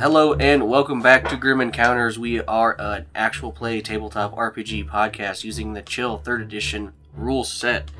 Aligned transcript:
Hello 0.00 0.32
and 0.32 0.66
welcome 0.66 1.02
back 1.02 1.28
to 1.28 1.36
Grim 1.36 1.60
Encounters. 1.60 2.18
We 2.18 2.40
are 2.40 2.74
an 2.78 3.04
actual 3.14 3.52
play 3.52 3.82
tabletop 3.82 4.34
RPG 4.34 4.88
podcast 4.88 5.44
using 5.44 5.74
the 5.74 5.82
Chill 5.82 6.18
3rd 6.18 6.40
Edition 6.40 6.94
rule 7.14 7.44
set. 7.44 7.90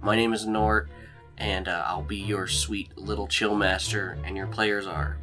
My 0.00 0.16
name 0.16 0.32
is 0.32 0.46
Nort, 0.46 0.88
and 1.36 1.68
uh, 1.68 1.84
I'll 1.86 2.04
be 2.04 2.16
your 2.16 2.46
sweet 2.46 2.96
little 2.96 3.26
chill 3.26 3.54
master, 3.54 4.16
and 4.24 4.34
your 4.34 4.46
players 4.46 4.86
are. 4.86 5.18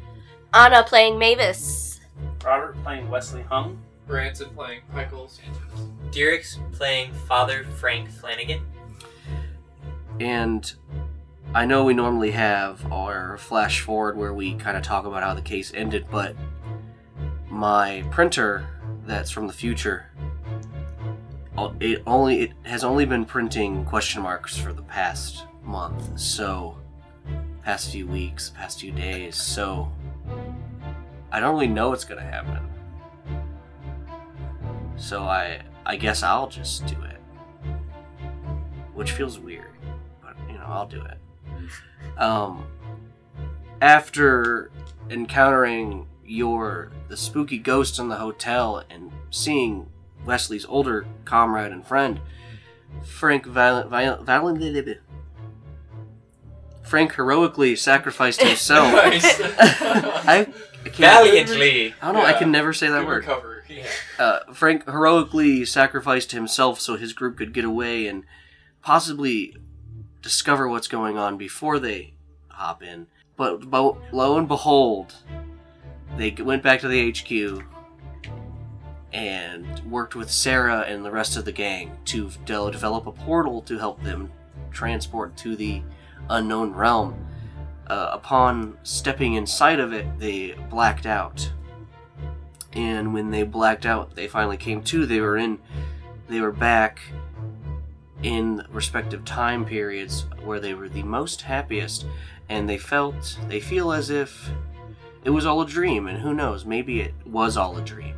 Anna 0.54 0.84
playing 0.84 1.18
Mavis. 1.18 1.98
Robert 2.44 2.80
playing 2.84 3.10
Wesley 3.10 3.42
Hung. 3.42 3.82
Branson 4.06 4.50
playing 4.50 4.82
Michael 4.94 5.26
Sanchez. 5.26 5.88
Derek's 6.12 6.60
playing 6.70 7.12
Father 7.26 7.64
Frank 7.64 8.08
Flanagan. 8.08 8.60
And 10.20 10.72
I 11.52 11.66
know 11.66 11.84
we 11.84 11.94
normally 11.94 12.30
have 12.30 12.92
our 12.92 13.36
flash 13.36 13.80
forward 13.80 14.16
where 14.16 14.32
we 14.32 14.54
kind 14.54 14.76
of 14.76 14.84
talk 14.84 15.04
about 15.04 15.22
how 15.22 15.34
the 15.34 15.42
case 15.42 15.72
ended, 15.74 16.06
but 16.10 16.36
my 17.48 18.04
printer 18.10 18.66
that's 19.04 19.30
from 19.30 19.48
the 19.48 19.52
future 19.52 20.06
it 21.80 22.02
only 22.06 22.40
it 22.42 22.52
has 22.62 22.84
only 22.84 23.04
been 23.04 23.24
printing 23.24 23.84
question 23.84 24.22
marks 24.22 24.56
for 24.56 24.72
the 24.72 24.82
past 24.82 25.44
month. 25.62 26.18
So 26.18 26.78
past 27.62 27.90
few 27.92 28.06
weeks 28.06 28.50
past 28.50 28.80
few 28.80 28.90
days 28.90 29.36
so 29.36 29.92
i 31.30 31.38
don't 31.38 31.52
really 31.52 31.66
know 31.66 31.90
what's 31.90 32.04
gonna 32.04 32.22
happen. 32.22 32.66
So 34.96 35.24
i 35.24 35.60
i 35.84 35.96
guess 35.96 36.22
i'll 36.22 36.48
just 36.48 36.86
do 36.86 36.96
it. 37.02 37.20
Which 38.94 39.12
feels 39.12 39.38
weird 39.38 39.72
but 40.22 40.36
you 40.48 40.54
know 40.54 40.64
i'll 40.66 40.86
do 40.86 41.02
it 41.02 41.19
um 42.18 42.66
after 43.80 44.70
encountering 45.08 46.06
your 46.24 46.92
the 47.08 47.16
spooky 47.16 47.58
ghost 47.58 47.98
in 47.98 48.08
the 48.08 48.16
hotel 48.16 48.82
and 48.88 49.10
seeing 49.30 49.90
Wesley's 50.24 50.64
older 50.66 51.06
comrade 51.24 51.72
and 51.72 51.84
friend, 51.84 52.20
Frank 53.04 53.46
Violent, 53.46 53.88
Violent, 53.88 54.24
Violent 54.24 54.98
Frank 56.82 57.14
heroically 57.14 57.76
sacrificed 57.76 58.42
himself. 58.42 58.92
I, 58.94 60.46
I 60.84 60.88
can't, 60.88 60.96
Valiantly. 60.96 61.94
I 62.00 62.12
don't 62.12 62.22
know. 62.22 62.26
I 62.26 62.32
can 62.32 62.50
never 62.50 62.72
say 62.72 62.88
that 62.88 63.00
Good 63.00 63.06
word. 63.06 63.62
Yeah. 63.68 63.86
Uh, 64.18 64.52
Frank 64.52 64.84
heroically 64.86 65.64
sacrificed 65.64 66.32
himself 66.32 66.80
so 66.80 66.96
his 66.96 67.12
group 67.12 67.36
could 67.36 67.52
get 67.52 67.64
away 67.64 68.06
and 68.06 68.24
possibly 68.82 69.56
discover 70.22 70.68
what's 70.68 70.88
going 70.88 71.18
on 71.18 71.36
before 71.36 71.78
they 71.78 72.14
hop 72.48 72.82
in. 72.82 73.06
But, 73.36 73.70
but 73.70 74.12
lo 74.12 74.36
and 74.36 74.46
behold, 74.46 75.14
they 76.16 76.30
went 76.30 76.62
back 76.62 76.80
to 76.80 76.88
the 76.88 77.10
HQ 77.10 77.64
and 79.12 79.80
worked 79.90 80.14
with 80.14 80.30
Sarah 80.30 80.80
and 80.80 81.04
the 81.04 81.10
rest 81.10 81.36
of 81.36 81.44
the 81.44 81.52
gang 81.52 81.98
to 82.06 82.30
de- 82.44 82.70
develop 82.70 83.06
a 83.06 83.12
portal 83.12 83.62
to 83.62 83.78
help 83.78 84.02
them 84.02 84.30
transport 84.70 85.36
to 85.38 85.56
the 85.56 85.82
unknown 86.28 86.72
realm. 86.72 87.26
Uh, 87.86 88.10
upon 88.12 88.78
stepping 88.84 89.34
inside 89.34 89.80
of 89.80 89.92
it, 89.92 90.06
they 90.18 90.52
blacked 90.70 91.06
out. 91.06 91.50
And 92.72 93.12
when 93.12 93.32
they 93.32 93.42
blacked 93.42 93.84
out, 93.84 94.14
they 94.14 94.28
finally 94.28 94.56
came 94.56 94.82
to. 94.84 95.06
They 95.06 95.20
were 95.20 95.36
in, 95.36 95.58
they 96.28 96.40
were 96.40 96.52
back 96.52 97.00
in 98.22 98.64
respective 98.70 99.24
time 99.24 99.64
periods 99.64 100.26
where 100.44 100.60
they 100.60 100.74
were 100.74 100.88
the 100.88 101.02
most 101.02 101.42
happiest, 101.42 102.06
and 102.48 102.68
they 102.68 102.78
felt, 102.78 103.38
they 103.48 103.60
feel 103.60 103.92
as 103.92 104.10
if 104.10 104.50
it 105.24 105.30
was 105.30 105.46
all 105.46 105.60
a 105.62 105.66
dream. 105.66 106.06
And 106.06 106.18
who 106.18 106.34
knows, 106.34 106.64
maybe 106.64 107.00
it 107.00 107.14
was 107.24 107.56
all 107.56 107.76
a 107.76 107.82
dream. 107.82 108.16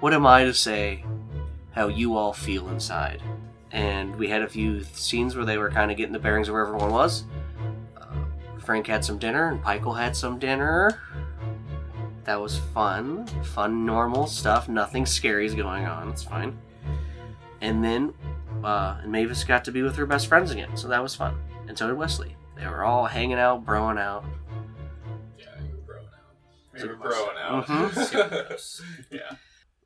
What 0.00 0.14
am 0.14 0.26
I 0.26 0.44
to 0.44 0.54
say 0.54 1.04
how 1.72 1.88
you 1.88 2.16
all 2.16 2.32
feel 2.32 2.68
inside? 2.68 3.22
And 3.72 4.16
we 4.16 4.28
had 4.28 4.42
a 4.42 4.48
few 4.48 4.84
scenes 4.84 5.36
where 5.36 5.44
they 5.44 5.58
were 5.58 5.70
kind 5.70 5.90
of 5.90 5.96
getting 5.96 6.12
the 6.12 6.18
bearings 6.18 6.48
of 6.48 6.52
where 6.54 6.66
everyone 6.66 6.92
was. 6.92 7.24
Uh, 7.96 8.06
Frank 8.60 8.86
had 8.86 9.04
some 9.04 9.18
dinner, 9.18 9.48
and 9.48 9.62
Pikel 9.62 9.98
had 9.98 10.16
some 10.16 10.38
dinner. 10.38 11.00
That 12.24 12.40
was 12.40 12.58
fun. 12.58 13.26
Fun, 13.42 13.84
normal 13.84 14.26
stuff. 14.26 14.68
Nothing 14.68 15.04
scary 15.04 15.46
is 15.46 15.54
going 15.54 15.86
on. 15.86 16.08
It's 16.10 16.22
fine. 16.22 16.58
And 17.60 17.82
then 17.82 18.14
uh, 18.64 18.98
and 19.02 19.12
Mavis 19.12 19.44
got 19.44 19.64
to 19.64 19.72
be 19.72 19.82
with 19.82 19.96
her 19.96 20.06
best 20.06 20.26
friends 20.26 20.50
again, 20.50 20.76
so 20.76 20.88
that 20.88 21.02
was 21.02 21.14
fun. 21.14 21.36
And 21.68 21.76
so 21.76 21.86
did 21.86 21.96
Wesley. 21.96 22.34
They 22.56 22.66
were 22.66 22.84
all 22.84 23.06
hanging 23.06 23.38
out, 23.38 23.64
broing 23.64 23.98
out. 24.00 24.24
Yeah, 25.38 25.44
you 25.62 25.76
were 25.76 25.82
growing 25.94 26.06
out. 26.06 26.72
Very 26.72 26.88
You 26.88 26.90
were 26.90 26.96
much 27.04 27.12
so. 27.14 27.24
growing 27.24 27.38
out. 27.38 27.66
Mhm. 28.48 28.82
yeah. 29.10 29.36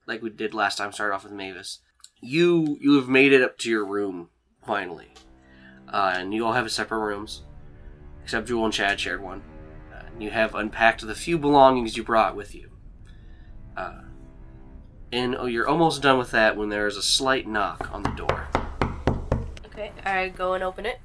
like 0.07 0.23
we 0.23 0.31
did 0.31 0.55
last 0.55 0.77
time. 0.79 0.93
Started 0.93 1.15
off 1.15 1.25
with 1.25 1.33
Mavis. 1.33 1.81
You 2.21 2.79
you 2.81 2.95
have 2.97 3.09
made 3.09 3.33
it 3.33 3.43
up 3.43 3.59
to 3.59 3.71
your 3.71 3.85
room 3.85 4.29
finally, 4.65 5.13
uh, 5.93 6.15
and 6.17 6.33
you 6.33 6.47
all 6.47 6.53
have 6.53 6.71
separate 6.71 7.01
rooms, 7.01 7.43
except 8.23 8.47
Jewel 8.49 8.65
and 8.65 8.73
Chad 8.75 9.01
shared 9.01 9.21
one. 9.23 9.43
Uh, 9.93 10.03
and 10.07 10.23
you 10.23 10.31
have 10.31 10.55
unpacked 10.55 11.05
the 11.07 11.15
few 11.15 11.37
belongings 11.39 11.97
you 11.97 12.05
brought 12.05 12.37
with 12.37 12.55
you. 12.55 12.71
Uh, 13.77 14.03
and 15.11 15.35
oh, 15.37 15.47
you're 15.47 15.69
almost 15.69 16.01
done 16.03 16.17
with 16.19 16.31
that 16.31 16.57
when 16.57 16.69
there 16.69 16.87
is 16.87 16.97
a 16.97 17.03
slight 17.03 17.47
knock 17.49 17.91
on 17.93 18.03
the 18.05 18.11
door. 18.11 18.49
Okay, 19.73 19.91
I 20.05 20.29
go 20.29 20.55
and 20.55 20.63
open 20.63 20.87
it. 20.87 21.01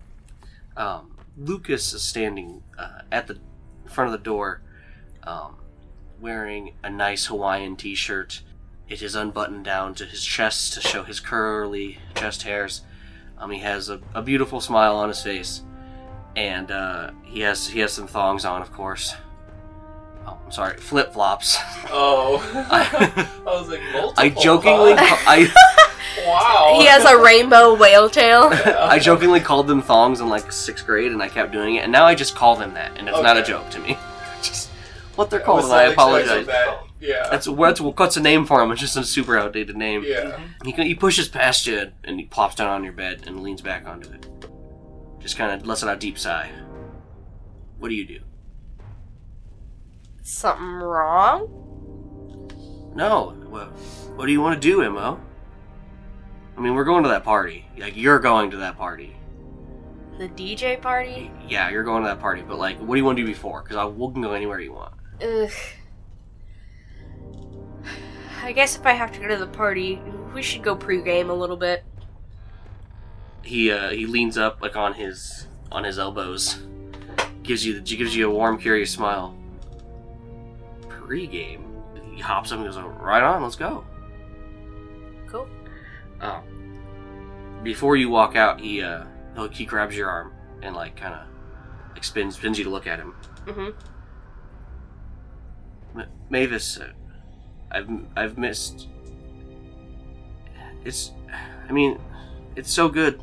um, 0.75 1.16
Lucas 1.38 1.94
is 1.94 2.01
standing 2.01 2.63
uh, 2.78 3.01
at 3.11 3.28
the 3.28 3.38
front 3.85 4.07
of 4.07 4.11
the 4.19 4.23
door, 4.23 4.61
um, 5.23 5.55
wearing 6.19 6.73
a 6.83 6.89
nice 6.89 7.28
Hawaiian 7.28 7.75
T-shirt. 7.75 8.41
It 8.89 9.01
is 9.01 9.16
unbuttoned 9.16 9.63
down 9.66 9.94
to 9.95 10.05
his 10.05 10.23
chest 10.23 10.73
to 10.73 10.81
show 10.81 11.03
his 11.03 11.19
curly 11.19 12.00
chest 12.16 12.44
hairs. 12.44 12.81
Um, 13.38 13.51
he 13.51 13.59
has 13.59 13.89
a, 13.89 14.01
a 14.16 14.22
beautiful 14.22 14.59
smile 14.61 14.95
on 14.97 15.09
his 15.09 15.22
face, 15.22 15.61
and 16.35 16.72
uh, 16.72 17.11
he 17.23 17.41
has 17.41 17.67
he 17.67 17.79
has 17.81 17.94
some 17.94 18.07
thongs 18.07 18.45
on, 18.45 18.61
of 18.61 18.72
course. 18.73 19.13
Oh, 20.25 20.38
I'm 20.45 20.51
sorry, 20.51 20.78
flip 20.78 21.13
flops. 21.13 21.57
Oh. 21.91 22.41
I- 22.72 23.29
I 23.47 23.49
was 23.59 23.69
like, 23.69 23.81
multiple. 23.94 24.13
I 24.17 24.29
jokingly 24.29 24.94
huh? 24.97 25.17
I 25.28 25.86
Wow. 26.25 26.75
He 26.80 26.85
has 26.85 27.03
a 27.06 27.18
rainbow 27.22 27.75
whale 27.75 28.09
tail. 28.09 28.50
I 28.52 29.00
jokingly 29.00 29.40
called 29.40 29.68
them 29.68 29.81
thongs 29.81 30.19
in 30.22 30.30
like 30.30 30.52
sixth 30.52 30.85
grade, 30.85 31.12
and 31.12 31.22
I 31.22 31.28
kept 31.30 31.52
doing 31.52 31.75
it, 31.75 31.80
and 31.84 31.91
now 31.91 32.06
I 32.06 32.16
just 32.16 32.35
call 32.35 32.56
them 32.56 32.74
that, 32.75 32.97
and 32.97 33.08
it's 33.08 33.22
not 33.22 33.38
a 33.38 33.41
Okay. 33.41 33.50
joke 33.50 33.69
to 33.72 33.80
me. 33.80 33.97
just 34.41 34.70
what 35.16 35.29
they're 35.29 35.40
called, 35.40 35.64
was 35.64 35.72
and 35.72 35.79
I 35.79 35.84
apologize. 35.85 36.47
Yeah. 36.99 37.28
That's 37.29 37.47
what's 37.47 37.79
what's 37.79 38.17
a 38.17 38.22
name 38.22 38.46
for 38.46 38.61
him. 38.61 38.72
It's 38.72 38.82
just 38.82 38.97
a 38.97 39.03
super 39.03 39.38
outdated 39.38 39.78
name. 39.78 40.03
yeah. 40.05 40.40
He 40.64 40.72
he 40.72 40.96
pushes 40.96 41.29
past 41.29 41.67
you 41.67 41.91
and 42.03 42.20
he 42.20 42.26
plops 42.26 42.55
down 42.55 42.70
on 42.70 42.84
your 42.84 42.93
bed 42.93 43.23
and 43.28 43.43
leans 43.43 43.61
back 43.61 43.88
onto 43.88 44.09
it. 44.11 44.26
Just 45.20 45.38
kind 45.38 45.52
of 45.59 45.67
lets 45.67 45.84
out 45.84 45.96
a 45.96 46.00
deep 46.00 46.17
sigh. 46.17 46.50
What 47.78 47.90
do 47.90 47.96
you 47.96 48.05
do? 48.05 48.20
Something 50.23 50.66
wrong? 50.66 51.47
No. 52.96 53.35
Well, 53.47 53.67
what 54.16 54.26
do 54.26 54.32
you 54.32 54.41
want 54.41 54.59
to 54.59 54.67
do, 54.67 54.78
Mo? 54.90 55.20
I 56.57 56.59
mean, 56.59 56.73
we're 56.73 56.85
going 56.85 57.03
to 57.03 57.09
that 57.09 57.23
party. 57.23 57.65
Like 57.77 57.95
you're 57.95 58.19
going 58.19 58.49
to 58.51 58.57
that 58.57 58.77
party. 58.77 59.15
The 60.17 60.27
DJ 60.29 60.81
party? 60.81 61.31
Yeah, 61.47 61.69
you're 61.69 61.83
going 61.83 62.01
to 62.01 62.09
that 62.09 62.19
party. 62.19 62.41
But 62.41 62.57
like, 62.57 62.79
what 62.79 62.95
do 62.95 62.97
you 62.97 63.05
want 63.05 63.17
to 63.17 63.23
do 63.23 63.27
before? 63.27 63.61
Because 63.61 63.77
I 63.77 63.85
we 63.85 64.11
can 64.11 64.23
go 64.23 64.33
anywhere 64.33 64.59
you 64.59 64.73
want. 64.73 64.93
Ugh. 65.21 65.51
I 68.41 68.51
guess 68.53 68.75
if 68.75 68.85
I 68.85 68.93
have 68.93 69.11
to 69.11 69.19
go 69.19 69.27
to 69.27 69.37
the 69.37 69.47
party, 69.47 70.01
we 70.33 70.41
should 70.41 70.63
go 70.63 70.75
pregame 70.75 71.29
a 71.29 71.33
little 71.33 71.57
bit. 71.57 71.83
He 73.43 73.71
uh, 73.71 73.89
he 73.89 74.07
leans 74.07 74.37
up 74.37 74.61
like 74.61 74.75
on 74.75 74.93
his 74.93 75.47
on 75.71 75.83
his 75.83 75.99
elbows, 75.99 76.59
gives 77.43 77.65
you 77.65 77.81
gives 77.81 78.15
you 78.15 78.29
a 78.29 78.33
warm, 78.33 78.57
curious 78.57 78.91
smile. 78.91 79.37
Pre-game, 80.89 81.65
he 82.13 82.19
hops 82.19 82.51
up 82.51 82.59
and 82.59 82.67
goes, 82.67 82.77
"Right 82.77 83.21
on, 83.21 83.43
let's 83.43 83.55
go." 83.55 83.85
Um, 86.22 87.59
before 87.64 87.96
you 87.96 88.09
walk 88.09 88.35
out, 88.35 88.59
he 88.59 88.81
uh, 88.81 89.05
he'll- 89.35 89.49
he 89.49 89.66
grabs 89.66 89.96
your 89.96 90.09
arm 90.09 90.34
and 90.61 90.75
like 90.75 90.96
kind 90.96 91.14
of 91.14 91.22
like 91.93 92.03
spins 92.03 92.35
spins 92.37 92.58
you 92.58 92.64
to 92.64 92.69
look 92.69 92.87
at 92.87 92.99
him. 92.99 93.14
Mm-hmm. 93.46 93.69
M- 95.99 96.09
Mavis, 96.29 96.78
uh, 96.79 96.91
I've 97.72 97.90
I've 98.16 98.37
missed. 98.37 98.87
It's, 100.85 101.11
I 101.67 101.72
mean, 101.72 101.99
it's 102.55 102.72
so 102.72 102.87
good 102.87 103.22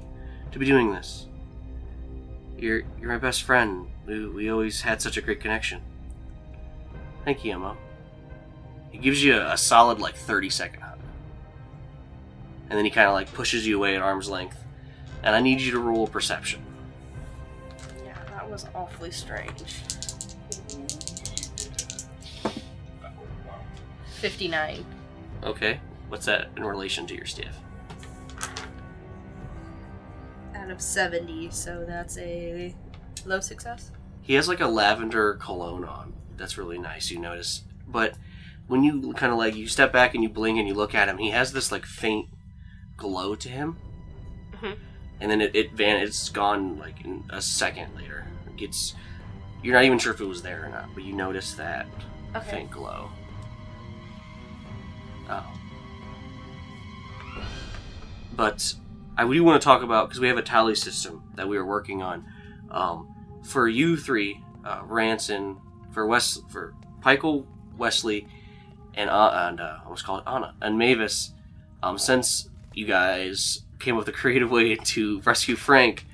to 0.53 0.59
be 0.59 0.67
doing 0.67 0.93
this. 0.93 1.27
You're 2.59 2.83
you're 3.01 3.11
my 3.11 3.19
best 3.19 3.43
friend. 3.43 3.87
We 4.07 4.27
we 4.29 4.51
always 4.51 4.83
had 4.83 5.01
such 5.03 5.17
a 5.17 5.21
great 5.23 5.41
connection. 5.41 5.81
Thank 7.25 7.45
you, 7.45 7.53
Emma. 7.53 7.77
He 8.91 8.99
gives 8.99 9.25
you 9.25 9.37
a, 9.37 9.53
a 9.53 9.57
solid 9.57 9.99
like 9.99 10.15
thirty 10.15 10.51
second 10.51 10.83
and 12.69 12.79
then 12.79 12.85
he 12.85 12.91
kind 12.91 13.09
of 13.09 13.15
like 13.15 13.33
pushes 13.33 13.67
you 13.67 13.77
away 13.77 13.97
at 13.97 14.03
arm's 14.03 14.29
length. 14.29 14.59
And 15.23 15.35
I 15.35 15.41
need 15.41 15.61
you 15.61 15.73
to 15.73 15.79
roll 15.79 16.07
perception. 16.07 16.63
Yeah, 18.05 18.15
that 18.31 18.51
was 18.51 18.67
awfully 18.75 19.11
strange. 19.11 19.77
Fifty-nine. 24.17 24.85
Okay, 25.43 25.81
what's 26.09 26.27
that 26.27 26.49
in 26.57 26.65
relation 26.65 27.07
to 27.07 27.15
your 27.15 27.27
stiff? 27.27 27.57
Out 30.55 30.71
of 30.71 30.81
seventy, 30.81 31.51
so 31.51 31.85
that's 31.87 32.17
a 32.19 32.75
low 33.27 33.41
success. 33.41 33.91
He 34.23 34.35
has 34.35 34.49
like 34.49 34.61
a 34.61 34.67
lavender 34.67 35.35
cologne 35.35 35.85
on. 35.85 36.15
That's 36.37 36.59
really 36.59 36.79
nice. 36.79 37.11
You 37.11 37.19
notice, 37.19 37.65
but 37.87 38.15
when 38.67 38.83
you 38.83 39.13
kind 39.13 39.33
of 39.33 39.39
like 39.39 39.55
you 39.55 39.67
step 39.67 39.93
back 39.93 40.15
and 40.15 40.23
you 40.23 40.29
blink 40.29 40.59
and 40.59 40.67
you 40.67 40.75
look 40.75 40.95
at 40.95 41.09
him, 41.09 41.19
he 41.19 41.31
has 41.31 41.53
this 41.53 41.71
like 41.71 41.85
faint 41.85 42.29
glow 42.97 43.35
to 43.35 43.49
him, 43.49 43.77
Mhm. 44.53 44.77
and 45.21 45.31
then 45.31 45.41
it, 45.41 45.55
it 45.55 45.73
van 45.73 46.01
it's 46.01 46.29
gone 46.29 46.79
like 46.79 47.05
in 47.05 47.25
a 47.31 47.41
second 47.43 47.95
later. 47.97 48.27
It 48.47 48.57
gets 48.57 48.95
you're 49.63 49.75
not 49.75 49.85
even 49.85 49.99
sure 49.99 50.13
if 50.13 50.21
it 50.21 50.27
was 50.27 50.43
there 50.43 50.67
or 50.67 50.69
not, 50.69 50.91
but 50.95 51.05
you 51.05 51.15
notice 51.15 51.55
that 51.55 51.87
Okay. 52.37 52.51
faint 52.51 52.71
glow. 52.71 53.09
Oh. 55.31 55.45
But 58.37 58.75
I 59.17 59.27
do 59.27 59.45
want 59.45 59.61
to 59.61 59.65
talk 59.65 59.83
about 59.83 60.09
because 60.09 60.21
we 60.21 60.29
have 60.29 60.37
a 60.37 60.43
tally 60.43 60.75
system 60.75 61.23
that 61.37 61.49
we 61.49 61.57
are 61.57 61.65
working 61.65 62.03
on. 62.03 62.25
Um, 62.71 63.09
for 63.45 63.69
you 63.69 63.97
three, 63.97 64.43
uh, 64.65 64.83
Ranson, 64.85 65.57
for 65.93 66.07
West, 66.07 66.43
for 66.51 66.75
Pikel, 67.01 67.47
Wesley, 67.79 68.27
and 68.95 69.09
uh, 69.09 69.31
and 69.49 69.61
uh, 69.61 69.79
I 69.81 69.85
almost 69.85 70.05
call 70.05 70.19
it 70.19 70.25
Anna 70.27 70.55
and 70.61 70.77
Mavis. 70.79 71.33
Um, 71.83 71.99
since 71.99 72.49
you 72.77 72.87
guys 72.87 73.63
came 73.79 73.95
up 73.95 74.01
with 74.01 74.09
a 74.09 74.13
creative 74.13 74.51
way 74.51 74.77
to 74.77 75.21
rescue 75.23 75.57
Frank, 75.57 76.07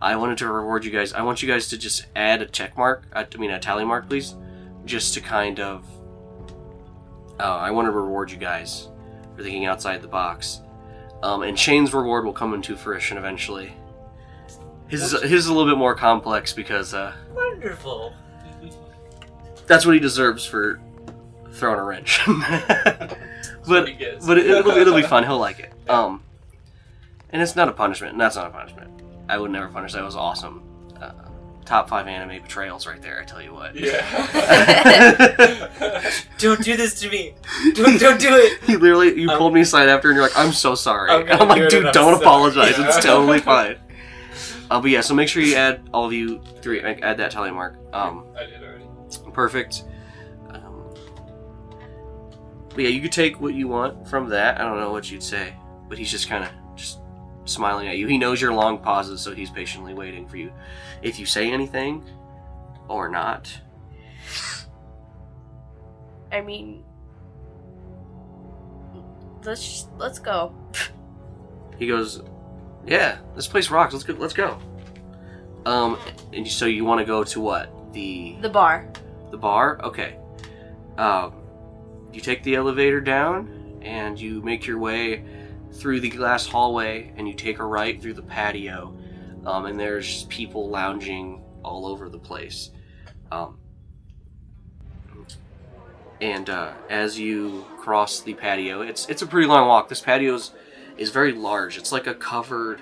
I 0.00 0.16
wanted 0.16 0.38
to 0.38 0.48
reward 0.48 0.84
you 0.84 0.90
guys. 0.90 1.12
I 1.12 1.22
want 1.22 1.42
you 1.42 1.48
guys 1.48 1.68
to 1.68 1.78
just 1.78 2.06
add 2.14 2.42
a 2.42 2.46
check 2.46 2.76
mark. 2.76 3.04
I 3.12 3.26
mean, 3.38 3.50
a 3.50 3.58
tally 3.58 3.84
mark, 3.84 4.08
please, 4.08 4.34
just 4.84 5.14
to 5.14 5.20
kind 5.20 5.58
of. 5.60 5.84
Uh, 7.38 7.56
I 7.56 7.70
want 7.70 7.86
to 7.86 7.92
reward 7.92 8.30
you 8.30 8.36
guys 8.36 8.88
for 9.34 9.42
thinking 9.42 9.66
outside 9.66 10.02
the 10.02 10.08
box. 10.08 10.60
Um, 11.22 11.42
and 11.42 11.58
Shane's 11.58 11.92
reward 11.92 12.24
will 12.24 12.32
come 12.32 12.54
into 12.54 12.76
fruition 12.76 13.16
eventually. 13.16 13.74
His 14.88 15.02
is, 15.02 15.22
his 15.22 15.32
is 15.32 15.46
a 15.46 15.52
little 15.52 15.70
bit 15.70 15.78
more 15.78 15.94
complex 15.94 16.52
because 16.52 16.94
uh, 16.94 17.14
Wonderful. 17.34 18.12
that's 19.66 19.84
what 19.84 19.94
he 19.94 20.00
deserves 20.00 20.46
for 20.46 20.80
throwing 21.52 21.78
a 21.78 21.84
wrench. 21.84 22.20
but 22.26 23.18
but 23.66 24.38
it, 24.38 24.46
it'll, 24.46 24.70
it'll 24.70 24.94
be 24.94 25.02
fun. 25.06 25.24
He'll 25.24 25.38
like 25.38 25.58
it. 25.58 25.72
Um, 25.88 26.22
and 27.30 27.40
it's 27.42 27.56
not 27.56 27.68
a 27.68 27.72
punishment. 27.72 28.12
and 28.12 28.20
That's 28.20 28.36
not 28.36 28.46
a 28.46 28.50
punishment. 28.50 28.90
I 29.28 29.38
would 29.38 29.50
never 29.50 29.68
punish. 29.68 29.92
That 29.92 30.04
was 30.04 30.16
awesome. 30.16 30.62
Uh, 31.00 31.12
top 31.64 31.88
five 31.88 32.06
anime 32.06 32.42
betrayals 32.42 32.86
right 32.86 33.00
there. 33.02 33.20
I 33.20 33.24
tell 33.24 33.42
you 33.42 33.52
what. 33.52 33.74
Yeah. 33.74 34.04
Don't 36.38 36.62
do 36.62 36.76
this 36.76 37.00
to 37.00 37.10
me. 37.10 37.34
Don't 37.74 37.98
don't 37.98 38.20
do 38.20 38.28
it. 38.34 38.58
You 38.68 38.78
literally 38.78 39.20
you 39.20 39.30
Um, 39.30 39.38
pulled 39.38 39.54
me 39.54 39.62
aside 39.62 39.88
after, 39.88 40.08
and 40.10 40.16
you're 40.16 40.24
like, 40.24 40.36
"I'm 40.38 40.52
so 40.52 40.74
sorry." 40.74 41.10
I'm 41.10 41.22
And 41.28 41.40
I'm 41.42 41.48
like, 41.48 41.58
do 41.58 41.64
it 41.66 41.70
"Dude, 41.70 41.78
and 41.80 41.86
I'm 41.88 41.92
don't 41.94 42.12
sorry." 42.14 42.24
apologize. 42.24 42.78
Yeah. 42.78 42.86
It's 42.88 43.04
totally 43.04 43.40
fine." 43.40 43.76
Uh, 44.70 44.80
but 44.80 44.90
yeah, 44.90 45.00
so 45.00 45.14
make 45.14 45.28
sure 45.28 45.42
you 45.42 45.54
add 45.56 45.88
all 45.94 46.04
of 46.06 46.12
you 46.12 46.40
three. 46.62 46.80
Add 46.82 47.16
that 47.18 47.30
tally 47.30 47.50
mark. 47.50 47.78
Um, 47.92 48.24
I 48.36 48.44
did 48.46 48.62
already. 48.62 48.84
perfect. 49.32 49.84
Um, 50.50 50.92
but 52.70 52.78
yeah, 52.78 52.88
you 52.88 53.00
could 53.00 53.12
take 53.12 53.40
what 53.40 53.54
you 53.54 53.68
want 53.68 54.08
from 54.08 54.28
that. 54.30 54.60
I 54.60 54.64
don't 54.64 54.78
know 54.78 54.90
what 54.92 55.10
you'd 55.10 55.22
say, 55.22 55.54
but 55.88 55.98
he's 55.98 56.10
just 56.10 56.28
kind 56.28 56.44
of 56.44 56.50
just 56.76 57.00
smiling 57.44 57.88
at 57.88 57.96
you. 57.96 58.06
He 58.06 58.18
knows 58.18 58.40
your 58.40 58.52
long 58.52 58.78
pauses, 58.78 59.20
so 59.20 59.34
he's 59.34 59.50
patiently 59.50 59.94
waiting 59.94 60.26
for 60.28 60.36
you. 60.36 60.52
If 61.02 61.18
you 61.18 61.26
say 61.26 61.50
anything 61.50 62.04
or 62.88 63.08
not, 63.08 63.50
I 66.32 66.40
mean, 66.40 66.84
let's 69.44 69.86
let's 69.98 70.18
go. 70.18 70.54
he 71.78 71.86
goes, 71.86 72.22
"Yeah, 72.86 73.18
this 73.34 73.46
place 73.46 73.70
rocks. 73.70 73.92
Let's 73.92 74.04
go. 74.04 74.14
Let's 74.14 74.34
go." 74.34 74.58
Um, 75.64 75.98
and 76.32 76.46
so 76.46 76.66
you 76.66 76.84
want 76.84 77.00
to 77.00 77.04
go 77.04 77.24
to 77.24 77.40
what 77.40 77.92
the 77.92 78.36
The 78.40 78.48
bar. 78.48 78.88
the 79.30 79.36
bar? 79.36 79.80
Okay. 79.82 80.16
Um, 80.96 81.32
you 82.12 82.20
take 82.20 82.42
the 82.44 82.54
elevator 82.54 83.00
down 83.00 83.80
and 83.82 84.18
you 84.18 84.40
make 84.42 84.66
your 84.66 84.78
way 84.78 85.24
through 85.76 86.00
the 86.00 86.10
glass 86.10 86.46
hallway 86.46 87.12
and 87.16 87.28
you 87.28 87.34
take 87.34 87.58
a 87.58 87.64
right 87.64 88.00
through 88.00 88.14
the 88.14 88.22
patio. 88.22 88.96
Um, 89.44 89.66
and 89.66 89.78
there's 89.78 90.24
people 90.24 90.68
lounging 90.68 91.42
all 91.62 91.86
over 91.86 92.08
the 92.08 92.18
place. 92.18 92.70
Um, 93.30 93.58
and 96.20 96.48
uh, 96.48 96.72
as 96.88 97.18
you 97.18 97.64
cross 97.78 98.20
the 98.20 98.34
patio, 98.34 98.80
it's 98.80 99.08
it's 99.08 99.22
a 99.22 99.26
pretty 99.26 99.46
long 99.46 99.68
walk. 99.68 99.88
This 99.88 100.00
patio 100.00 100.34
is, 100.34 100.52
is 100.96 101.10
very 101.10 101.32
large. 101.32 101.76
It's 101.76 101.92
like 101.92 102.06
a 102.06 102.14
covered 102.14 102.80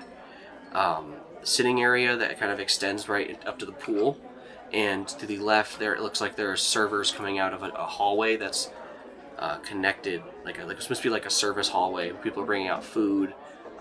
um, 0.71 1.15
sitting 1.43 1.81
area 1.81 2.15
that 2.15 2.39
kind 2.39 2.51
of 2.51 2.59
extends 2.59 3.07
right 3.07 3.45
up 3.45 3.59
to 3.59 3.65
the 3.65 3.71
pool 3.71 4.19
and 4.73 5.07
to 5.07 5.25
the 5.25 5.37
left 5.37 5.79
there 5.79 5.93
it 5.93 6.01
looks 6.01 6.19
like 6.19 6.35
there 6.35 6.51
are 6.51 6.57
servers 6.57 7.11
coming 7.11 7.37
out 7.37 7.53
of 7.53 7.61
a, 7.61 7.69
a 7.69 7.85
hallway 7.85 8.35
that's 8.35 8.71
uh, 9.37 9.57
connected 9.57 10.23
like, 10.45 10.59
a, 10.59 10.65
like 10.65 10.75
it's 10.77 10.85
supposed 10.85 11.01
to 11.01 11.09
be 11.09 11.11
like 11.11 11.25
a 11.25 11.29
service 11.29 11.69
hallway 11.69 12.11
people 12.23 12.43
are 12.43 12.45
bringing 12.45 12.67
out 12.67 12.83
food 12.83 13.33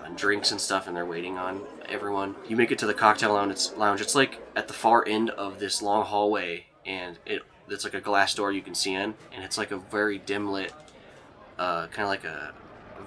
and 0.04 0.16
drinks 0.16 0.50
and 0.50 0.60
stuff 0.60 0.86
and 0.86 0.96
they're 0.96 1.06
waiting 1.06 1.38
on 1.38 1.62
everyone 1.88 2.34
you 2.48 2.56
make 2.56 2.70
it 2.70 2.78
to 2.78 2.86
the 2.86 2.94
cocktail 2.94 3.32
lounge 3.34 3.52
it's 3.52 3.74
lounge 3.76 4.00
it's 4.00 4.14
like 4.14 4.38
at 4.56 4.68
the 4.68 4.74
far 4.74 5.06
end 5.06 5.30
of 5.30 5.58
this 5.58 5.80
long 5.80 6.04
hallway 6.04 6.64
and 6.84 7.18
it 7.24 7.42
it's 7.68 7.84
like 7.84 7.94
a 7.94 8.00
glass 8.00 8.34
door 8.34 8.52
you 8.52 8.60
can 8.60 8.74
see 8.74 8.92
in 8.94 9.14
and 9.32 9.42
it's 9.44 9.56
like 9.56 9.70
a 9.70 9.78
very 9.78 10.18
dim 10.18 10.50
lit 10.50 10.72
uh, 11.58 11.86
kind 11.86 12.02
of 12.02 12.08
like 12.08 12.24
a, 12.24 12.52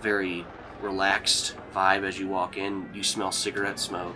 very 0.02 0.46
relaxed 0.82 1.56
vibe 1.74 2.04
as 2.04 2.20
you 2.20 2.28
walk 2.28 2.56
in 2.58 2.88
you 2.94 3.04
smell 3.04 3.32
cigarette 3.32 3.80
smoke 3.80 4.16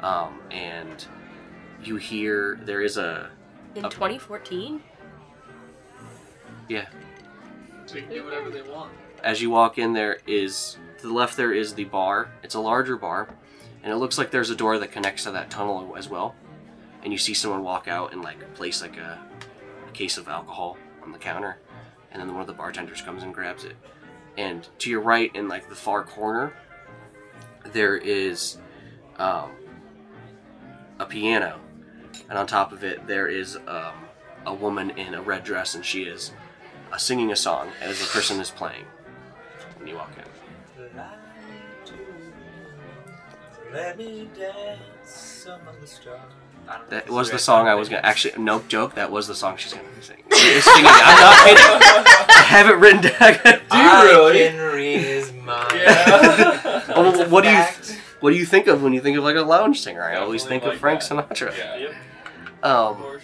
um, 0.00 0.40
and 0.50 1.06
you 1.82 1.96
hear 1.96 2.58
there 2.64 2.80
is 2.80 2.96
a 2.96 3.30
In 3.74 3.84
Okay. 3.84 3.94
2014? 3.94 4.82
yeah 6.68 6.86
You 7.94 8.02
can 8.02 8.10
do 8.10 8.24
whatever 8.24 8.50
they 8.50 8.62
want. 8.62 8.90
as 9.22 9.40
you 9.40 9.50
walk 9.50 9.78
in 9.78 9.92
there 9.92 10.18
is 10.26 10.76
to 10.98 11.06
the 11.06 11.12
left 11.12 11.36
there 11.36 11.52
is 11.52 11.74
the 11.74 11.84
bar. 11.84 12.30
It's 12.42 12.54
a 12.54 12.60
larger 12.60 12.96
bar 12.96 13.28
and 13.82 13.92
it 13.92 13.96
looks 13.96 14.18
like 14.18 14.30
there's 14.30 14.50
a 14.50 14.56
door 14.56 14.78
that 14.78 14.92
connects 14.92 15.24
to 15.24 15.30
that 15.32 15.50
tunnel 15.50 15.94
as 15.96 16.08
well. 16.08 16.34
And 17.02 17.12
you 17.12 17.18
see 17.18 17.34
someone 17.34 17.62
walk 17.62 17.86
out 17.88 18.12
and 18.12 18.22
like 18.22 18.54
place 18.54 18.82
like 18.82 18.96
a, 18.96 19.20
a 19.88 19.92
case 19.92 20.18
of 20.18 20.26
alcohol 20.28 20.76
on 21.02 21.12
the 21.12 21.18
counter. 21.18 21.58
And 22.10 22.20
then 22.20 22.32
one 22.32 22.40
of 22.40 22.46
the 22.46 22.52
bartenders 22.52 23.02
comes 23.02 23.22
and 23.22 23.32
grabs 23.32 23.64
it. 23.64 23.76
And 24.36 24.66
to 24.78 24.90
your 24.90 25.00
right 25.00 25.34
in 25.34 25.48
like 25.48 25.68
the 25.68 25.74
far 25.74 26.02
corner 26.04 26.52
there 27.72 27.96
is 27.96 28.58
um, 29.18 29.50
a 30.98 31.06
piano. 31.06 31.60
And 32.28 32.38
on 32.38 32.46
top 32.46 32.72
of 32.72 32.82
it 32.84 33.06
there 33.06 33.28
is 33.28 33.56
um, 33.68 33.94
a 34.44 34.54
woman 34.54 34.90
in 34.90 35.14
a 35.14 35.22
red 35.22 35.44
dress 35.44 35.74
and 35.74 35.84
she 35.84 36.02
is 36.04 36.32
uh, 36.92 36.96
singing 36.96 37.30
a 37.32 37.36
song 37.36 37.70
as 37.80 37.98
the 38.00 38.06
person 38.06 38.40
is 38.40 38.50
playing 38.50 38.84
when 39.78 39.88
you 39.88 39.94
walk 39.96 40.10
in 40.16 40.24
Let 43.72 43.98
me 43.98 44.28
dance 44.34 45.46
among 45.46 45.80
the 45.80 45.86
stars. 45.86 46.20
I 46.68 46.78
don't 46.78 46.90
know 46.90 46.96
if 46.98 47.04
that 47.06 47.12
was 47.12 47.30
the 47.30 47.38
song 47.38 47.68
i 47.68 47.74
was 47.74 47.88
gonna 47.88 48.02
actually 48.02 48.42
no 48.42 48.60
joke 48.62 48.94
that 48.94 49.10
was 49.10 49.28
the 49.28 49.34
song 49.36 49.56
she's 49.56 49.72
gonna 49.72 49.86
be 49.94 50.02
singing 50.02 50.24
she 50.34 50.60
singing 50.60 50.84
i'm 50.86 51.20
not 51.20 51.44
kidding 51.44 52.28
i 52.28 52.42
have 52.44 52.68
it 52.68 52.74
written 52.74 53.02
down 53.02 53.12
Do 53.44 53.78
you 53.78 53.88
I 53.90 54.02
really? 54.04 54.38
can 54.48 54.56
read 54.74 54.98
his 55.00 55.32
mind. 55.32 55.70
Yeah. 55.74 56.82
It's 56.88 57.18
a 57.20 57.28
what 57.28 57.44
do 57.44 57.50
you 57.50 57.64
what 58.20 58.30
do 58.30 58.36
you 58.36 58.44
think 58.46 58.66
of 58.66 58.82
when 58.82 58.92
you 58.92 59.00
think 59.00 59.16
of 59.16 59.22
like 59.22 59.36
a 59.36 59.42
lounge 59.42 59.80
singer 59.80 60.02
i 60.02 60.16
always 60.16 60.42
think 60.42 60.64
Definitely 60.64 60.74
of 60.76 60.80
frank 61.08 61.28
like 61.28 61.28
Sinatra 61.28 61.56
yeah. 61.56 61.76
Yep. 61.76 61.94
Um, 62.64 63.18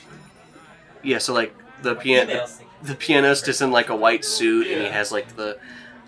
yeah, 1.02 1.18
so 1.18 1.32
like 1.34 1.52
the 1.82 1.96
piano, 1.96 2.46
the 2.82 2.94
pianist 2.94 3.48
is 3.48 3.60
in 3.60 3.70
like 3.70 3.88
a 3.88 3.96
white 3.96 4.24
suit 4.24 4.66
and 4.66 4.82
he 4.82 4.88
has 4.88 5.12
like 5.12 5.36
the 5.36 5.58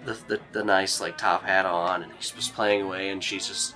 the, 0.05 0.19
the, 0.29 0.41
the 0.53 0.65
nice 0.65 1.01
like 1.01 1.17
top 1.17 1.45
hat 1.45 1.65
on 1.65 2.03
and 2.03 2.13
he's 2.13 2.31
just 2.31 2.55
playing 2.55 2.83
away 2.83 3.09
and 3.09 3.25
she's 3.25 3.49
just 3.49 3.75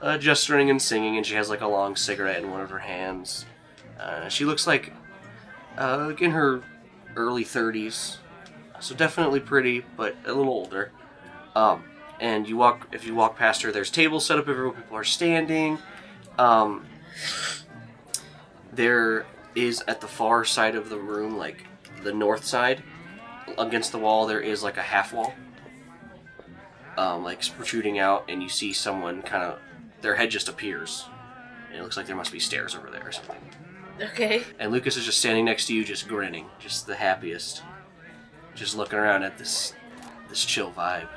uh, 0.00 0.16
gesturing 0.16 0.70
and 0.70 0.80
singing 0.80 1.16
and 1.16 1.26
she 1.26 1.34
has 1.34 1.50
like 1.50 1.60
a 1.60 1.66
long 1.66 1.94
cigarette 1.94 2.42
in 2.42 2.50
one 2.50 2.60
of 2.60 2.70
her 2.70 2.78
hands. 2.78 3.44
Uh, 4.00 4.28
she 4.28 4.44
looks 4.44 4.66
like 4.66 4.92
uh, 5.78 6.06
like 6.08 6.22
in 6.22 6.30
her 6.30 6.62
early 7.16 7.44
30s, 7.44 8.16
so 8.80 8.94
definitely 8.94 9.40
pretty 9.40 9.84
but 9.96 10.16
a 10.24 10.32
little 10.32 10.52
older. 10.52 10.90
Um, 11.54 11.84
and 12.18 12.48
you 12.48 12.56
walk 12.56 12.88
if 12.92 13.06
you 13.06 13.14
walk 13.14 13.36
past 13.36 13.62
her, 13.62 13.72
there's 13.72 13.90
tables 13.90 14.24
set 14.24 14.38
up 14.38 14.48
everywhere. 14.48 14.72
People 14.72 14.96
are 14.96 15.04
standing. 15.04 15.78
Um, 16.38 16.86
there 18.72 19.26
is 19.54 19.84
at 19.86 20.00
the 20.00 20.08
far 20.08 20.44
side 20.44 20.74
of 20.74 20.88
the 20.88 20.98
room, 20.98 21.36
like 21.36 21.64
the 22.02 22.12
north 22.12 22.44
side, 22.44 22.82
against 23.58 23.92
the 23.92 23.98
wall, 23.98 24.26
there 24.26 24.40
is 24.40 24.62
like 24.62 24.76
a 24.76 24.82
half 24.82 25.12
wall, 25.12 25.34
um, 26.96 27.24
like 27.24 27.46
protruding 27.56 27.98
out, 27.98 28.24
and 28.28 28.42
you 28.42 28.48
see 28.48 28.72
someone 28.72 29.22
kind 29.22 29.44
of 29.44 29.58
their 30.00 30.14
head 30.16 30.30
just 30.30 30.48
appears. 30.48 31.06
And 31.68 31.78
it 31.78 31.82
looks 31.82 31.96
like 31.96 32.06
there 32.06 32.16
must 32.16 32.32
be 32.32 32.38
stairs 32.38 32.74
over 32.74 32.90
there 32.90 33.06
or 33.06 33.12
something. 33.12 33.40
Okay. 34.00 34.42
And 34.58 34.72
Lucas 34.72 34.96
is 34.96 35.04
just 35.04 35.18
standing 35.18 35.44
next 35.44 35.66
to 35.66 35.74
you, 35.74 35.84
just 35.84 36.08
grinning, 36.08 36.46
just 36.58 36.86
the 36.86 36.94
happiest, 36.94 37.62
just 38.54 38.76
looking 38.76 38.98
around 38.98 39.22
at 39.22 39.38
this 39.38 39.74
this 40.28 40.44
chill 40.44 40.70
vibe. 40.70 41.08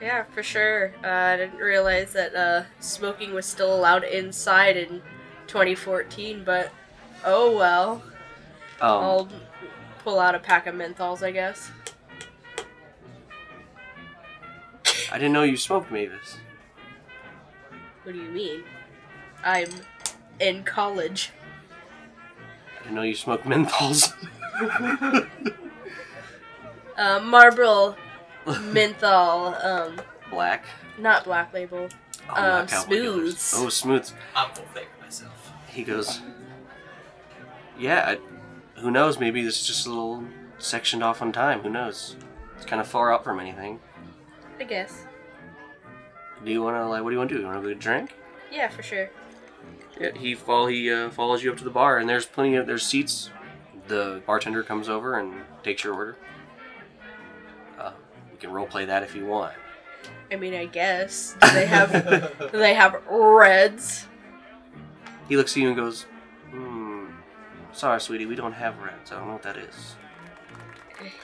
Yeah, 0.00 0.24
for 0.24 0.42
sure. 0.42 0.94
Uh, 1.02 1.08
I 1.08 1.36
didn't 1.36 1.58
realize 1.58 2.12
that 2.12 2.34
uh, 2.34 2.62
smoking 2.80 3.34
was 3.34 3.46
still 3.46 3.74
allowed 3.74 4.04
inside 4.04 4.76
in 4.76 5.02
2014, 5.46 6.42
but 6.44 6.70
oh 7.24 7.56
well. 7.56 8.02
Um, 8.80 8.90
I'll 8.90 9.28
pull 10.08 10.20
out 10.20 10.34
a 10.34 10.38
pack 10.38 10.66
of 10.66 10.74
menthols, 10.74 11.22
I 11.22 11.30
guess. 11.32 11.70
I 15.12 15.18
didn't 15.18 15.34
know 15.34 15.42
you 15.42 15.58
smoked 15.58 15.92
Mavis. 15.92 16.38
What 18.04 18.12
do 18.14 18.18
you 18.18 18.30
mean? 18.30 18.64
I'm 19.44 19.68
in 20.40 20.64
college. 20.64 21.30
I 22.80 22.82
didn't 22.84 22.94
know 22.94 23.02
you 23.02 23.14
smoked 23.14 23.44
menthols. 23.44 24.14
Uh, 26.96 27.20
Marlboro 27.20 27.94
menthol, 28.72 29.54
um, 29.62 30.00
Black. 30.32 30.64
not 30.98 31.22
black 31.22 31.54
label. 31.54 31.88
Oh, 32.28 32.34
Um, 32.34 32.42
not 32.42 32.68
Cowboy 32.68 32.88
Killers. 32.90 33.38
Smooths. 33.38 33.54
Oh, 33.56 33.68
smooths. 33.68 34.14
I'm 34.34 34.50
full 34.52 34.64
fake 34.74 34.88
myself. 35.00 35.52
He 35.68 35.84
goes, 35.84 36.20
Yeah, 37.78 38.16
I, 38.16 38.37
who 38.80 38.90
knows? 38.90 39.18
Maybe 39.18 39.42
this 39.42 39.60
is 39.60 39.66
just 39.66 39.86
a 39.86 39.90
little 39.90 40.24
sectioned 40.58 41.02
off 41.02 41.22
on 41.22 41.32
time. 41.32 41.60
Who 41.60 41.70
knows? 41.70 42.16
It's 42.56 42.66
kind 42.66 42.80
of 42.80 42.88
far 42.88 43.12
out 43.12 43.24
from 43.24 43.40
anything. 43.40 43.80
I 44.58 44.64
guess. 44.64 45.04
Do 46.44 46.50
you 46.50 46.62
want 46.62 46.76
to 46.76 46.86
like? 46.86 47.02
What 47.02 47.10
do 47.10 47.14
you 47.14 47.18
want 47.18 47.30
to 47.30 47.36
do? 47.36 47.40
You 47.42 47.46
want 47.46 47.58
to 47.58 47.62
go 47.62 47.68
get 47.68 47.76
a 47.76 47.80
drink? 47.80 48.14
Yeah, 48.50 48.68
for 48.68 48.82
sure. 48.82 49.10
Yeah, 50.00 50.10
he 50.16 50.34
fall. 50.34 50.66
He 50.66 50.90
uh, 50.92 51.10
follows 51.10 51.42
you 51.42 51.50
up 51.50 51.58
to 51.58 51.64
the 51.64 51.70
bar, 51.70 51.98
and 51.98 52.08
there's 52.08 52.26
plenty 52.26 52.56
of 52.56 52.66
there's 52.66 52.86
seats. 52.86 53.30
The 53.88 54.22
bartender 54.26 54.62
comes 54.62 54.88
over 54.88 55.18
and 55.18 55.34
takes 55.62 55.82
your 55.82 55.94
order. 55.94 56.16
Uh, 57.78 57.92
we 58.30 58.38
can 58.38 58.50
role 58.52 58.66
play 58.66 58.84
that 58.84 59.02
if 59.02 59.14
you 59.16 59.26
want. 59.26 59.54
I 60.30 60.36
mean, 60.36 60.54
I 60.54 60.66
guess. 60.66 61.34
Do 61.40 61.50
they 61.52 61.66
have 61.66 61.92
do 62.52 62.58
they 62.58 62.74
have 62.74 62.96
reds? 63.10 64.06
He 65.28 65.36
looks 65.36 65.52
at 65.52 65.56
you 65.62 65.68
and 65.68 65.76
goes, 65.76 66.02
"Hmm, 66.02 66.17
sorry, 67.72 68.00
sweetie, 68.00 68.26
we 68.26 68.34
don't 68.34 68.52
have 68.52 68.78
reds. 68.78 69.12
I 69.12 69.16
don't 69.16 69.26
know 69.26 69.34
what 69.34 69.42
that 69.42 69.56
is." 69.56 69.96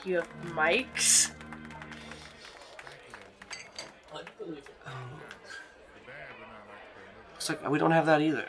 You 0.04 0.16
have 0.16 0.28
mics. 0.44 1.32
I 4.14 4.20
believe 4.38 4.58
it. 4.58 4.74
It's 7.36 7.48
like 7.48 7.68
we 7.68 7.78
don't 7.78 7.90
have 7.90 8.06
that 8.06 8.20
either. 8.20 8.46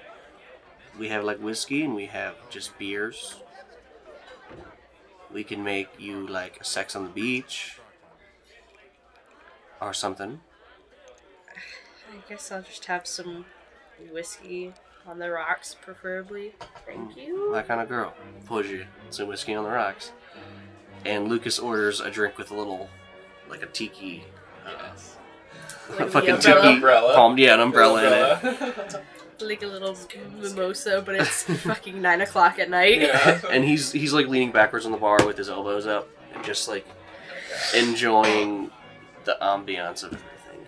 We 0.98 1.10
have 1.10 1.24
like 1.24 1.40
whiskey 1.40 1.84
and 1.84 1.96
we 1.96 2.06
have 2.06 2.36
just 2.50 2.78
beers. 2.78 3.42
We 5.32 5.44
can 5.44 5.64
make 5.64 5.90
you 6.00 6.26
like 6.26 6.62
a 6.62 6.64
sex 6.64 6.96
on 6.96 7.04
the 7.04 7.10
beach 7.10 7.80
or 9.82 9.94
something. 9.94 10.40
I 12.10 12.30
guess 12.30 12.52
I'll 12.52 12.62
just 12.62 12.86
have 12.86 13.06
some 13.06 13.46
whiskey 14.12 14.74
on 15.08 15.20
the 15.20 15.30
rocks, 15.30 15.76
preferably. 15.82 16.54
Thank 16.86 17.16
you. 17.18 17.52
That 17.54 17.68
kind 17.68 17.82
of 17.82 17.88
girl. 17.88 18.14
Pulls 18.46 18.68
you 18.68 18.86
some 19.10 19.28
whiskey 19.28 19.54
on 19.56 19.64
the 19.64 19.70
rocks. 19.70 20.12
And 21.06 21.28
Lucas 21.28 21.60
orders 21.60 22.00
a 22.00 22.10
drink 22.10 22.38
with 22.38 22.52
a 22.52 22.56
little, 22.56 22.90
like 23.50 23.62
a 23.62 23.68
tiki, 23.68 24.24
Yes. 24.66 25.16
Like 26.00 26.10
fucking 26.10 26.40
tiki 26.40 26.58
Umbrella. 26.58 27.14
palm, 27.14 27.38
yeah, 27.38 27.54
an 27.54 27.60
umbrella, 27.60 28.40
in 28.42 28.48
it. 28.50 28.96
Like 29.42 29.64
a 29.64 29.68
little 29.68 29.98
mimosa, 30.40 31.04
but 31.06 31.16
it's 31.16 31.44
fucking 31.64 32.02
nine 32.02 32.22
o'clock 32.22 32.58
at 32.58 32.70
night. 32.70 33.02
yeah. 33.02 33.42
And 33.52 33.66
he's 33.66 33.92
he's 33.92 34.14
like 34.14 34.28
leaning 34.28 34.52
backwards 34.54 34.86
on 34.86 34.94
the 34.94 34.98
bar 34.98 35.18
with 35.26 35.38
his 35.38 35.50
elbows 35.50 35.86
up 35.86 36.08
and 36.34 36.42
just 36.42 36.70
like 36.70 36.86
enjoying 37.76 38.72
the 39.26 39.38
ambiance 39.42 40.04
of 40.04 40.14
everything. 40.14 40.68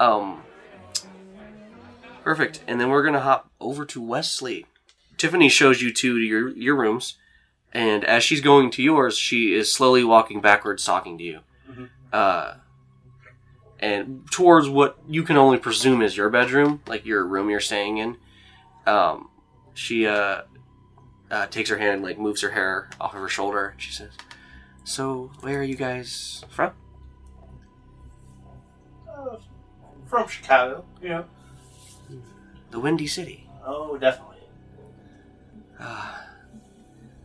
Um, 0.00 0.42
perfect. 2.28 2.60
And 2.66 2.78
then 2.78 2.90
we're 2.90 3.02
gonna 3.02 3.20
hop 3.20 3.50
over 3.58 3.86
to 3.86 4.02
Wesley. 4.02 4.66
Tiffany 5.16 5.48
shows 5.48 5.80
you 5.80 5.90
two 5.90 6.18
to 6.18 6.22
your 6.22 6.50
your 6.50 6.76
rooms, 6.76 7.16
and 7.72 8.04
as 8.04 8.22
she's 8.22 8.42
going 8.42 8.70
to 8.72 8.82
yours, 8.82 9.16
she 9.16 9.54
is 9.54 9.72
slowly 9.72 10.04
walking 10.04 10.42
backwards, 10.42 10.84
talking 10.84 11.16
to 11.16 11.24
you. 11.24 11.40
Mhm. 11.70 11.88
Uh, 12.12 12.54
and 13.80 14.30
towards 14.30 14.68
what 14.68 14.98
you 15.08 15.22
can 15.22 15.38
only 15.38 15.56
presume 15.56 16.02
is 16.02 16.18
your 16.18 16.28
bedroom, 16.28 16.82
like 16.86 17.06
your 17.06 17.24
room 17.26 17.48
you're 17.48 17.60
staying 17.60 17.96
in. 17.96 18.18
Um, 18.86 19.30
she 19.72 20.06
uh, 20.06 20.42
uh, 21.30 21.46
takes 21.46 21.70
her 21.70 21.78
hand 21.78 21.94
and 21.94 22.02
like 22.02 22.18
moves 22.18 22.42
her 22.42 22.50
hair 22.50 22.90
off 23.00 23.14
of 23.14 23.20
her 23.20 23.28
shoulder. 23.30 23.74
She 23.78 23.90
says, 23.90 24.12
"So, 24.84 25.30
where 25.40 25.60
are 25.60 25.62
you 25.62 25.76
guys 25.76 26.44
from?" 26.50 26.72
Uh, 29.08 29.36
from 30.06 30.28
Chicago, 30.28 30.84
you 31.00 31.08
know. 31.08 31.24
The 32.70 32.80
Windy 32.80 33.06
City. 33.06 33.48
Oh, 33.64 33.96
definitely. 33.98 34.36
Ah, 35.80 36.26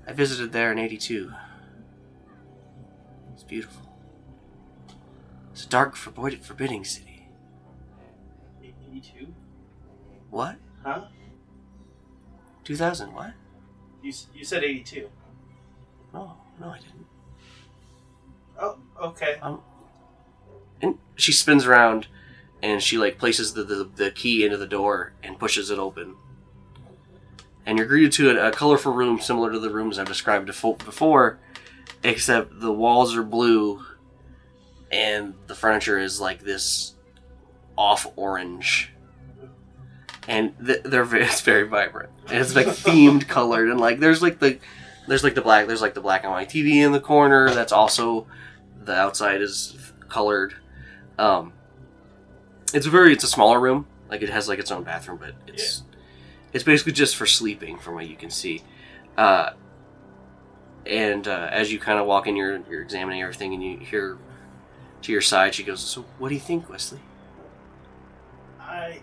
I 0.07 0.13
visited 0.13 0.51
there 0.51 0.71
in 0.71 0.79
'82. 0.79 1.31
It's 3.33 3.43
beautiful. 3.43 3.81
It's 5.51 5.65
a 5.65 5.69
dark, 5.69 5.95
forbid- 5.95 6.43
forbidding 6.43 6.83
city. 6.83 7.27
82? 8.63 9.33
What? 10.29 10.55
Huh? 10.83 11.05
2000? 12.63 13.13
What? 13.13 13.33
You, 14.01 14.13
you 14.33 14.43
said 14.45 14.63
82. 14.63 15.09
No, 16.13 16.35
no, 16.59 16.69
I 16.69 16.77
didn't. 16.79 17.05
Oh, 18.59 18.77
okay. 19.01 19.37
And 20.81 20.97
she 21.15 21.31
spins 21.31 21.65
around, 21.65 22.07
and 22.63 22.81
she 22.81 22.97
like 22.97 23.17
places 23.17 23.53
the, 23.53 23.63
the, 23.63 23.89
the 23.95 24.09
key 24.09 24.45
into 24.45 24.55
the 24.55 24.65
door 24.65 25.11
and 25.21 25.37
pushes 25.37 25.69
it 25.69 25.77
open. 25.77 26.15
And 27.65 27.77
you're 27.77 27.87
greeted 27.87 28.13
to 28.13 28.39
a, 28.39 28.47
a 28.47 28.51
colorful 28.51 28.93
room 28.93 29.19
similar 29.19 29.51
to 29.51 29.59
the 29.59 29.69
rooms 29.69 29.99
I've 29.99 30.07
described 30.07 30.45
before, 30.45 31.39
except 32.03 32.61
the 32.61 32.71
walls 32.71 33.15
are 33.15 33.23
blue, 33.23 33.85
and 34.91 35.33
the 35.47 35.55
furniture 35.55 35.99
is 35.99 36.21
like 36.21 36.39
this 36.39 36.95
off 37.77 38.07
orange. 38.15 38.93
And 40.29 40.53
th- 40.65 40.83
they're 40.83 41.03
very, 41.03 41.23
it's 41.25 41.41
very 41.41 41.67
vibrant. 41.67 42.11
And 42.29 42.37
it's 42.37 42.55
like 42.55 42.67
themed 42.67 43.27
colored, 43.27 43.69
and 43.69 43.79
like 43.79 43.99
there's 43.99 44.21
like 44.21 44.39
the 44.39 44.57
there's 45.09 45.23
like 45.23 45.35
the 45.35 45.41
black 45.41 45.67
there's 45.67 45.81
like 45.81 45.95
the 45.95 46.01
black 46.01 46.23
and 46.23 46.31
white 46.31 46.47
TV 46.47 46.75
in 46.75 46.93
the 46.93 47.01
corner. 47.01 47.49
That's 47.49 47.73
also 47.73 48.25
the 48.81 48.95
outside 48.95 49.41
is 49.41 49.91
colored. 50.07 50.55
Um, 51.19 51.51
it's 52.73 52.85
a 52.85 52.89
very 52.89 53.13
it's 53.13 53.23
a 53.23 53.27
smaller 53.27 53.59
room. 53.59 53.85
Like 54.09 54.21
it 54.21 54.29
has 54.29 54.47
like 54.47 54.59
its 54.59 54.71
own 54.71 54.83
bathroom, 54.83 55.17
but 55.17 55.33
it's 55.47 55.83
it's 56.51 56.63
basically 56.63 56.93
just 56.93 57.15
for 57.15 57.25
sleeping, 57.25 57.77
from 57.77 57.95
what 57.95 58.07
you 58.07 58.15
can 58.15 58.29
see. 58.29 58.61
Uh, 59.17 59.51
and 60.85 61.27
uh, 61.27 61.47
as 61.51 61.71
you 61.71 61.79
kind 61.79 61.99
of 61.99 62.05
walk 62.05 62.27
in, 62.27 62.35
you're 62.35 62.61
you're 62.69 62.81
examining 62.81 63.21
everything, 63.21 63.53
and 63.53 63.63
you 63.63 63.77
hear 63.77 64.17
to 65.01 65.11
your 65.11 65.21
side. 65.21 65.55
She 65.55 65.63
goes, 65.63 65.79
"So 65.79 66.05
what 66.17 66.29
do 66.29 66.35
you 66.35 66.41
think, 66.41 66.69
Wesley?" 66.69 66.99
I 68.59 69.01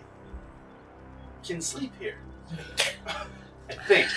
can 1.43 1.61
sleep 1.61 1.93
here. 1.99 2.17
I 3.69 3.73
think. 3.87 4.07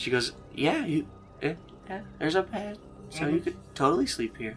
She 0.00 0.11
goes, 0.11 0.33
"Yeah, 0.54 0.87
you, 0.87 1.07
yeah, 1.42 1.54
yeah 1.87 2.00
there's 2.19 2.35
a 2.35 2.42
bed, 2.42 2.78
so 3.11 3.26
you 3.28 3.40
could 3.40 3.57
totally 3.75 4.07
sleep 4.07 4.35
here." 4.38 4.57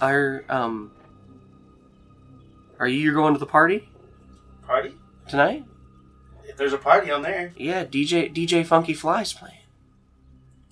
Our 0.00 0.44
um, 0.48 0.92
Are 2.78 2.88
you 2.88 3.12
going 3.14 3.32
to 3.34 3.40
the 3.40 3.46
party 3.46 3.88
Party? 4.66 4.94
tonight? 5.28 5.64
If 6.44 6.56
there's 6.56 6.72
a 6.72 6.78
party 6.78 7.10
on 7.10 7.22
there, 7.22 7.52
Yeah, 7.56 7.84
DJ 7.84 8.32
DJ 8.34 8.64
Funky 8.64 8.94
Fly's 8.94 9.32
playing. 9.32 9.54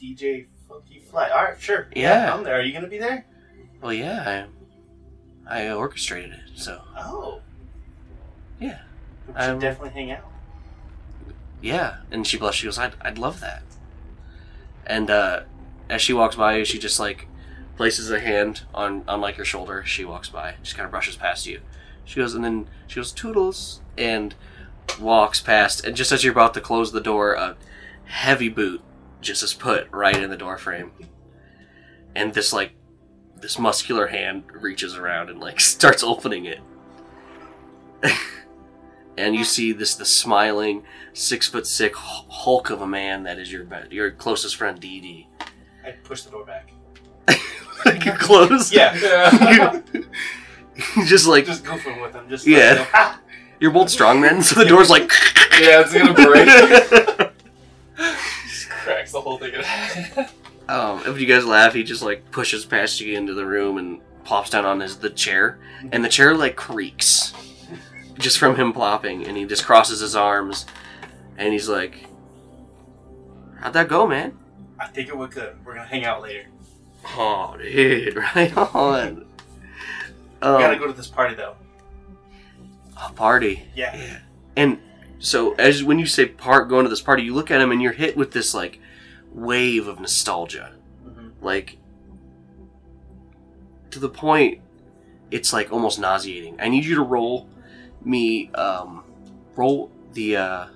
DJ 0.01 0.47
Funky 0.69 1.01
Fly. 1.01 1.29
All 1.31 1.45
right, 1.45 1.61
sure. 1.61 1.89
Yeah. 1.97 2.35
I'm 2.35 2.45
there. 2.45 2.59
Are 2.59 2.63
you 2.63 2.73
gonna 2.73 2.87
be 2.89 2.99
there? 2.99 3.27
Well, 3.81 3.93
yeah, 3.93 4.47
I 5.49 5.67
I 5.67 5.71
orchestrated 5.73 6.33
it, 6.33 6.41
so 6.57 6.81
Oh, 6.97 7.41
yeah, 8.61 8.81
we 9.27 9.33
should 9.35 9.41
I'm- 9.41 9.59
definitely 9.59 9.91
hang 9.91 10.11
out. 10.13 10.25
yeah. 11.61 11.97
And 12.11 12.27
she 12.27 12.37
blushed. 12.39 12.61
She 12.61 12.67
goes, 12.67 12.79
"I'd 12.79 12.95
I'd 13.01 13.19
love 13.19 13.41
that." 13.41 13.63
And 14.87 15.11
uh, 15.11 15.43
as 15.91 16.01
she 16.03 16.13
walks 16.13 16.37
by 16.37 16.57
you, 16.59 16.65
she 16.65 16.79
just 16.79 16.99
like 17.01 17.27
places 17.77 18.11
a 18.11 18.21
hand 18.21 18.63
on 18.75 19.05
on 19.09 19.21
like 19.21 19.37
your 19.37 19.47
shoulder. 19.47 19.85
She 19.85 20.05
walks 20.05 20.29
by, 20.29 20.55
just 20.63 20.77
kind 20.77 20.85
of 20.85 20.91
brushes 20.91 21.17
past 21.17 21.47
you. 21.47 21.61
She 22.05 22.21
goes, 22.21 22.35
and 22.35 22.45
then 22.45 22.69
she 22.87 22.97
goes, 22.97 23.13
"Toodles," 23.13 23.81
and 23.97 24.35
walks 25.01 25.41
past. 25.41 25.85
And 25.85 25.97
just 25.97 26.13
as 26.13 26.23
you're 26.23 26.33
about 26.33 26.55
to 26.55 26.61
close 26.61 26.93
the 26.93 27.01
door, 27.01 27.35
a 27.35 27.57
heavy 28.05 28.49
boot 28.49 28.83
just 29.21 29.43
is 29.43 29.55
put 29.55 29.91
right 29.91 30.17
in 30.17 30.31
the 30.31 30.37
door 30.37 30.59
frame, 30.59 30.93
and 32.15 32.35
this 32.35 32.53
like 32.53 32.73
this 33.37 33.59
muscular 33.59 34.09
hand 34.09 34.45
reaches 34.53 34.97
around 34.97 35.31
and 35.31 35.41
like 35.41 35.61
starts 35.61 36.03
opening 36.03 36.47
it. 36.47 36.61
and 39.17 39.35
you 39.35 39.45
see 39.45 39.73
this 39.73 39.95
the 39.95 40.05
smiling 40.05 40.83
six 41.13 41.49
foot 41.49 41.67
six 41.67 41.99
hulk 41.99 42.71
of 42.71 42.83
a 42.83 42.87
man 42.87 43.23
that 43.23 43.39
is 43.39 43.51
your 43.51 43.67
your 43.91 44.11
closest 44.11 44.57
friend 44.57 44.79
Dee 44.79 45.01
Dee. 45.01 45.29
I 45.85 45.93
push 45.93 46.23
the 46.23 46.31
door 46.31 46.45
back. 46.45 46.74
like 47.87 48.05
you're 48.05 48.17
close. 48.17 48.73
Yeah. 48.73 49.81
Just 51.07 51.27
like 51.27 51.47
just 51.47 51.65
goofing 51.65 52.03
with 52.03 52.13
them. 52.13 52.29
Just 52.29 52.47
Yeah. 52.47 52.75
Like, 52.81 52.89
"Ah!" 52.95 53.21
you're 53.61 53.71
both 53.71 53.89
strongmen, 53.89 54.43
so 54.43 54.61
the 54.61 54.67
door's 54.67 54.91
like. 54.91 55.11
Yeah, 55.61 55.83
it's 55.83 55.93
gonna 55.93 56.13
break. 56.13 56.49
Just 58.49 58.69
cracks 58.71 59.13
the 59.13 59.21
whole 59.21 59.39
thing 59.39 59.55
in 59.55 60.27
um, 60.69 61.03
if 61.07 61.21
you 61.21 61.27
guys 61.27 61.45
laugh, 61.45 61.75
he 61.75 61.83
just 61.83 62.03
like 62.03 62.31
pushes 62.31 62.65
past 62.65 63.01
you 63.01 63.17
into 63.17 63.35
the 63.35 63.45
room 63.45 63.77
and 63.77 64.01
plops 64.25 64.51
down 64.51 64.65
on 64.65 64.81
his 64.81 64.99
the 64.99 65.11
chair, 65.11 65.59
and 65.93 66.03
the 66.05 66.09
chair 66.09 66.35
like 66.35 66.57
creaks, 66.57 67.35
just 68.19 68.39
from 68.39 68.57
him 68.57 68.73
plopping, 68.73 69.27
and 69.27 69.37
he 69.37 69.45
just 69.45 69.65
crosses 69.65 70.01
his 70.01 70.17
arms, 70.17 70.65
and 71.37 71.53
he's 71.53 71.69
like, 71.69 72.07
"How'd 73.61 73.75
that 73.75 73.89
go, 73.89 74.07
man?" 74.07 74.39
I 74.81 74.87
think 74.87 75.09
it 75.09 75.17
went 75.17 75.33
good. 75.33 75.57
We're 75.65 75.75
gonna 75.75 75.87
hang 75.87 76.05
out 76.05 76.23
later. 76.23 76.47
Oh, 77.07 77.57
dude, 77.63 78.17
right 78.17 78.57
on. 78.57 79.17
We 79.17 79.25
gotta 80.41 80.75
Um, 80.75 80.79
go 80.79 80.87
to 80.87 80.93
this 80.93 81.07
party 81.09 81.35
though. 81.35 81.55
a 83.03 83.13
party. 83.13 83.65
Yeah. 83.75 83.97
Yeah. 83.97 84.19
And 84.57 84.79
so 85.19 85.55
as 85.55 85.83
when 85.83 85.99
you 85.99 86.07
say 86.07 86.27
part 86.27 86.69
going 86.69 86.85
to 86.85 86.91
this 86.91 87.01
party, 87.01 87.23
you 87.23 87.35
look 87.35 87.51
at 87.51 87.61
him 87.61 87.73
and 87.73 87.81
you're 87.83 87.93
hit 87.93 88.17
with 88.17 88.33
this 88.33 88.55
like 88.55 88.79
wave 89.33 89.89
of 89.89 89.99
nostalgia. 90.01 90.73
Mhm. 91.07 91.33
Like 91.41 91.79
to 93.91 93.99
the 93.99 94.09
point 94.09 94.61
it's 95.31 95.53
like 95.53 95.73
almost 95.73 95.99
nauseating. 95.99 96.57
I 96.61 96.69
need 96.69 96.85
you 96.85 96.95
to 96.97 97.03
roll 97.03 97.49
me 98.05 98.51
um 98.55 99.03
roll 99.57 99.91
the 100.13 100.37
uh 100.37 100.67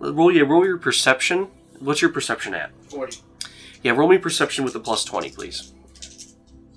roll 0.00 0.32
yeah, 0.32 0.42
roll 0.42 0.64
your 0.64 0.78
perception. 0.78 1.48
What's 1.78 2.00
your 2.02 2.10
perception 2.10 2.54
at? 2.54 2.70
Forty. 2.88 3.18
Yeah, 3.82 3.92
roll 3.92 4.08
me 4.08 4.18
perception 4.18 4.64
with 4.64 4.74
a 4.74 4.80
plus 4.80 5.04
twenty, 5.04 5.30
please. 5.30 5.72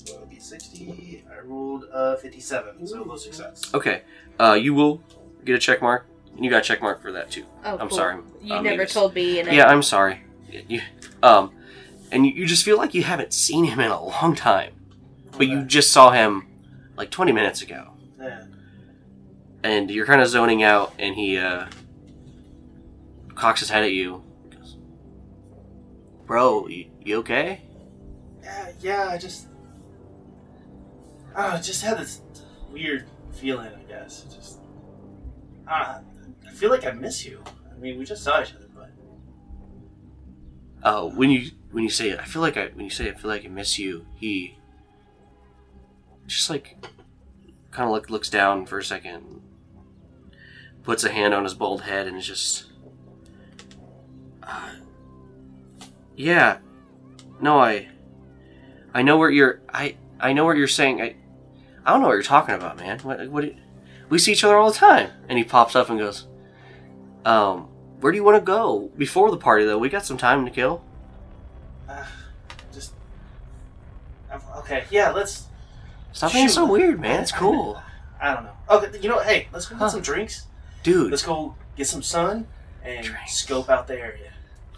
So 0.05 0.13
it'll 0.15 0.25
be 0.27 0.39
sixty. 0.39 1.24
I 1.31 1.39
rolled 1.46 1.86
uh 1.91 2.15
fifty-seven, 2.17 2.86
so 2.88 3.03
low 3.03 3.15
success. 3.17 3.74
Okay. 3.74 4.01
Uh 4.39 4.53
you 4.53 4.74
will 4.74 5.01
get 5.46 5.55
a 5.55 5.60
check 5.60 5.81
mark. 5.81 6.05
You 6.39 6.50
got 6.50 6.60
a 6.60 6.62
check 6.62 6.81
mark 6.81 7.01
for 7.01 7.12
that 7.12 7.29
too. 7.31 7.46
Oh, 7.65 7.77
I'm 7.77 7.89
cool. 7.89 7.98
sorry, 7.98 8.22
You 8.41 8.55
uh, 8.55 8.62
never 8.62 8.77
Mavis. 8.77 8.93
told 8.93 9.13
me. 9.15 9.39
And 9.39 9.51
Yeah, 9.51 9.67
I'm 9.67 9.84
sorry. 9.84 10.22
You, 10.68 10.81
um, 11.24 11.51
and 12.11 12.25
you, 12.25 12.31
you 12.33 12.46
just 12.46 12.64
feel 12.64 12.77
like 12.77 12.94
you 12.94 13.03
haven't 13.03 13.33
seen 13.33 13.66
him 13.66 13.79
in 13.79 13.92
a 13.92 14.01
long 14.03 14.35
time, 14.35 14.74
but 15.37 15.48
you 15.48 15.64
just 15.64 15.92
saw 15.92 16.11
him 16.11 16.48
like 16.98 17.09
20 17.09 17.31
minutes 17.31 17.61
ago, 17.61 17.92
Yeah. 18.20 18.44
and 19.64 19.90
you're 19.92 20.05
kind 20.05 20.22
of 20.22 20.27
zoning 20.27 20.61
out, 20.64 20.94
and 21.00 21.16
he 21.16 21.37
uh, 21.37 21.68
cocks 23.35 23.59
his 23.59 23.70
head 23.70 23.83
at 23.83 23.92
you. 23.92 24.24
Bro, 26.31 26.67
you, 26.67 26.85
you 27.03 27.17
okay? 27.17 27.59
Yeah, 28.41 28.72
yeah, 28.79 29.09
I 29.09 29.17
just. 29.17 29.48
Oh, 31.35 31.41
I 31.41 31.57
just 31.59 31.83
had 31.83 31.98
this 31.98 32.22
weird 32.72 33.05
feeling, 33.33 33.67
I 33.67 33.83
guess. 33.83 34.24
Just. 34.33 34.59
Uh, 35.67 36.00
I 36.48 36.51
feel 36.53 36.70
like 36.70 36.85
I 36.85 36.91
miss 36.91 37.25
you. 37.25 37.44
I 37.70 37.77
mean, 37.79 38.00
we 38.00 38.05
just 38.05 38.24
saw 38.24 38.41
each 38.41 38.53
other, 38.55 38.70
but. 38.74 38.91
Oh, 40.85 41.09
when 41.09 41.31
you 41.31 41.51
when 41.72 41.83
you 41.83 41.89
say 41.89 42.11
it, 42.11 42.20
I 42.22 42.24
feel 42.24 42.41
like 42.41 42.55
I 42.55 42.67
when 42.67 42.85
you 42.85 42.91
say 42.91 43.09
I 43.09 43.13
feel 43.13 43.29
like 43.29 43.44
I 43.44 43.50
miss 43.50 43.77
you. 43.77 44.05
He 44.15 44.57
just 46.27 46.50
like 46.50 46.77
kind 47.72 47.89
of 47.89 47.91
look, 47.94 48.09
looks 48.09 48.29
down 48.29 48.65
for 48.65 48.79
a 48.79 48.83
second, 48.85 49.41
puts 50.83 51.03
a 51.03 51.11
hand 51.11 51.33
on 51.33 51.44
his 51.44 51.55
bald 51.55 51.81
head, 51.81 52.07
and 52.07 52.15
is 52.15 52.25
just. 52.25 52.67
Uh, 54.41 54.75
yeah, 56.15 56.57
no, 57.39 57.59
I. 57.59 57.87
I 58.93 59.01
know 59.03 59.17
what 59.17 59.27
you're. 59.27 59.61
I 59.74 59.95
I 60.19 60.33
know 60.33 60.45
what 60.45 60.57
you're 60.57 60.67
saying. 60.67 61.01
I. 61.01 61.15
I 61.85 61.91
don't 61.93 62.01
know 62.01 62.07
what 62.07 62.13
you're 62.13 62.24
talking 62.24 62.55
about, 62.55 62.77
man. 62.77 63.00
What? 63.00 63.27
What? 63.29 63.53
We 64.09 64.19
see 64.19 64.33
each 64.33 64.43
other 64.43 64.57
all 64.57 64.69
the 64.71 64.77
time. 64.77 65.09
And 65.29 65.37
he 65.37 65.43
pops 65.43 65.75
up 65.75 65.89
and 65.89 65.97
goes, 65.97 66.27
um, 67.25 67.69
where 68.01 68.11
do 68.11 68.17
you 68.17 68.24
want 68.24 68.35
to 68.35 68.41
go 68.45 68.91
before 68.97 69.31
the 69.31 69.37
party 69.37 69.63
though? 69.65 69.77
We 69.77 69.87
got 69.89 70.05
some 70.05 70.17
time 70.17 70.43
to 70.45 70.51
kill. 70.51 70.83
Uh, 71.89 72.05
just. 72.74 72.93
Okay, 74.57 74.83
yeah, 74.91 75.11
let's. 75.11 75.45
Stop 76.13 76.33
being 76.33 76.50
so 76.50 76.65
weird, 76.65 77.00
man. 77.00 77.21
It's 77.21 77.31
cool, 77.31 77.81
I 78.21 78.33
don't 78.33 78.43
know. 78.43 78.51
Okay, 78.69 79.00
you 79.00 79.07
know? 79.07 79.19
Hey, 79.19 79.47
let's 79.53 79.65
go 79.65 79.75
get 79.75 79.79
Huh. 79.79 79.89
some 79.89 80.01
drinks. 80.01 80.45
dude. 80.83 81.09
Let's 81.09 81.24
go 81.25 81.55
get 81.77 81.87
some 81.87 82.03
sun 82.03 82.47
and 82.83 83.05
Drinks. 83.05 83.35
scope 83.37 83.69
out 83.69 83.87
the 83.87 83.97
area. 83.97 84.33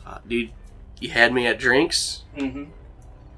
Uh, 0.05 0.19
dude, 0.27 0.51
you 0.99 1.09
had 1.09 1.33
me 1.33 1.47
at 1.47 1.59
drinks, 1.59 2.21
Mm-hmm. 2.37 2.63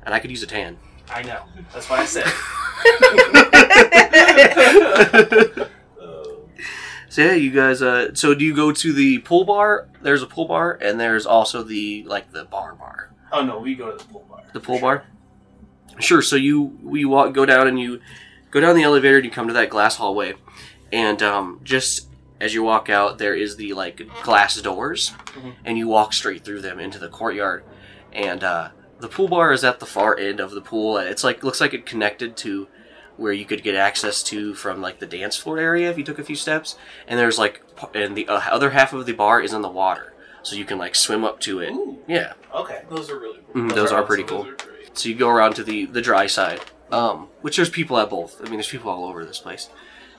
and 0.06 0.14
I 0.14 0.20
could 0.20 0.30
use 0.32 0.44
a 0.44 0.48
tan. 0.48 0.78
I 1.10 1.22
know. 1.24 1.44
That's 1.74 1.90
why 1.90 2.00
I 2.00 2.06
said. 2.06 2.26
So 7.08 7.22
yeah, 7.22 7.34
you 7.34 7.52
guys. 7.52 7.82
Uh, 7.82 8.14
so 8.14 8.36
do 8.36 8.44
you 8.44 8.54
go 8.54 8.74
to 8.74 8.92
the 8.92 9.20
pool 9.20 9.46
bar? 9.46 9.88
There's 10.02 10.22
a 10.22 10.26
pool 10.28 10.48
bar, 10.50 10.78
and 10.82 11.00
there's 11.00 11.26
also 11.26 11.64
the 11.64 12.04
like 12.04 12.32
the 12.34 12.44
bar 12.44 12.76
bar. 12.76 13.10
oh 13.32 13.42
no, 13.42 13.60
we 13.60 13.74
go 13.76 13.92
to 13.92 13.98
the 13.98 14.04
pool 14.12 14.26
bar. 14.30 14.42
The 14.52 14.60
pool 14.60 14.80
bar. 14.82 15.06
Sure. 16.00 16.22
So 16.22 16.36
you 16.36 16.78
we 16.84 17.06
walk 17.06 17.34
go 17.34 17.46
down 17.46 17.68
and 17.70 17.80
you 17.80 18.02
go 18.52 18.60
down 18.60 18.76
the 18.76 18.84
elevator 18.84 19.16
and 19.16 19.24
you 19.24 19.32
come 19.32 19.48
to 19.48 19.54
that 19.54 19.70
glass 19.70 19.96
hallway, 19.96 20.34
and 20.92 21.24
um, 21.24 21.62
just 21.64 22.10
as 22.40 22.54
you 22.54 22.64
walk 22.64 22.90
out, 22.90 23.18
there 23.18 23.34
is 23.36 23.56
the 23.58 23.74
like 23.74 24.02
glass 24.24 24.60
doors, 24.62 25.14
Mhm. 25.36 25.54
and 25.64 25.78
you 25.78 25.88
walk 25.88 26.14
straight 26.14 26.44
through 26.44 26.62
them 26.62 26.80
into 26.80 27.00
the 27.00 27.08
courtyard, 27.10 27.64
and 28.14 28.44
uh, 28.44 28.70
the 29.00 29.08
pool 29.08 29.28
bar 29.28 29.52
is 29.54 29.64
at 29.64 29.80
the 29.80 29.86
far 29.86 30.18
end 30.18 30.40
of 30.40 30.52
the 30.52 30.62
pool. 30.62 30.98
It's 30.98 31.24
like 31.24 31.44
looks 31.44 31.62
like 31.62 31.74
it 31.74 31.86
connected 31.86 32.36
to 32.38 32.68
where 33.18 33.32
you 33.32 33.46
could 33.46 33.64
get 33.64 33.76
access 33.76 34.22
to 34.24 34.54
from 34.54 34.82
like 34.82 35.00
the 35.00 35.06
dance 35.06 35.38
floor 35.38 35.58
area 35.58 35.90
if 35.90 35.98
you 35.98 36.04
took 36.04 36.20
a 36.20 36.24
few 36.24 36.36
steps, 36.36 36.78
and 37.08 37.18
there's 37.20 37.40
like 37.40 37.62
and 37.94 38.16
the 38.18 38.28
uh, 38.28 38.42
other 38.52 38.72
half 38.72 38.92
of 38.94 39.06
the 39.06 39.14
bar 39.14 39.42
is 39.42 39.54
in 39.54 39.62
the 39.62 39.70
water, 39.70 40.14
so 40.44 40.56
you 40.56 40.66
can 40.66 40.78
like 40.78 40.96
swim 40.96 41.24
up 41.24 41.40
to 41.42 41.60
it. 41.60 41.72
Ooh. 41.72 42.00
Yeah. 42.08 42.34
Okay. 42.54 42.82
Those 42.90 43.10
are 43.10 43.18
really 43.20 43.40
cool. 43.54 43.62
Mhm, 43.64 43.74
those 43.76 43.92
are 43.92 43.96
awesome. 44.00 44.08
pretty 44.08 44.24
cool. 44.24 44.44
Those 44.44 44.54
are. 44.54 44.58
So 44.94 45.10
you 45.10 45.16
go 45.16 45.30
around 45.30 45.54
to 45.56 45.64
the 45.64 45.86
the 45.86 46.02
dry 46.02 46.28
side, 46.28 46.60
um, 46.92 47.28
which 47.42 47.56
there's 47.58 47.70
people 47.70 47.98
at 47.98 48.10
both. 48.10 48.40
I 48.42 48.44
mean, 48.46 48.54
there's 48.54 48.68
people 48.70 48.90
all 48.92 49.06
over 49.06 49.24
this 49.26 49.40
place, 49.40 49.70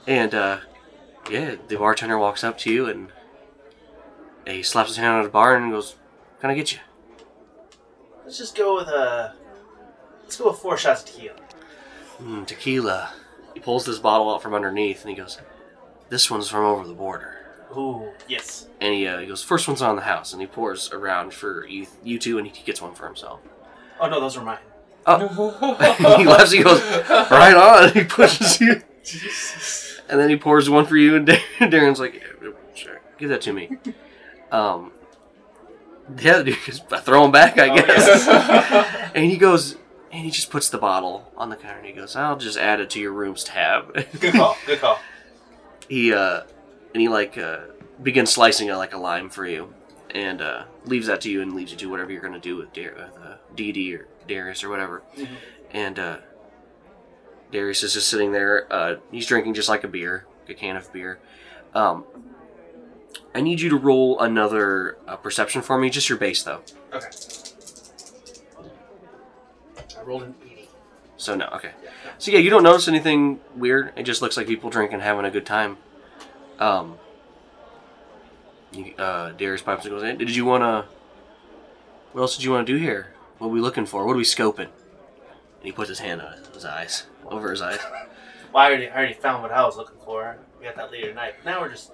and 0.06 0.34
uh, 0.34 0.58
yeah, 1.30 1.56
the 1.68 1.76
bartender 1.76 2.18
walks 2.18 2.44
up 2.44 2.58
to 2.58 2.72
you 2.72 2.86
and 2.86 3.12
he 4.46 4.62
slaps 4.62 4.90
his 4.90 4.98
hand 4.98 5.14
on 5.14 5.22
the 5.22 5.28
bar 5.28 5.56
and 5.56 5.72
goes, 5.72 5.96
"Can 6.40 6.50
I 6.50 6.54
get 6.54 6.72
you?" 6.72 6.78
Let's 8.24 8.38
just 8.38 8.56
go 8.56 8.76
with 8.76 8.88
a. 8.88 9.34
Let's 10.22 10.36
go 10.36 10.50
with 10.50 10.58
four 10.58 10.76
shots 10.76 11.02
of 11.02 11.08
tequila. 11.08 11.36
Mm, 12.20 12.46
tequila. 12.46 13.12
He 13.54 13.60
pulls 13.60 13.84
this 13.86 13.98
bottle 13.98 14.32
out 14.32 14.42
from 14.42 14.54
underneath 14.54 15.02
and 15.02 15.10
he 15.10 15.16
goes, 15.16 15.38
"This 16.08 16.30
one's 16.30 16.48
from 16.48 16.64
over 16.64 16.86
the 16.86 16.94
border." 16.94 17.32
Ooh, 17.76 18.12
yes. 18.28 18.68
And 18.80 18.94
he, 18.94 19.06
uh, 19.08 19.18
he 19.18 19.26
goes, 19.26 19.42
first 19.42 19.66
one's 19.66 19.82
on 19.82 19.96
the 19.96 20.02
house," 20.02 20.32
and 20.32 20.40
he 20.40 20.46
pours 20.46 20.92
around 20.92 21.34
for 21.34 21.66
you, 21.66 21.86
you 22.02 22.18
two, 22.18 22.38
and 22.38 22.46
he 22.46 22.62
gets 22.62 22.80
one 22.80 22.94
for 22.94 23.06
himself. 23.06 23.40
Oh 24.00 24.08
no, 24.08 24.20
those 24.20 24.36
are 24.36 24.44
mine. 24.44 24.58
Oh, 25.06 26.16
he 26.18 26.24
laughs. 26.24 26.52
He 26.52 26.62
goes, 26.62 26.80
"Right 27.30 27.54
on." 27.54 27.92
He 27.94 28.04
pushes 28.04 28.60
you. 28.60 28.82
Jesus. 29.06 30.00
And 30.08 30.20
then 30.20 30.28
he 30.30 30.36
pours 30.36 30.68
one 30.70 30.86
for 30.86 30.96
you, 30.96 31.16
and 31.16 31.26
Darren's 31.58 32.00
like, 32.00 32.14
"Yeah, 32.42 32.50
"Sure, 32.74 33.00
give 33.18 33.28
that 33.30 33.40
to 33.42 33.52
me." 33.52 33.70
Um, 34.52 34.92
yeah, 36.20 36.42
dude, 36.42 36.56
just 36.64 36.88
throw 36.88 37.24
him 37.24 37.32
back, 37.32 37.58
I 37.58 37.68
Oh, 37.70 37.74
guess. 37.76 38.26
yeah. 38.26 39.10
and 39.14 39.24
he 39.24 39.36
goes, 39.36 39.76
and 40.12 40.24
he 40.24 40.30
just 40.30 40.50
puts 40.50 40.68
the 40.68 40.78
bottle 40.78 41.30
on 41.36 41.48
the 41.50 41.56
counter, 41.56 41.78
and 41.78 41.86
he 41.86 41.92
goes, 41.92 42.14
"I'll 42.16 42.36
just 42.36 42.56
add 42.58 42.80
it 42.80 42.90
to 42.90 43.00
your 43.00 43.12
room's 43.12 43.42
tab." 43.44 43.92
Good 44.20 44.34
call. 44.34 44.56
Good 44.66 44.80
call. 44.80 44.98
he 45.88 46.12
uh, 46.12 46.42
and 46.94 47.00
he 47.00 47.08
like 47.08 47.36
uh, 47.38 47.58
begins 48.02 48.30
slicing 48.32 48.68
it 48.68 48.74
like 48.76 48.94
a 48.94 48.98
lime 48.98 49.30
for 49.30 49.46
you, 49.46 49.72
and 50.14 50.40
uh, 50.40 50.64
leaves 50.84 51.08
that 51.08 51.20
to 51.22 51.30
you 51.30 51.42
and 51.42 51.54
leaves 51.54 51.72
you 51.72 51.78
to 51.78 51.86
whatever 51.90 52.12
you're 52.12 52.22
gonna 52.22 52.38
do 52.38 52.56
with, 52.56 52.72
Dar- 52.72 52.94
with 52.94 53.24
uh, 53.24 53.34
Dee 53.56 53.94
or 53.94 54.06
Darius 54.28 54.62
or 54.62 54.68
whatever. 54.68 55.02
And 55.72 55.98
uh, 55.98 56.18
Darius 57.52 57.82
is 57.82 57.94
just 57.94 58.08
sitting 58.08 58.32
there. 58.32 58.66
Uh, 58.72 58.96
he's 59.10 59.26
drinking 59.26 59.54
just 59.54 59.68
like 59.68 59.84
a 59.84 59.88
beer, 59.88 60.26
a 60.48 60.54
can 60.54 60.76
of 60.76 60.92
beer. 60.92 61.18
Um, 61.74 62.04
I 63.34 63.40
need 63.40 63.60
you 63.60 63.70
to 63.70 63.76
roll 63.76 64.18
another 64.20 64.96
uh, 65.06 65.16
perception 65.16 65.62
for 65.62 65.78
me, 65.78 65.90
just 65.90 66.08
your 66.08 66.18
base 66.18 66.42
though. 66.42 66.62
Okay. 66.92 67.08
I 69.98 70.02
rolled 70.02 70.22
an 70.22 70.34
80. 70.44 70.68
So 71.16 71.34
no, 71.34 71.46
okay. 71.54 71.72
So 72.18 72.30
yeah, 72.30 72.38
you 72.38 72.50
don't 72.50 72.62
notice 72.62 72.88
anything 72.88 73.40
weird. 73.54 73.92
It 73.96 74.04
just 74.04 74.22
looks 74.22 74.36
like 74.36 74.46
people 74.46 74.70
drinking, 74.70 75.00
having 75.00 75.24
a 75.24 75.30
good 75.30 75.46
time. 75.46 75.76
Um, 76.58 76.96
you, 78.72 78.94
uh, 78.96 79.32
Darius 79.32 79.62
pipes 79.62 79.84
and 79.84 79.94
goes 79.94 80.02
in. 80.02 80.18
Did 80.18 80.34
you 80.34 80.44
want 80.44 80.62
to? 80.62 80.86
What 82.12 82.22
else 82.22 82.36
did 82.36 82.44
you 82.44 82.52
want 82.52 82.66
to 82.66 82.72
do 82.72 82.78
here? 82.78 83.12
What 83.38 83.48
are 83.48 83.50
we 83.50 83.60
looking 83.60 83.84
for? 83.86 84.06
What 84.06 84.14
are 84.14 84.16
we 84.16 84.24
scoping? 84.24 84.68
And 84.68 85.64
he 85.64 85.72
puts 85.72 85.88
his 85.88 85.98
hand 85.98 86.22
on 86.22 86.34
his 86.54 86.64
eyes, 86.64 87.04
over 87.30 87.50
his 87.50 87.62
eyes. 87.62 87.78
Well, 88.52 88.62
I 88.64 88.68
already, 88.68 88.88
I 88.88 88.96
already 88.96 89.14
found 89.14 89.42
what 89.42 89.50
I 89.52 89.62
was 89.66 89.76
looking 89.76 89.98
for. 90.02 90.38
We 90.58 90.64
got 90.64 90.76
that 90.76 90.90
later 90.90 91.08
tonight. 91.08 91.34
Now 91.44 91.60
we're 91.60 91.68
just, 91.68 91.92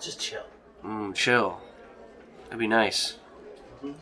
just 0.00 0.18
chill. 0.18 0.42
Mm, 0.84 1.14
chill. 1.14 1.60
That'd 2.44 2.58
be 2.58 2.66
nice. 2.66 3.18
Mhm. 3.84 3.94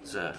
It's, 0.00 0.14
uh, 0.14 0.36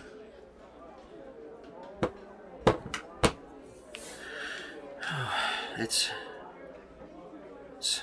it's, 5.77 6.09
it's, 7.77 8.01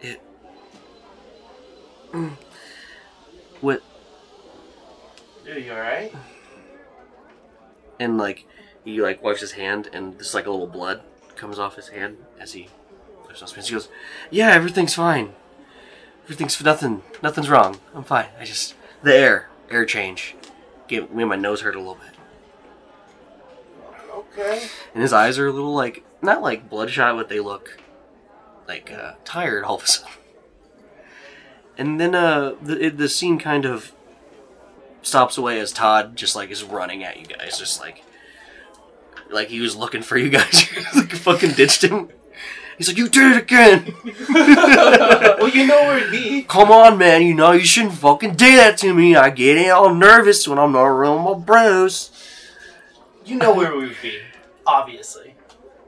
it, 0.00 0.20
Mm. 2.12 2.32
what, 3.60 3.82
Dude, 5.44 5.64
you 5.64 5.72
alright? 5.72 6.14
and 8.00 8.16
like, 8.16 8.46
he 8.84 9.00
like 9.00 9.22
wipes 9.22 9.40
his 9.40 9.52
hand, 9.52 9.88
and 9.92 10.18
just 10.18 10.34
like 10.34 10.46
a 10.46 10.50
little 10.50 10.66
blood 10.66 11.02
comes 11.36 11.58
off 11.58 11.76
his 11.76 11.88
hand 11.88 12.16
as 12.40 12.52
he 12.52 12.68
wipes 13.26 13.42
off 13.42 13.48
his 13.50 13.54
hands. 13.54 13.68
He 13.68 13.74
goes, 13.74 13.88
"Yeah, 14.30 14.50
everything's 14.50 14.94
fine. 14.94 15.34
Everything's 16.24 16.54
for 16.54 16.64
nothing. 16.64 17.02
Nothing's 17.22 17.48
wrong. 17.48 17.78
I'm 17.94 18.04
fine. 18.04 18.28
I 18.38 18.44
just 18.44 18.74
the 19.02 19.14
air, 19.14 19.48
air 19.70 19.84
change, 19.86 20.34
gave 20.88 21.10
me 21.10 21.24
my 21.24 21.36
nose 21.36 21.60
hurt 21.62 21.74
a 21.74 21.78
little 21.78 21.94
bit, 21.96 22.14
Okay. 24.12 24.68
and 24.94 25.02
his 25.02 25.12
eyes 25.12 25.38
are 25.38 25.46
a 25.46 25.52
little 25.52 25.74
like 25.74 26.04
not 26.22 26.42
like 26.42 26.68
bloodshot, 26.68 27.16
but 27.16 27.28
they 27.28 27.40
look 27.40 27.78
like 28.66 28.92
uh, 28.92 29.12
tired 29.24 29.64
all 29.64 29.76
of 29.76 29.84
a 29.84 29.86
sudden. 29.86 30.12
And 31.76 32.00
then 32.00 32.14
uh, 32.14 32.54
the 32.60 32.88
the 32.90 33.08
scene 33.08 33.38
kind 33.38 33.64
of 33.64 33.92
stops 35.02 35.38
away 35.38 35.60
as 35.60 35.72
Todd 35.72 36.16
just 36.16 36.34
like 36.34 36.50
is 36.50 36.64
running 36.64 37.04
at 37.04 37.18
you 37.18 37.26
guys, 37.26 37.58
just 37.58 37.80
like 37.80 38.02
like 39.30 39.48
he 39.48 39.60
was 39.60 39.76
looking 39.76 40.02
for 40.02 40.16
you 40.16 40.28
guys. 40.30 40.68
like 40.94 41.12
fucking 41.12 41.52
ditched 41.52 41.82
him. 41.84 42.08
He's 42.76 42.86
like, 42.88 42.96
"You 42.96 43.08
did 43.08 43.32
it 43.36 43.42
again! 43.42 43.92
well, 44.32 45.48
you 45.48 45.66
know 45.66 45.82
where 45.82 46.10
he. 46.10 46.42
Come 46.48 46.70
on, 46.70 46.96
man! 46.96 47.22
You 47.22 47.34
know 47.34 47.50
you 47.52 47.64
shouldn't 47.64 47.94
fucking 47.94 48.34
do 48.34 48.54
that 48.56 48.78
to 48.78 48.94
me. 48.94 49.16
I 49.16 49.30
get 49.30 49.70
all 49.70 49.92
nervous 49.92 50.46
when 50.46 50.58
I'm 50.58 50.72
not 50.72 50.84
around 50.84 51.24
my 51.24 51.34
bros." 51.34 52.10
You 53.24 53.36
know 53.36 53.52
where 53.54 53.72
we 53.76 53.88
would 53.88 53.96
be. 54.00 54.18
Obviously. 54.66 55.34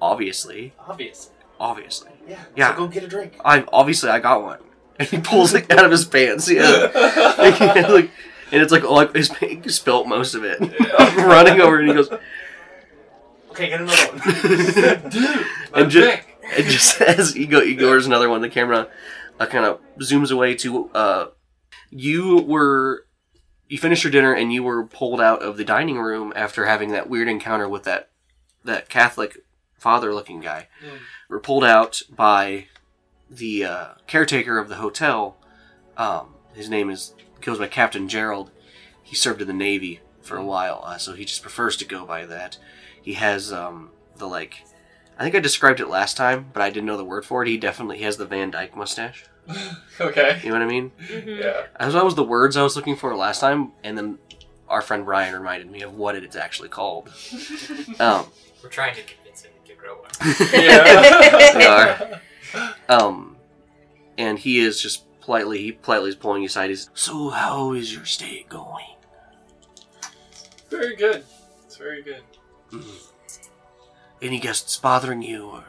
Obviously, 0.03 0.73
Obviously. 0.79 1.33
obviously, 1.61 2.11
Yeah. 2.27 2.43
Yeah. 2.57 2.73
So 2.75 2.79
go 2.79 2.89
get 2.89 3.05
a 3.05 3.09
drink. 3.09 3.35
I 3.45 3.65
obviously 3.73 4.11
I 4.11 4.19
got 4.19 4.43
one, 4.43 4.59
and 4.99 5.07
he 5.09 5.19
pulls 5.21 5.55
it 5.55 5.71
out 5.71 5.85
of 5.85 5.91
his 5.91 6.05
pants. 6.07 6.51
Yeah, 6.51 6.91
like, 7.39 8.11
and 8.51 8.63
it's 8.63 8.73
like 8.73 8.83
like 8.83 9.15
his 9.15 9.31
he 9.37 9.61
spilt 9.69 10.09
most 10.09 10.35
of 10.35 10.43
it. 10.45 10.59
running 11.17 11.61
over, 11.61 11.79
and 11.79 11.89
he 11.89 11.95
goes, 11.95 12.11
Okay, 13.61 13.69
get 13.69 13.81
another 13.81 15.01
one. 15.01 15.11
Dude, 15.11 15.47
And 15.75 15.91
ju- 15.91 16.13
and 16.57 16.65
just 16.67 17.01
as 17.01 17.35
he 17.35 17.47
go, 17.47 17.61
he 17.65 17.75
goes 17.75 18.07
another 18.07 18.29
one. 18.31 18.41
The 18.41 18.49
camera 18.49 18.89
uh, 19.39 19.47
kind 19.47 19.65
of 19.65 19.81
zooms 20.01 20.31
away 20.31 20.55
to 20.57 20.89
uh, 20.95 21.27
you 21.91 22.39
were 22.39 23.07
you 23.69 23.79
finished 23.79 24.03
your 24.03 24.11
dinner 24.11 24.33
and 24.33 24.53
you 24.53 24.63
were 24.63 24.85
pulled 24.85 25.21
out 25.21 25.43
of 25.43 25.57
the 25.57 25.65
dining 25.65 25.99
room 25.99 26.33
after 26.35 26.67
having 26.67 26.91
that 26.93 27.09
weird 27.09 27.29
encounter 27.29 27.69
with 27.69 27.85
that 27.85 28.11
that 28.65 28.89
Catholic 28.89 29.39
father 29.79 30.15
looking 30.15 30.41
guy. 30.41 30.69
Mm. 30.85 30.99
Were 31.29 31.41
pulled 31.41 31.65
out 31.65 32.03
by 32.11 32.67
the 33.29 33.65
uh, 33.65 33.89
caretaker 34.07 34.59
of 34.59 34.69
the 34.69 34.77
hotel. 34.77 35.37
Um, 35.97 36.35
his 36.55 36.69
name 36.71 36.89
is 36.91 37.15
goes 37.43 37.59
by 37.59 37.67
Captain 37.69 38.09
Gerald. 38.09 38.51
He 39.03 39.15
served 39.17 39.41
in 39.43 39.49
the 39.49 39.53
Navy 39.55 40.01
for 40.23 40.37
a 40.37 40.45
while, 40.45 40.83
uh, 40.85 40.99
so 40.99 41.15
he 41.15 41.25
just 41.25 41.43
prefers 41.43 41.77
to 41.79 41.85
go 41.85 42.05
by 42.07 42.25
that. 42.27 42.59
He 43.03 43.15
has 43.15 43.53
um, 43.53 43.91
the 44.17 44.27
like. 44.27 44.65
I 45.19 45.23
think 45.23 45.35
I 45.35 45.41
described 45.41 45.81
it 45.81 45.89
last 45.89 46.17
time, 46.17 46.47
but 46.53 46.63
I 46.63 46.71
didn't 46.71 46.87
know 46.87 46.97
the 46.97 47.05
word 47.05 47.25
for 47.27 47.43
it. 47.43 47.49
He 47.49 47.59
definitely 47.59 47.99
he 47.99 48.05
has 48.05 48.17
the 48.17 48.27
Van 48.27 48.51
Dyke 48.51 48.77
mustache. 48.77 49.25
Okay. 50.01 50.41
You 50.43 50.49
know 50.49 50.55
what 50.55 50.63
I 50.63 50.67
mean? 50.67 50.93
Mhm. 50.99 51.41
Yeah. 51.41 51.67
As 51.77 51.93
that 51.93 52.05
was 52.05 52.15
the 52.15 52.25
words 52.25 52.57
I 52.57 52.63
was 52.63 52.75
looking 52.77 52.97
for 52.97 53.15
last 53.15 53.41
time, 53.41 53.73
and 53.85 53.99
then 53.99 54.19
our 54.67 54.81
friend 54.81 55.05
Brian 55.05 55.35
reminded 55.35 55.71
me 55.71 55.83
of 55.83 55.95
what 55.95 56.15
it's 56.15 56.37
actually 56.37 56.69
called. 56.71 57.11
Um, 58.01 58.27
We're 58.63 58.71
trying 58.71 58.95
to 58.95 59.03
convince 59.03 59.43
him 59.43 59.51
to 59.67 59.75
grow 59.75 59.97
one. 59.97 60.11
Yeah. 60.53 61.53
They 61.59 61.67
are. 61.67 62.21
um, 62.89 63.37
and 64.17 64.39
he 64.39 64.61
is 64.61 64.81
just 64.81 65.05
politely 65.21 65.59
he 65.59 65.73
politely 65.73 66.09
is 66.11 66.15
pulling 66.17 66.43
you 66.43 66.47
aside. 66.47 66.71
He's 66.71 66.89
so 66.95 67.29
how 67.29 67.73
is 67.73 67.93
your 67.93 68.07
stay 68.07 68.47
going? 68.49 68.87
Very 70.71 70.97
good. 70.97 71.25
It's 71.67 71.77
very 71.77 72.03
good. 72.03 72.23
Mhm. 72.71 73.07
Any 74.23 74.39
guests 74.39 74.77
bothering 74.77 75.23
you 75.23 75.47
or 75.47 75.65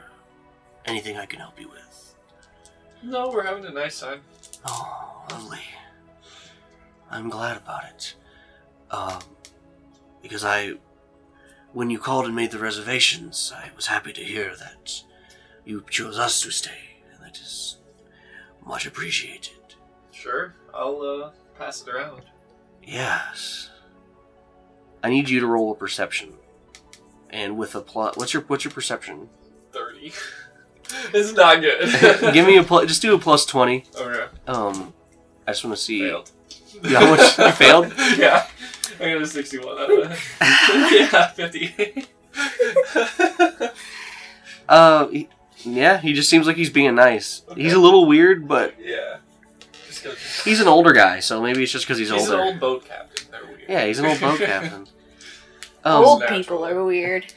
anything 0.86 1.18
I 1.18 1.26
can 1.26 1.40
help 1.40 1.60
you 1.60 1.70
with? 1.70 2.16
No, 3.04 3.30
we're 3.30 3.44
having 3.46 3.66
a 3.66 3.72
nice 3.72 4.00
time. 4.00 4.22
Oh, 4.66 5.26
lovely. 5.32 5.62
I'm 7.10 7.30
glad 7.30 7.58
about 7.58 7.86
it. 7.86 8.16
Um, 8.92 9.20
because 10.22 10.46
I, 10.46 10.74
when 11.74 11.90
you 11.90 11.98
called 11.98 12.26
and 12.26 12.36
made 12.36 12.52
the 12.52 12.60
reservations, 12.60 13.52
I 13.56 13.72
was 13.76 13.88
happy 13.88 14.14
to 14.14 14.24
hear 14.24 14.56
that 14.58 15.04
you 15.66 15.84
chose 15.90 16.20
us 16.20 16.42
to 16.42 16.52
stay, 16.52 17.00
and 17.12 17.24
that 17.24 17.38
is 17.40 17.78
much 18.66 18.86
appreciated. 18.86 19.54
Sure. 20.12 20.56
I'll 20.74 21.02
uh, 21.02 21.32
pass 21.58 21.82
it 21.82 21.90
around. 21.90 22.24
Yes. 22.84 23.70
I 25.04 25.10
need 25.10 25.30
you 25.30 25.40
to 25.40 25.48
roll 25.48 25.72
a 25.72 25.76
perception, 25.76 26.34
and 27.32 27.58
with 27.58 27.76
a 27.76 27.82
plus, 27.82 28.18
what's 28.18 28.34
your 28.34 28.44
what's 28.44 28.64
your 28.64 28.72
perception? 28.72 29.30
Thirty. 29.72 30.14
it's 31.14 31.34
not 31.34 31.62
good. 31.62 31.90
Give 32.34 32.46
me 32.46 32.58
a 32.58 32.64
plus. 32.64 32.88
Just 32.88 33.02
do 33.02 33.16
a 33.16 33.20
plus 33.20 33.46
twenty. 33.46 33.86
Okay. 33.96 34.26
Um, 34.48 34.94
I 35.48 35.52
just 35.52 35.64
want 35.64 35.76
to 35.76 35.82
see. 35.82 36.02
Failed. 36.02 36.32
Yeah, 36.84 37.00
how 37.00 37.16
much- 37.16 37.38
you 37.38 37.52
failed? 37.52 37.94
Yeah. 38.18 38.48
I 39.00 39.14
got 39.14 39.22
a 39.22 39.26
61 39.26 39.80
out 39.80 39.90
yeah, 40.92 41.28
50. 41.30 42.06
Uh, 44.70 45.08
he, 45.08 45.28
yeah, 45.64 45.98
he 45.98 46.14
just 46.14 46.30
seems 46.30 46.46
like 46.46 46.56
he's 46.56 46.70
being 46.70 46.94
nice. 46.96 47.42
Okay. 47.50 47.64
He's 47.64 47.74
a 47.74 47.80
little 47.80 48.06
weird, 48.06 48.48
but 48.48 48.76
yeah. 48.80 49.18
He's 50.44 50.60
an 50.62 50.68
older 50.68 50.94
guy, 50.94 51.20
so 51.20 51.42
maybe 51.42 51.64
it's 51.64 51.72
just 51.72 51.86
because 51.86 51.98
he's, 51.98 52.10
He's 52.10 52.22
older. 52.30 52.44
He's 52.44 52.48
an 52.48 52.48
old 52.48 52.60
boat 52.60 52.86
captain. 52.86 53.28
They're 53.32 53.46
weird. 53.46 53.62
Yeah, 53.68 53.86
he's 53.86 54.00
an 54.00 54.06
old 54.06 54.20
boat 54.20 54.40
captain. 54.40 54.88
Um, 55.84 56.04
Old 56.04 56.20
natural. 56.22 56.40
people 56.40 56.66
are 56.66 56.84
weird. 56.84 57.34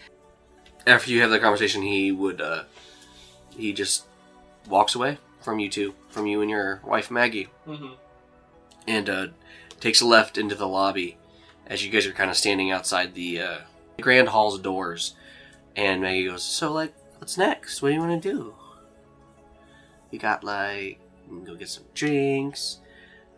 after 0.87 1.11
you 1.11 1.21
have 1.23 1.31
that 1.31 1.41
conversation, 1.41 1.83
he 1.83 2.13
would, 2.13 2.41
uh, 2.41 2.65
he 3.51 3.73
just 3.73 4.05
walks 4.69 4.95
away 4.95 5.19
from 5.41 5.59
you 5.59 5.69
two, 5.71 5.95
from 6.11 6.27
you 6.27 6.41
and 6.43 6.51
your 6.51 6.81
wife 6.85 7.11
Maggie, 7.11 7.49
hmm 7.65 7.93
and 8.87 9.09
uh, 9.09 9.27
takes 9.81 10.03
a 10.03 10.07
left 10.07 10.37
into 10.37 10.55
the 10.55 10.69
lobby 10.69 11.17
as 11.67 11.83
you 11.83 11.91
guys 11.91 12.07
are 12.07 12.13
kind 12.13 12.29
of 12.29 12.37
standing 12.37 12.71
outside 12.71 13.15
the 13.15 13.41
uh, 13.41 13.59
grand 14.03 14.29
hall's 14.29 14.59
doors. 14.61 15.15
And 15.75 16.03
Maggie 16.03 16.27
goes, 16.27 16.43
"So, 16.45 16.71
like, 16.71 16.93
what's 17.19 17.39
next? 17.39 17.81
What 17.81 17.89
do 17.89 17.95
you 17.95 18.01
want 18.01 18.23
to 18.23 18.29
do? 18.31 18.55
We 20.11 20.19
got 20.19 20.45
like, 20.45 21.01
we 21.29 21.37
can 21.39 21.45
go 21.45 21.55
get 21.55 21.71
some 21.71 21.85
drinks. 21.95 22.79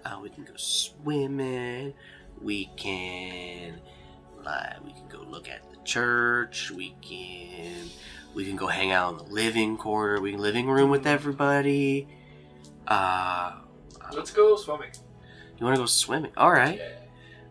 Uh, 0.04 0.18
we 0.20 0.30
can 0.30 0.42
go 0.44 0.52
swimming. 0.56 1.94
We 2.42 2.70
can, 2.76 3.80
like, 4.46 4.84
we 4.84 4.92
can 4.92 5.06
go 5.08 5.22
look 5.28 5.48
at 5.48 5.68
the 5.70 5.76
church. 5.84 6.70
We 6.70 6.94
can, 7.02 7.88
we 8.34 8.44
can 8.46 8.56
go 8.56 8.66
hang 8.68 8.92
out 8.92 9.12
in 9.12 9.18
the 9.18 9.34
living 9.34 9.76
quarter. 9.76 10.20
We 10.20 10.32
can 10.32 10.40
living 10.40 10.66
room 10.68 10.90
with 10.90 11.06
everybody. 11.06 12.08
Uh, 12.86 13.56
Let's 14.12 14.30
go 14.30 14.56
swimming. 14.56 14.90
you 15.58 15.66
want 15.66 15.76
to 15.76 15.82
go 15.82 15.86
swimming? 15.86 16.32
All 16.36 16.52
right. 16.52 16.78
Yeah. 16.78 16.92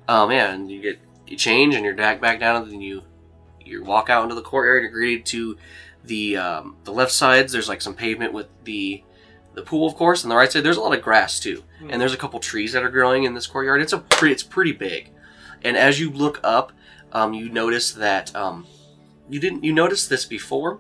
Um, 0.07 0.31
yeah, 0.31 0.53
and 0.53 0.69
you 0.71 0.81
get 0.81 0.99
you 1.27 1.35
change 1.35 1.73
and 1.75 1.83
you're 1.83 1.95
back 1.95 2.21
back 2.21 2.39
down, 2.39 2.61
and 2.63 2.71
then 2.71 2.81
you 2.81 3.03
you 3.59 3.83
walk 3.83 4.09
out 4.09 4.23
into 4.23 4.35
the 4.35 4.41
courtyard. 4.41 4.83
You're 4.83 4.91
greeted 4.91 5.25
to 5.27 5.57
the 6.03 6.37
um, 6.37 6.77
the 6.83 6.91
left 6.93 7.11
sides 7.11 7.51
there's 7.51 7.67
like 7.67 7.81
some 7.81 7.95
pavement 7.95 8.31
with 8.31 8.47
the 8.63 9.03
the 9.55 9.63
pool, 9.63 9.87
of 9.87 9.95
course, 9.95 10.23
and 10.23 10.29
the 10.31 10.35
right 10.35 10.51
side 10.51 10.63
there's 10.63 10.77
a 10.77 10.81
lot 10.81 10.95
of 10.95 11.01
grass 11.03 11.39
too, 11.39 11.63
and 11.89 11.99
there's 11.99 12.13
a 12.13 12.17
couple 12.17 12.39
trees 12.39 12.73
that 12.73 12.83
are 12.83 12.89
growing 12.89 13.23
in 13.23 13.33
this 13.33 13.47
courtyard. 13.47 13.81
It's 13.81 13.93
a 13.93 13.97
pretty 13.97 14.33
it's 14.33 14.43
pretty 14.43 14.71
big, 14.73 15.11
and 15.63 15.75
as 15.75 15.99
you 15.99 16.11
look 16.11 16.39
up, 16.43 16.71
um, 17.15 17.33
you 17.33 17.49
notice 17.49 17.91
that 17.93 18.35
um, 18.35 18.67
you 19.29 19.39
didn't 19.39 19.63
you 19.63 19.73
noticed 19.73 20.09
this 20.09 20.25
before, 20.25 20.79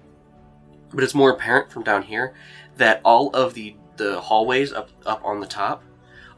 but 0.93 1.03
it's 1.03 1.15
more 1.15 1.31
apparent 1.31 1.71
from 1.71 1.83
down 1.83 2.03
here 2.03 2.35
that 2.77 2.99
all 3.03 3.29
of 3.33 3.53
the 3.55 3.75
the 3.97 4.19
hallways 4.19 4.73
up 4.73 4.89
up 5.05 5.21
on 5.23 5.39
the 5.39 5.47
top 5.47 5.81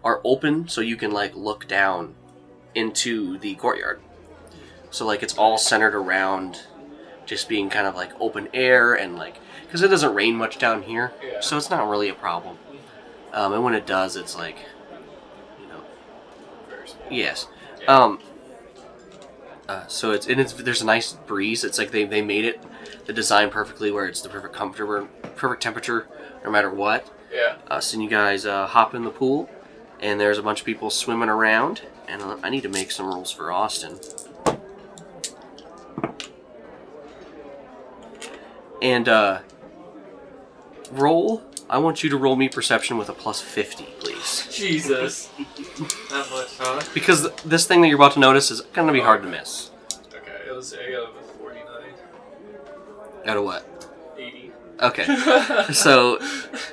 are 0.04 0.22
open 0.24 0.68
so 0.68 0.80
you 0.82 0.96
can 0.96 1.12
like 1.12 1.36
look 1.36 1.68
down 1.68 2.14
into 2.76 3.38
the 3.40 3.56
courtyard. 3.56 4.00
So 4.92 5.06
like 5.06 5.24
it's 5.24 5.36
all 5.38 5.58
centered 5.58 5.96
around 5.96 6.62
just 7.26 7.50
being 7.50 7.70
kind 7.70 7.88
of 7.88 7.96
like 7.96 8.12
open 8.22 8.48
air 8.54 8.94
and 8.94 9.18
like 9.18 9.38
because 9.64 9.82
it 9.82 9.88
doesn't 9.90 10.14
rain 10.14 10.36
much 10.36 10.60
down 10.60 10.84
here, 10.84 11.12
Yeah. 11.22 11.42
so 11.42 11.58
it's 11.58 11.70
not 11.72 11.90
really 11.90 12.08
a 12.08 12.14
problem. 12.14 12.58
Um, 13.34 13.52
and 13.54 13.64
when 13.64 13.74
it 13.74 13.86
does, 13.86 14.16
it's 14.16 14.38
like, 14.38 14.58
you 15.62 15.68
know, 15.68 15.82
yes. 17.12 17.48
Um, 17.88 18.20
uh, 19.68 19.86
so 19.88 20.12
it's 20.12 20.28
and 20.28 20.40
it's 20.40 20.54
there's 20.54 20.82
a 20.82 20.86
nice 20.86 21.14
breeze. 21.14 21.64
It's 21.64 21.78
like 21.78 21.92
they, 21.92 22.06
they 22.06 22.22
made 22.22 22.46
it 22.46 22.62
the 23.06 23.14
design 23.14 23.50
perfectly 23.50 23.92
where 23.92 24.06
it's 24.06 24.22
the 24.22 24.30
perfect 24.30 24.54
comfortable 24.54 25.08
perfect 25.36 25.62
temperature 25.62 26.08
no 26.44 26.52
matter 26.52 26.70
what. 26.70 27.10
Yeah. 27.34 27.58
Uh, 27.68 27.80
so 27.80 28.00
you 28.00 28.10
guys 28.10 28.46
uh, 28.46 28.68
hop 28.68 28.96
in 28.96 29.04
the 29.04 29.10
pool, 29.10 29.50
and 30.00 30.20
there's 30.20 30.38
a 30.38 30.44
bunch 30.44 30.62
of 30.62 30.66
people 30.66 30.90
swimming 30.90 31.30
around. 31.30 31.82
And 32.08 32.22
uh, 32.22 32.38
I 32.42 32.50
need 32.50 32.64
to 32.64 32.70
make 32.70 32.92
some 32.92 33.08
rules 33.08 33.32
for 33.32 33.52
Austin. 33.52 34.00
And 38.82 39.10
uh, 39.10 39.40
roll. 40.92 41.44
I 41.70 41.80
want 41.80 42.02
you 42.02 42.10
to 42.12 42.18
roll 42.18 42.38
me 42.38 42.48
perception 42.48 42.98
with 42.98 43.10
a 43.10 43.14
plus 43.14 43.42
fifty, 43.42 43.88
please, 44.00 44.48
Jesus. 44.50 45.30
Not 46.10 46.32
because 46.94 47.32
this 47.42 47.68
thing 47.68 47.82
that 47.82 47.88
you're 47.88 47.98
about 47.98 48.14
to 48.14 48.20
notice 48.20 48.52
is 48.52 48.62
gonna 48.62 48.94
be 48.94 49.02
hard 49.02 49.22
to 49.24 49.28
miss. 49.28 49.72
Okay, 50.16 50.48
it 50.48 50.56
was 50.56 50.74
I 50.74 50.92
got 50.92 51.10
a 51.10 51.24
49. 51.40 51.66
Out 53.26 53.38
of 53.38 53.44
what? 53.44 53.66
80. 54.18 54.52
Okay. 54.82 55.06
so 55.74 56.20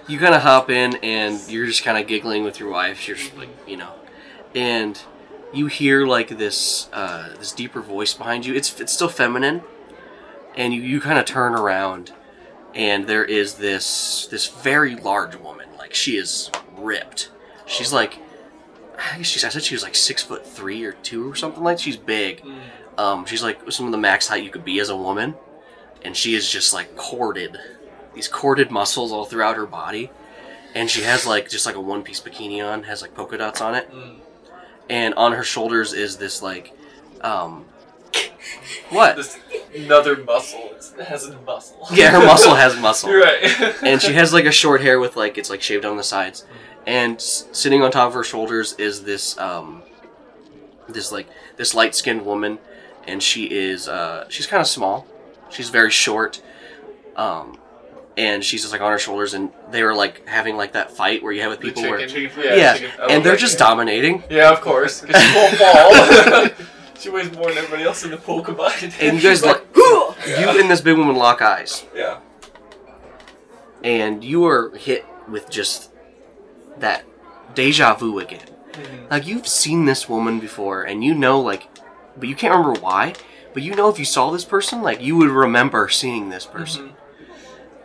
you 0.07 0.19
kind 0.19 0.35
of 0.35 0.43
hop 0.43 0.71
in 0.71 0.97
and 0.97 1.41
you're 1.49 1.67
just 1.67 1.85
kind 1.85 1.99
of 1.99 2.07
giggling 2.07 2.45
with 2.45 2.61
your 2.61 2.71
wife. 2.71 3.07
You're 3.09 3.17
just 3.17 3.37
like, 3.37 3.49
you 3.67 3.77
know, 3.77 3.93
and 4.55 5.01
you 5.55 5.67
hear 5.67 6.07
like 6.07 6.37
this 6.37 6.89
uh, 6.93 7.31
this 7.39 7.53
deeper 7.53 7.81
voice 7.81 8.15
behind 8.15 8.45
you. 8.45 8.55
It's 8.55 8.81
it's 8.81 8.93
still 8.93 9.09
feminine, 9.09 9.63
and 10.57 10.75
you, 10.75 10.83
you 10.83 11.01
kind 11.01 11.19
of 11.19 11.25
turn 11.25 11.55
around, 11.55 12.13
and 12.75 13.07
there 13.07 13.25
is 13.25 13.55
this 13.55 14.27
this 14.31 14.49
very 14.49 14.97
large 14.97 15.37
woman. 15.37 15.69
Like 15.79 15.95
she 15.95 16.17
is 16.17 16.51
ripped. 16.77 17.31
She's 17.67 17.93
like, 17.93 18.19
I 18.99 19.19
guess 19.19 19.27
she's 19.27 19.45
I 19.45 19.49
said 19.49 19.63
she 19.63 19.75
was 19.75 19.83
like 19.83 19.95
six 19.95 20.23
foot 20.23 20.47
three 20.47 20.85
or 20.85 20.93
two 20.93 21.31
or 21.31 21.35
something 21.35 21.63
like. 21.63 21.79
She's 21.79 21.97
big. 21.97 22.43
Mm. 22.43 22.59
Um, 22.99 23.27
she's 23.27 23.43
like 23.43 23.61
some 23.73 23.87
of 23.87 23.93
the 23.93 23.99
max 23.99 24.29
height 24.29 24.45
you 24.45 24.51
could 24.51 24.65
be 24.65 24.79
as 24.81 24.89
a 24.89 24.97
woman, 24.97 25.35
and 26.03 26.17
she 26.17 26.35
is 26.35 26.49
just 26.49 26.73
like 26.73 26.95
corded, 26.97 27.59
these 28.15 28.29
corded 28.29 28.71
muscles 28.71 29.11
all 29.13 29.25
throughout 29.25 29.57
her 29.57 29.67
body, 29.67 30.11
and 30.77 30.89
she 30.89 31.03
has 31.03 31.27
like 31.27 31.49
just 31.51 31.67
like 31.67 31.75
a 31.75 31.81
one 31.81 32.03
piece 32.05 32.21
bikini 32.21 32.65
on, 32.65 32.85
has 32.85 33.03
like 33.03 33.15
polka 33.15 33.37
dots 33.37 33.61
on 33.61 33.75
it, 33.75 33.91
Mm. 33.93 34.19
and 34.89 35.15
on 35.15 35.33
her 35.33 35.43
shoulders 35.43 35.93
is 35.93 36.19
this 36.19 36.41
like, 36.41 36.73
um, 37.23 37.65
what? 38.91 39.17
This 39.17 39.39
another 39.75 40.17
muscle. 40.19 40.71
It 40.99 41.07
has 41.07 41.25
a 41.27 41.37
muscle. 41.41 41.77
Yeah, 41.93 42.11
her 42.13 42.25
muscle 42.25 42.55
has 42.55 42.77
muscle. 42.81 43.11
You're 43.11 43.23
right. 43.23 43.75
and 43.83 44.01
she 44.01 44.13
has 44.21 44.33
like 44.33 44.45
a 44.45 44.53
short 44.53 44.81
hair 44.83 45.01
with 45.01 45.17
like 45.17 45.37
it's 45.39 45.51
like 45.51 45.63
shaved 45.63 45.85
on 45.85 45.97
the 45.97 46.05
sides 46.05 46.45
and 46.87 47.17
s- 47.17 47.47
sitting 47.53 47.83
on 47.83 47.91
top 47.91 48.09
of 48.09 48.15
her 48.15 48.25
shoulders 48.25 48.75
is 48.79 49.05
this 49.05 49.37
um 49.39 49.83
this 50.89 51.11
like 51.13 51.27
this 51.57 51.75
light 51.75 51.95
skinned 51.95 52.25
woman 52.25 52.59
and 53.07 53.23
she 53.23 53.45
is 53.47 53.89
uh 53.89 54.27
she's 54.29 54.47
kind 54.47 54.61
of 54.61 54.67
small 54.67 55.07
she's 55.51 55.69
very 55.71 55.91
short 55.91 56.43
um 57.17 57.59
and 58.17 58.45
she's 58.45 58.61
just 58.63 58.73
like 58.73 58.81
on 58.81 58.93
her 58.93 58.99
shoulders 58.99 59.35
and 59.35 59.51
they 59.71 59.83
were 59.83 59.95
like 59.95 60.27
having 60.29 60.57
like 60.57 60.73
that 60.73 60.91
fight 60.91 61.23
where 61.23 61.33
you 61.33 61.41
have 61.43 61.51
with 61.51 61.61
people 61.61 61.83
where 61.83 61.99
yeah, 62.01 62.07
chicken. 62.07 62.91
I 62.99 63.01
love 63.03 63.11
and 63.11 63.25
they're 63.25 63.33
that 63.33 63.39
just 63.41 63.59
game. 63.59 63.67
dominating 63.69 64.23
Yeah, 64.31 64.51
of 64.53 64.61
course. 64.61 65.01
Because 65.01 65.21
she 65.23 65.35
won't 65.35 65.55
fall. 65.57 66.67
she 67.01 67.11
weighs 67.11 67.33
more 67.33 67.49
than 67.49 67.59
everybody 67.59 67.83
else 67.83 68.05
in 68.05 68.11
the 68.11 68.17
pool 68.17 68.41
combined. 68.43 68.95
and 69.01 69.17
you 69.17 69.23
guys 69.23 69.39
She's 69.41 69.43
like 69.45 69.65
you 69.77 70.61
and 70.61 70.71
this 70.71 70.81
big 70.81 70.97
woman 70.97 71.17
lock 71.17 71.43
eyes 71.43 71.85
Yeah. 71.95 72.21
and 73.83 74.23
you 74.23 74.47
are 74.47 74.71
hit 74.77 75.05
with 75.29 75.51
just 75.51 75.91
that 76.79 77.05
deja 77.55 77.95
vu 77.95 78.19
again 78.19 78.49
Mhm. 78.73 79.11
Like 79.11 79.27
you've 79.27 79.47
seen 79.47 79.85
this 79.85 80.09
woman 80.09 80.41
before, 80.41 80.83
and 80.83 81.05
you 81.05 81.15
know, 81.15 81.39
like, 81.41 81.69
but 82.17 82.29
you 82.29 82.35
can't 82.35 82.53
remember 82.57 82.81
why. 82.81 83.15
But 83.53 83.63
you 83.63 83.73
know, 83.77 83.89
if 83.89 84.01
you 84.01 84.05
saw 84.05 84.31
this 84.33 84.45
person, 84.45 84.83
like, 84.83 85.01
you 85.01 85.15
would 85.17 85.31
remember 85.31 85.89
seeing 85.89 86.31
this 86.31 86.45
person. 86.45 86.95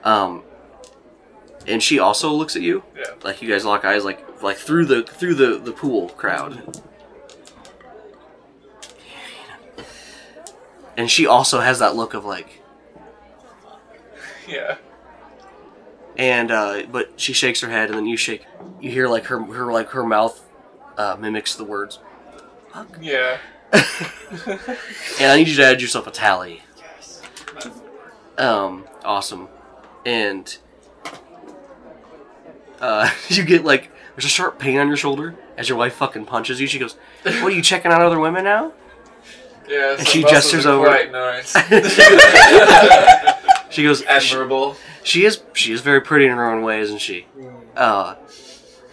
Um, 0.04 0.42
and 1.68 1.84
she 1.84 2.00
also 2.00 2.32
looks 2.32 2.56
at 2.56 2.64
you, 2.64 2.82
Yeah. 2.98 3.04
like 3.22 3.40
you 3.44 3.48
guys 3.48 3.66
lock 3.66 3.86
eyes, 3.86 4.04
like, 4.04 4.42
like 4.42 4.58
through 4.58 4.86
the 4.86 5.04
through 5.04 5.36
the 5.36 5.60
the 5.60 5.72
pool 5.74 6.10
crowd. 6.10 6.82
And 10.98 11.10
she 11.10 11.28
also 11.28 11.60
has 11.60 11.78
that 11.80 11.96
look 11.96 12.14
of 12.16 12.26
like, 12.26 12.62
Yeah. 14.48 14.78
And 16.20 16.52
uh, 16.52 16.84
but 16.92 17.14
she 17.16 17.32
shakes 17.32 17.62
her 17.62 17.70
head, 17.70 17.90
and 17.90 17.98
then 17.98 18.06
you 18.06 18.18
shake. 18.18 18.46
You 18.82 18.92
hear 18.92 19.08
like 19.08 19.26
her 19.26 19.42
her 19.42 19.72
like 19.72 19.90
her 19.92 20.04
mouth 20.04 20.40
uh, 20.98 21.16
mimics 21.18 21.56
the 21.56 21.64
words. 21.64 22.00
Yeah. 23.02 23.38
And 25.20 25.32
I 25.32 25.38
need 25.38 25.48
you 25.48 25.56
to 25.56 25.66
add 25.66 25.82
yourself 25.82 26.06
a 26.08 26.12
tally. 26.12 26.62
Yes. 26.78 27.22
Um, 28.38 28.88
awesome. 29.04 29.48
And 30.06 30.56
uh, 32.80 33.10
you 33.28 33.44
get 33.44 33.64
like 33.64 33.90
there's 34.16 34.26
a 34.26 34.30
sharp 34.30 34.60
pain 34.60 34.78
on 34.78 34.88
your 34.88 34.98
shoulder 34.98 35.36
as 35.58 35.68
your 35.68 35.78
wife 35.78 35.96
fucking 35.96 36.26
punches 36.26 36.62
you. 36.62 36.68
She 36.68 36.80
goes, 36.80 36.96
"What 37.24 37.44
are 37.44 37.50
you 37.52 37.62
checking 37.62 37.92
out 37.92 38.02
other 38.02 38.20
women 38.20 38.44
now?" 38.44 38.74
Yeah. 39.68 39.98
And 39.98 40.08
she 40.08 40.24
gestures 40.24 40.66
over. 40.66 40.86
Quite 40.86 41.12
nice. 41.12 41.56
She 43.72 43.84
goes, 43.84 44.00
"She, 44.00 44.08
Admirable. 44.08 44.76
She 45.04 45.26
is 45.26 45.42
she 45.54 45.74
is 45.74 45.82
very 45.82 46.02
pretty 46.02 46.26
in 46.26 46.32
her 46.32 46.50
own 46.52 46.62
way, 46.64 46.80
isn't 46.80 47.00
she?" 47.02 47.26
Uh, 47.76 48.16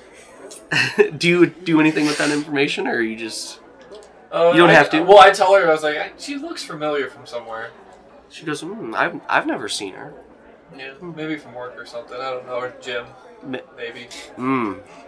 do 1.16 1.28
you 1.28 1.46
do 1.46 1.80
anything 1.80 2.06
with 2.06 2.18
that 2.18 2.30
information, 2.30 2.86
or 2.86 3.00
you 3.00 3.16
just? 3.16 3.60
Oh, 4.32 4.52
You 4.52 4.58
don't 4.58 4.70
I- 4.70 4.74
have 4.74 4.90
to. 4.90 5.00
Well, 5.02 5.18
I 5.18 5.30
tell 5.30 5.54
her 5.54 5.68
I 5.68 5.72
was 5.72 5.82
like, 5.82 6.14
she 6.18 6.36
looks 6.36 6.62
familiar 6.64 7.08
from 7.08 7.26
somewhere. 7.26 7.70
She 8.28 8.44
goes, 8.44 8.62
mm, 8.62 8.94
"I've 8.94 9.20
I've 9.28 9.46
never 9.46 9.68
seen 9.68 9.94
her." 9.94 10.12
Yeah. 10.76 10.94
Maybe 11.00 11.36
from 11.36 11.54
work 11.54 11.78
or 11.78 11.86
something. 11.86 12.16
I 12.20 12.30
don't 12.30 12.46
know. 12.46 12.54
Or 12.56 12.74
gym. 12.80 13.06
Maybe. 13.44 14.08
Hmm, 14.34 14.74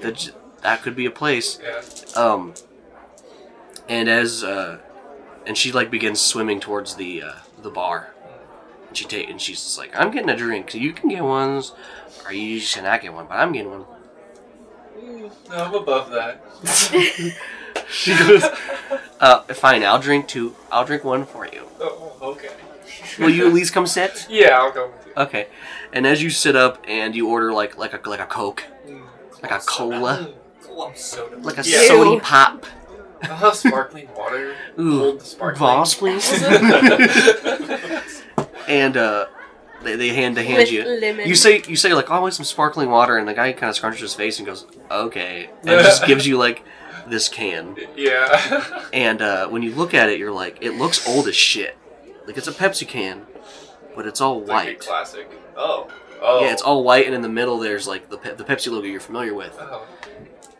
that 0.00 0.32
that 0.62 0.82
could 0.82 0.94
be 0.94 1.06
a 1.06 1.10
place. 1.10 1.58
yeah. 1.62 1.82
Um, 2.20 2.54
and 3.88 4.08
as 4.08 4.44
uh, 4.44 4.78
and 5.46 5.58
she 5.58 5.72
like 5.72 5.90
begins 5.90 6.20
swimming 6.20 6.60
towards 6.60 6.94
the 6.94 7.22
uh, 7.22 7.32
the 7.62 7.70
bar, 7.70 8.14
she 8.92 9.04
take 9.04 9.28
and 9.30 9.40
she's 9.40 9.62
just 9.62 9.78
like, 9.78 9.90
"I'm 9.98 10.10
getting 10.10 10.30
a 10.30 10.36
drink. 10.36 10.74
You 10.74 10.92
can 10.92 11.08
get 11.08 11.22
ones, 11.24 11.72
or 12.26 12.32
you 12.32 12.60
just 12.60 12.74
cannot 12.74 13.00
get 13.02 13.12
one, 13.12 13.26
but 13.26 13.34
I'm 13.34 13.52
getting 13.52 13.70
one." 13.70 13.84
Mm, 14.98 15.30
No, 15.48 15.56
I'm 15.56 15.74
above 15.74 16.10
that. 16.10 16.42
She 17.88 18.16
goes, 18.16 18.44
"Uh, 19.20 19.42
fine. 19.54 19.82
I'll 19.84 19.98
drink 20.00 20.28
two. 20.28 20.54
I'll 20.70 20.84
drink 20.84 21.02
one 21.04 21.24
for 21.24 21.46
you. 21.46 21.64
Oh, 21.80 22.12
okay. 22.22 22.50
Will 23.18 23.30
you 23.30 23.46
at 23.48 23.52
least 23.58 23.72
come 23.72 23.86
sit?" 23.86 24.26
Yeah, 24.28 24.58
I'll 24.58 24.70
go 24.72 24.88
with 24.88 25.06
you. 25.06 25.12
Okay. 25.16 25.46
And 25.92 26.06
as 26.06 26.22
you 26.22 26.30
sit 26.30 26.54
up 26.56 26.78
and 26.86 27.14
you 27.16 27.28
order 27.28 27.52
like 27.52 27.76
like 27.78 27.92
a 27.94 28.08
like 28.08 28.20
a 28.20 28.26
coke, 28.26 28.64
Mm. 28.86 29.02
like 29.42 29.50
a 29.52 29.58
cola, 29.60 30.30
Club 30.62 30.96
soda. 30.96 31.36
like 31.38 31.58
a 31.58 31.62
Yeah. 31.64 31.86
sody 31.88 32.20
pop. 32.20 32.66
I'll 33.22 33.36
have 33.36 33.54
sparkling 33.56 34.08
water. 34.16 34.54
Ooh, 34.78 34.98
Hold 34.98 35.20
the 35.20 35.24
sparkling. 35.24 35.58
Voss, 35.58 35.94
please. 35.94 36.30
and 38.70 38.96
uh, 38.96 39.26
they, 39.82 39.96
they 39.96 40.08
hand 40.10 40.36
to 40.36 40.42
hand 40.42 40.58
With 40.58 40.72
you. 40.72 40.84
lemon. 40.84 41.26
You 41.28 41.34
say 41.34 41.62
you 41.68 41.76
say 41.76 41.92
like, 41.92 42.10
"Oh, 42.10 42.14
I 42.14 42.18
want 42.20 42.34
some 42.34 42.44
sparkling 42.44 42.90
water," 42.90 43.18
and 43.18 43.26
the 43.28 43.34
guy 43.34 43.52
kind 43.52 43.70
of 43.70 43.76
scrunches 43.76 44.00
his 44.00 44.14
face 44.14 44.38
and 44.38 44.46
goes, 44.46 44.66
"Okay," 44.90 45.50
and 45.62 45.68
just 45.84 46.06
gives 46.10 46.26
you 46.26 46.38
like 46.38 46.62
this 47.08 47.28
can. 47.28 47.76
yeah. 47.96 48.86
And 48.92 49.22
uh, 49.22 49.48
when 49.48 49.62
you 49.62 49.74
look 49.74 49.94
at 49.94 50.08
it, 50.10 50.18
you're 50.18 50.32
like, 50.32 50.58
it 50.62 50.72
looks 50.72 51.06
old 51.08 51.28
as 51.28 51.36
shit. 51.36 51.76
Like 52.26 52.36
it's 52.36 52.48
a 52.48 52.52
Pepsi 52.52 52.86
can, 52.86 53.26
but 53.96 54.06
it's 54.06 54.20
all 54.20 54.40
It's 54.40 54.48
like 54.48 54.66
a 54.66 54.70
white. 54.70 54.80
classic. 54.80 55.30
Oh. 55.56 55.88
Oh. 56.22 56.44
Yeah, 56.44 56.52
it's 56.52 56.62
all 56.62 56.84
white, 56.84 57.06
and 57.06 57.14
in 57.14 57.22
the 57.22 57.28
middle 57.30 57.58
there's 57.58 57.88
like 57.88 58.10
the 58.10 58.18
Pe- 58.18 58.34
the 58.34 58.44
Pepsi 58.44 58.70
logo 58.70 58.86
you're 58.86 59.00
familiar 59.00 59.34
with. 59.34 59.56
Oh. 59.58 59.86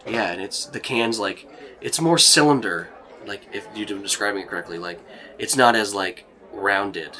Yeah, 0.06 0.32
and 0.32 0.40
it's 0.40 0.64
the 0.66 0.80
can's 0.80 1.18
like 1.18 1.46
it's 1.80 2.00
more 2.00 2.16
cylinder. 2.18 2.88
Like 3.26 3.42
if 3.52 3.66
you're 3.74 3.86
describing 4.00 4.42
it 4.42 4.48
correctly, 4.48 4.78
like 4.78 4.98
it's 5.38 5.56
not 5.56 5.76
as 5.76 5.94
like 5.94 6.24
rounded. 6.52 7.10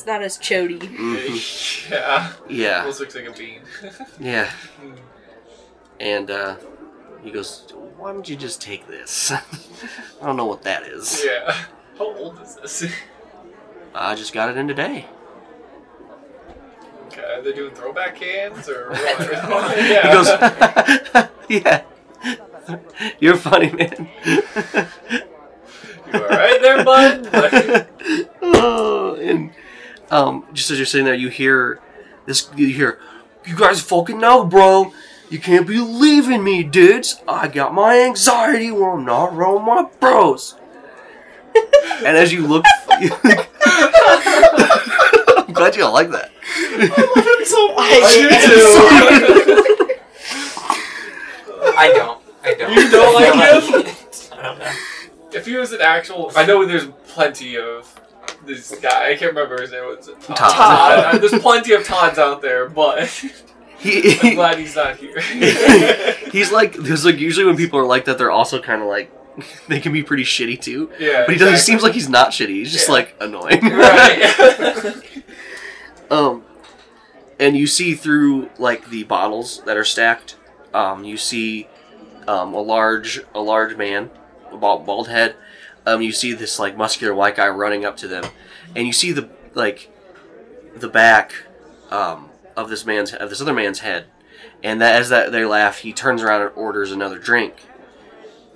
It's 0.00 0.06
not 0.06 0.22
as 0.22 0.38
chody. 0.38 0.78
Mhm. 0.78 1.90
Yeah. 1.90 2.32
Yeah, 2.48 2.78
Almost 2.78 3.00
looks 3.00 3.14
like 3.14 3.26
a 3.26 3.32
bean. 3.32 3.60
yeah. 4.18 4.50
And 6.00 6.30
uh, 6.30 6.56
he 7.22 7.30
goes, 7.30 7.66
"Why 7.98 8.10
don't 8.10 8.26
you 8.26 8.34
just 8.34 8.62
take 8.62 8.86
this? 8.86 9.30
I 10.22 10.24
don't 10.24 10.38
know 10.38 10.46
what 10.46 10.62
that 10.62 10.84
is. 10.84 11.22
yeah. 11.22 11.52
How 11.98 12.16
old 12.16 12.40
is 12.40 12.54
this? 12.56 12.90
I 13.94 14.14
just 14.14 14.32
got 14.32 14.48
it 14.48 14.56
in 14.56 14.66
today." 14.68 15.04
Okay, 17.08 17.20
are 17.22 17.42
they 17.42 17.52
doing 17.52 17.74
throwback 17.74 18.16
cans 18.16 18.70
or 18.70 18.92
what? 18.92 19.76
He 19.76 19.92
yeah. 19.92 20.14
goes, 20.14 21.28
"Yeah, 21.50 21.82
you're 23.18 23.36
funny, 23.36 23.70
man." 23.70 24.08
You 26.10 26.20
are 26.20 26.22
alright 26.22 26.62
there, 26.62 26.84
bud? 26.84 27.28
oh, 28.40 29.16
and 29.20 29.52
um, 30.10 30.44
just 30.52 30.70
as 30.70 30.78
you're 30.78 30.86
sitting 30.86 31.04
there, 31.06 31.14
you 31.14 31.28
hear 31.28 31.80
this. 32.26 32.48
You 32.56 32.68
hear, 32.68 32.98
"You 33.44 33.56
guys 33.56 33.80
fucking 33.80 34.18
know, 34.18 34.44
bro. 34.44 34.92
You 35.28 35.38
can't 35.38 35.66
be 35.66 35.78
leaving 35.78 36.42
me, 36.42 36.62
dudes. 36.64 37.22
I 37.28 37.48
got 37.48 37.72
my 37.72 38.00
anxiety 38.00 38.70
when 38.70 38.90
I'm 38.90 39.04
not 39.04 39.32
around 39.32 39.64
my 39.64 39.88
bros." 40.00 40.56
and 42.04 42.16
as 42.16 42.32
you 42.32 42.46
look, 42.46 42.64
I'm 42.90 43.08
glad 45.52 45.74
you 45.74 45.82
don't 45.82 45.92
like 45.94 46.10
that. 46.10 46.30
I 47.82 48.12
do 48.12 48.28
too. 48.28 49.96
I 51.76 51.92
don't. 51.94 52.20
I 52.42 52.54
don't. 52.54 52.74
You 52.74 52.90
don't 52.90 53.14
like 53.14 53.34
I 53.34 53.60
him? 53.60 53.84
I 54.32 54.42
don't 54.42 54.58
know. 54.58 54.72
if 55.32 55.46
he 55.46 55.56
was 55.56 55.72
an 55.72 55.80
actual, 55.80 56.32
I 56.36 56.46
know 56.46 56.64
there's 56.64 56.86
plenty 57.08 57.56
of 57.58 58.00
this 58.46 58.74
guy. 58.80 59.10
I 59.10 59.16
can't 59.16 59.32
remember 59.34 59.60
his 59.60 59.70
name. 59.72 59.84
Was 59.86 60.08
it 60.08 60.20
Todd? 60.20 60.36
Todd. 60.36 60.52
Todd. 60.52 61.14
Uh, 61.14 61.18
There's 61.18 61.40
plenty 61.42 61.72
of 61.72 61.84
Todds 61.84 62.18
out 62.18 62.42
there, 62.42 62.68
but 62.68 63.08
He, 63.78 64.18
I'm 64.22 64.34
glad 64.34 64.58
he's 64.58 64.76
not 64.76 64.96
here. 64.96 65.20
he's 66.32 66.52
like, 66.52 66.74
there's 66.74 67.04
like 67.06 67.18
usually 67.18 67.46
when 67.46 67.56
people 67.56 67.78
are 67.80 67.86
like 67.86 68.04
that, 68.04 68.18
they're 68.18 68.30
also 68.30 68.60
kind 68.60 68.82
of 68.82 68.88
like, 68.88 69.10
they 69.68 69.80
can 69.80 69.92
be 69.92 70.02
pretty 70.02 70.24
shitty 70.24 70.60
too. 70.60 70.90
yeah, 70.98 71.22
But 71.24 71.32
he 71.32 71.38
doesn't. 71.38 71.54
He 71.54 71.60
seems 71.60 71.82
like 71.82 71.94
he's 71.94 72.08
not 72.10 72.30
shitty. 72.30 72.48
He's 72.50 72.72
just 72.72 72.88
Yeah. 72.88 72.92
like 72.94 73.16
annoying. 73.20 73.60
right. 73.62 74.94
Um, 76.10 76.44
and 77.38 77.56
you 77.56 77.66
see 77.66 77.94
through 77.94 78.50
like 78.58 78.90
the 78.90 79.04
bottles 79.04 79.62
that 79.64 79.76
are 79.76 79.84
stacked. 79.84 80.36
Um, 80.74 81.04
you 81.04 81.16
see 81.16 81.68
um, 82.28 82.52
a 82.54 82.60
large 82.60 83.20
a 83.34 83.40
large 83.40 83.76
man, 83.76 84.10
a 84.52 84.56
bald, 84.56 84.84
bald 84.84 85.08
head. 85.08 85.36
Um, 85.86 86.02
you 86.02 86.12
see 86.12 86.32
this 86.32 86.58
like 86.58 86.76
muscular 86.76 87.14
white 87.14 87.36
guy 87.36 87.48
running 87.48 87.84
up 87.84 87.96
to 87.98 88.08
them, 88.08 88.24
and 88.76 88.86
you 88.86 88.92
see 88.92 89.12
the 89.12 89.30
like 89.54 89.90
the 90.74 90.88
back 90.88 91.32
um, 91.90 92.30
of 92.56 92.68
this 92.68 92.84
man's 92.84 93.12
of 93.14 93.30
this 93.30 93.40
other 93.40 93.54
man's 93.54 93.80
head. 93.80 94.06
And 94.62 94.80
that 94.80 94.96
as 94.96 95.08
that 95.08 95.32
they 95.32 95.44
laugh, 95.44 95.78
he 95.78 95.92
turns 95.92 96.22
around 96.22 96.42
and 96.42 96.50
orders 96.54 96.92
another 96.92 97.18
drink, 97.18 97.64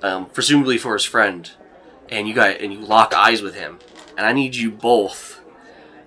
um, 0.02 0.26
presumably 0.26 0.78
for 0.78 0.92
his 0.92 1.04
friend. 1.04 1.50
And 2.10 2.28
you 2.28 2.34
guys 2.34 2.58
and 2.60 2.72
you 2.72 2.80
lock 2.80 3.14
eyes 3.14 3.40
with 3.40 3.54
him. 3.54 3.78
And 4.16 4.26
I 4.26 4.32
need 4.32 4.54
you 4.54 4.70
both 4.70 5.40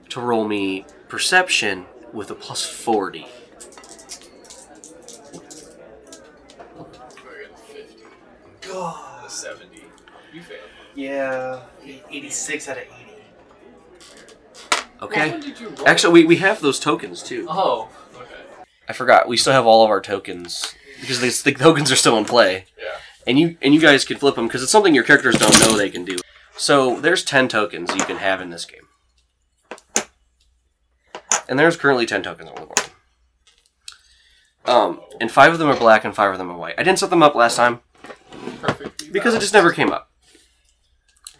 to 0.09 0.21
roll 0.21 0.47
me 0.47 0.85
perception 1.07 1.85
with 2.13 2.29
a 2.31 2.35
plus 2.35 2.65
40. 2.65 3.27
God. 8.61 9.06
70. 10.97 11.01
You 11.01 11.07
failed. 11.09 11.61
Yeah, 11.83 12.05
86 12.11 12.69
out 12.69 12.77
of 12.77 12.83
80. 12.83 12.93
Okay. 15.01 15.31
one 15.31 15.39
did 15.39 15.59
you 15.59 15.69
roll? 15.69 15.87
Actually, 15.87 16.13
we, 16.13 16.25
we 16.25 16.35
have 16.37 16.61
those 16.61 16.79
tokens 16.79 17.21
too. 17.21 17.45
Oh, 17.49 17.89
okay. 18.15 18.25
I 18.89 18.93
forgot. 18.93 19.27
We 19.27 19.37
still 19.37 19.53
have 19.53 19.65
all 19.65 19.83
of 19.83 19.89
our 19.89 20.01
tokens 20.01 20.73
because 20.99 21.19
the, 21.21 21.51
the 21.51 21.57
tokens 21.57 21.91
are 21.91 21.95
still 21.95 22.17
in 22.17 22.25
play. 22.25 22.65
Yeah. 22.77 22.97
And 23.27 23.37
you 23.37 23.57
and 23.61 23.73
you 23.73 23.81
guys 23.81 24.05
can 24.05 24.17
flip 24.17 24.35
them 24.35 24.47
because 24.47 24.63
it's 24.63 24.71
something 24.71 24.95
your 24.95 25.03
characters 25.03 25.37
don't 25.37 25.59
know 25.59 25.77
they 25.77 25.89
can 25.89 26.05
do. 26.05 26.17
So 26.55 26.99
there's 26.99 27.23
10 27.23 27.49
tokens 27.49 27.93
you 27.93 28.03
can 28.03 28.17
have 28.17 28.41
in 28.41 28.49
this 28.49 28.65
game. 28.65 28.87
And 31.47 31.59
there's 31.59 31.77
currently 31.77 32.05
10 32.05 32.23
tokens 32.23 32.49
on 32.49 32.55
the 32.55 32.65
board. 32.65 32.81
Um, 34.65 35.01
and 35.21 35.31
five 35.31 35.53
of 35.53 35.59
them 35.59 35.69
are 35.69 35.77
black 35.77 36.03
and 36.03 36.15
five 36.15 36.31
of 36.31 36.37
them 36.39 36.49
are 36.49 36.57
white. 36.57 36.75
I 36.77 36.83
didn't 36.83 36.99
set 36.99 37.09
them 37.09 37.23
up 37.23 37.35
last 37.35 37.55
time 37.55 37.81
Perfectly 38.59 39.09
because 39.09 39.33
it 39.33 39.39
just 39.39 39.53
never 39.53 39.71
came 39.71 39.91
up. 39.91 40.06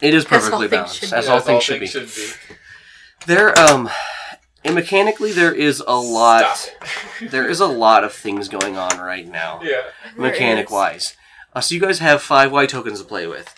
It 0.00 0.14
is 0.14 0.24
perfectly 0.24 0.68
things 0.68 0.70
balanced, 0.70 1.00
should 1.00 1.12
as 1.12 1.28
all 1.28 1.40
things 1.40 1.64
should 1.64 1.80
be. 1.80 1.86
should 1.86 2.06
be. 2.06 2.26
There, 3.26 3.58
um, 3.58 3.90
and 4.64 4.74
mechanically, 4.74 5.32
there 5.32 5.52
is 5.52 5.80
a 5.86 5.96
lot. 5.96 6.74
There 7.20 7.48
is 7.50 7.58
a 7.58 7.66
lot 7.66 8.04
of 8.04 8.12
things 8.12 8.46
going 8.48 8.76
on 8.78 8.96
right 9.00 9.26
now, 9.26 9.60
yeah. 9.60 9.82
Mechanic 10.16 10.70
wise. 10.70 11.16
Uh, 11.52 11.60
so 11.60 11.74
you 11.74 11.80
guys 11.80 11.98
have 11.98 12.22
five 12.22 12.52
white 12.52 12.68
tokens 12.68 13.00
to 13.00 13.04
play 13.04 13.26
with, 13.26 13.52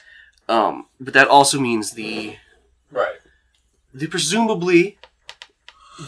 um, 0.49 0.87
but 0.99 1.13
that 1.13 1.29
also 1.29 1.61
means 1.61 1.93
the 1.93 2.37
Right. 2.91 3.17
the 3.93 4.07
presumably 4.07 4.97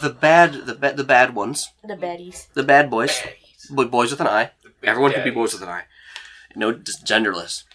the 0.01 0.09
bad 0.09 0.65
the 0.65 0.73
ba- 0.73 0.93
the 0.93 1.03
bad 1.03 1.35
ones, 1.35 1.69
The 1.83 1.93
baddies. 1.95 2.47
the 2.55 2.63
bad 2.63 2.89
boys, 2.89 3.21
bo- 3.69 3.85
boys 3.85 4.09
with 4.09 4.19
an 4.21 4.25
eye. 4.27 4.49
The 4.63 4.69
big 4.81 4.89
Everyone 4.89 5.11
can 5.13 5.23
be 5.23 5.29
boys 5.29 5.53
with 5.53 5.61
an 5.61 5.69
eye. 5.69 5.83
No, 6.55 6.73
just 6.73 7.05
genderless. 7.05 7.65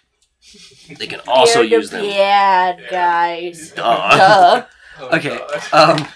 They 0.98 1.06
can 1.06 1.20
also 1.26 1.60
They're 1.60 1.64
use 1.78 1.90
the 1.90 1.98
them. 1.98 2.06
bad 2.06 2.78
Yeah. 2.80 2.90
guys. 2.90 3.72
Duh. 3.76 3.82
Duh. 4.16 4.66
Oh, 5.00 5.08
Okay. 5.16 5.38
Um, 5.72 6.08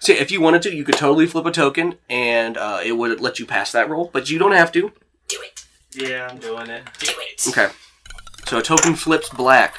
so 0.00 0.12
if 0.12 0.30
you 0.30 0.40
wanted 0.40 0.62
to, 0.62 0.74
you 0.74 0.84
could 0.84 0.96
totally 0.96 1.26
flip 1.26 1.46
a 1.46 1.50
token, 1.50 1.96
and 2.08 2.56
uh, 2.56 2.80
it 2.84 2.92
would 2.92 3.20
let 3.20 3.38
you 3.38 3.46
pass 3.46 3.72
that 3.72 3.88
roll, 3.88 4.10
but 4.12 4.30
you 4.30 4.38
don't 4.38 4.52
have 4.52 4.70
to. 4.72 4.92
Do 5.28 5.38
it. 5.42 5.64
Yeah, 5.94 6.28
I'm 6.30 6.38
doing 6.38 6.68
it. 6.70 6.84
Do 7.00 7.10
it. 7.16 7.48
Okay. 7.48 7.68
So 8.46 8.58
a 8.58 8.62
token 8.62 8.94
flips 8.94 9.28
black, 9.30 9.76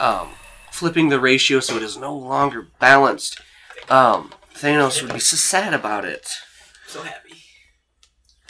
um, 0.00 0.30
flipping 0.70 1.08
the 1.10 1.20
ratio 1.20 1.60
so 1.60 1.76
it 1.76 1.82
is 1.82 1.96
no 1.96 2.14
longer 2.16 2.68
balanced. 2.78 3.40
Um, 3.88 4.32
Thanos 4.54 5.02
would 5.02 5.12
be 5.12 5.20
so 5.20 5.36
sad 5.36 5.72
about 5.74 6.04
it. 6.04 6.28
So 6.86 7.02
happy. 7.02 7.36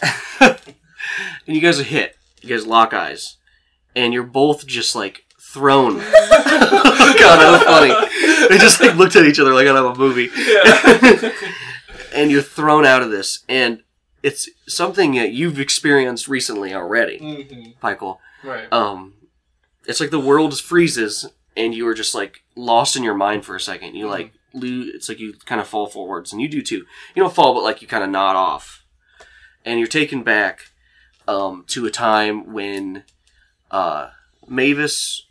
and 0.41 1.55
you 1.57 1.61
guys 1.61 1.79
are 1.81 1.85
hit. 1.85 2.17
You 2.41 2.49
guys 2.49 2.67
lock 2.67 2.93
eyes, 2.93 3.37
and 3.95 4.13
you're 4.13 4.23
both 4.23 4.67
just 4.67 4.95
like 4.95 5.25
thrown. 5.41 5.99
God, 5.99 7.39
that 7.39 7.51
was 7.53 7.63
funny. 7.63 8.49
They 8.49 8.59
just 8.59 8.81
like 8.81 8.97
looked 8.97 9.17
at 9.17 9.27
each 9.27 9.39
other 9.39 9.55
like 9.55 9.67
out 9.67 9.77
of 9.77 9.97
a 9.97 9.99
movie. 9.99 10.31
Yeah. 10.37 11.33
and 12.15 12.31
you're 12.31 12.43
thrown 12.43 12.85
out 12.85 13.03
of 13.03 13.11
this, 13.11 13.45
and 13.49 13.83
it's 14.23 14.49
something 14.67 15.15
that 15.15 15.33
you've 15.33 15.59
experienced 15.59 16.29
recently 16.29 16.75
already, 16.75 17.19
hmm 17.19 17.71
Michael. 17.83 18.21
Right. 18.43 18.73
Um, 18.73 19.15
it's 19.87 20.01
like 20.01 20.11
the 20.11 20.21
world 20.21 20.59
freezes, 20.59 21.29
and 21.57 21.75
you 21.75 21.87
are 21.89 21.95
just 21.95 22.15
like 22.15 22.43
lost 22.57 22.97
in 22.97 23.03
your 23.03 23.15
mind 23.15 23.45
for 23.45 23.57
a 23.57 23.61
second. 23.61 23.95
You 23.95 24.09
like 24.09 24.33
lose. 24.55 24.95
It's 24.95 25.09
like 25.09 25.19
you 25.19 25.35
kind 25.45 25.61
of 25.61 25.67
fall 25.67 25.87
forwards, 25.87 26.33
and 26.33 26.41
you 26.41 26.49
do 26.49 26.63
too. 26.63 26.85
You 27.15 27.23
don't 27.23 27.35
fall, 27.35 27.55
but 27.55 27.65
like 27.65 27.83
you 27.83 27.89
kind 27.89 28.05
of 28.05 28.11
nod 28.11 28.37
off, 28.37 28.85
and 29.65 29.79
you're 29.79 29.89
taken 29.89 30.23
back 30.23 30.71
um, 31.29 31.65
to 31.69 31.87
a 31.87 31.91
time 31.91 32.53
when 32.53 33.05
uh, 33.73 34.11
Mavis 34.47 35.27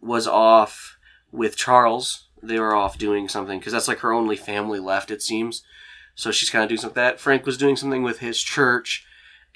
was 0.00 0.26
off 0.26 0.98
with 1.32 1.56
Charles. 1.56 2.24
They 2.42 2.58
were 2.58 2.74
off 2.74 2.98
doing 2.98 3.28
something 3.28 3.58
because 3.58 3.72
that's 3.72 3.88
like 3.88 4.00
her 4.00 4.12
only 4.12 4.36
family 4.36 4.80
left, 4.80 5.10
it 5.10 5.22
seems. 5.22 5.62
So 6.14 6.32
she's 6.32 6.50
kind 6.50 6.64
of 6.64 6.68
doing 6.68 6.80
something 6.80 7.00
that. 7.00 7.20
Frank 7.20 7.46
was 7.46 7.56
doing 7.56 7.76
something 7.76 8.02
with 8.02 8.18
his 8.18 8.42
church, 8.42 9.06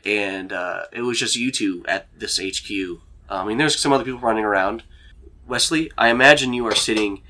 and 0.04 0.52
uh, 0.52 0.84
it 0.92 1.02
was 1.02 1.18
just 1.18 1.36
you 1.36 1.50
two 1.50 1.84
at 1.88 2.06
this 2.16 2.38
HQ. 2.38 3.00
I 3.28 3.44
mean, 3.44 3.58
there's 3.58 3.78
some 3.78 3.92
other 3.92 4.04
people 4.04 4.20
running 4.20 4.44
around. 4.44 4.84
Wesley, 5.46 5.90
I 5.98 6.08
imagine 6.08 6.52
you 6.52 6.66
are 6.66 6.74
sitting 6.74 7.22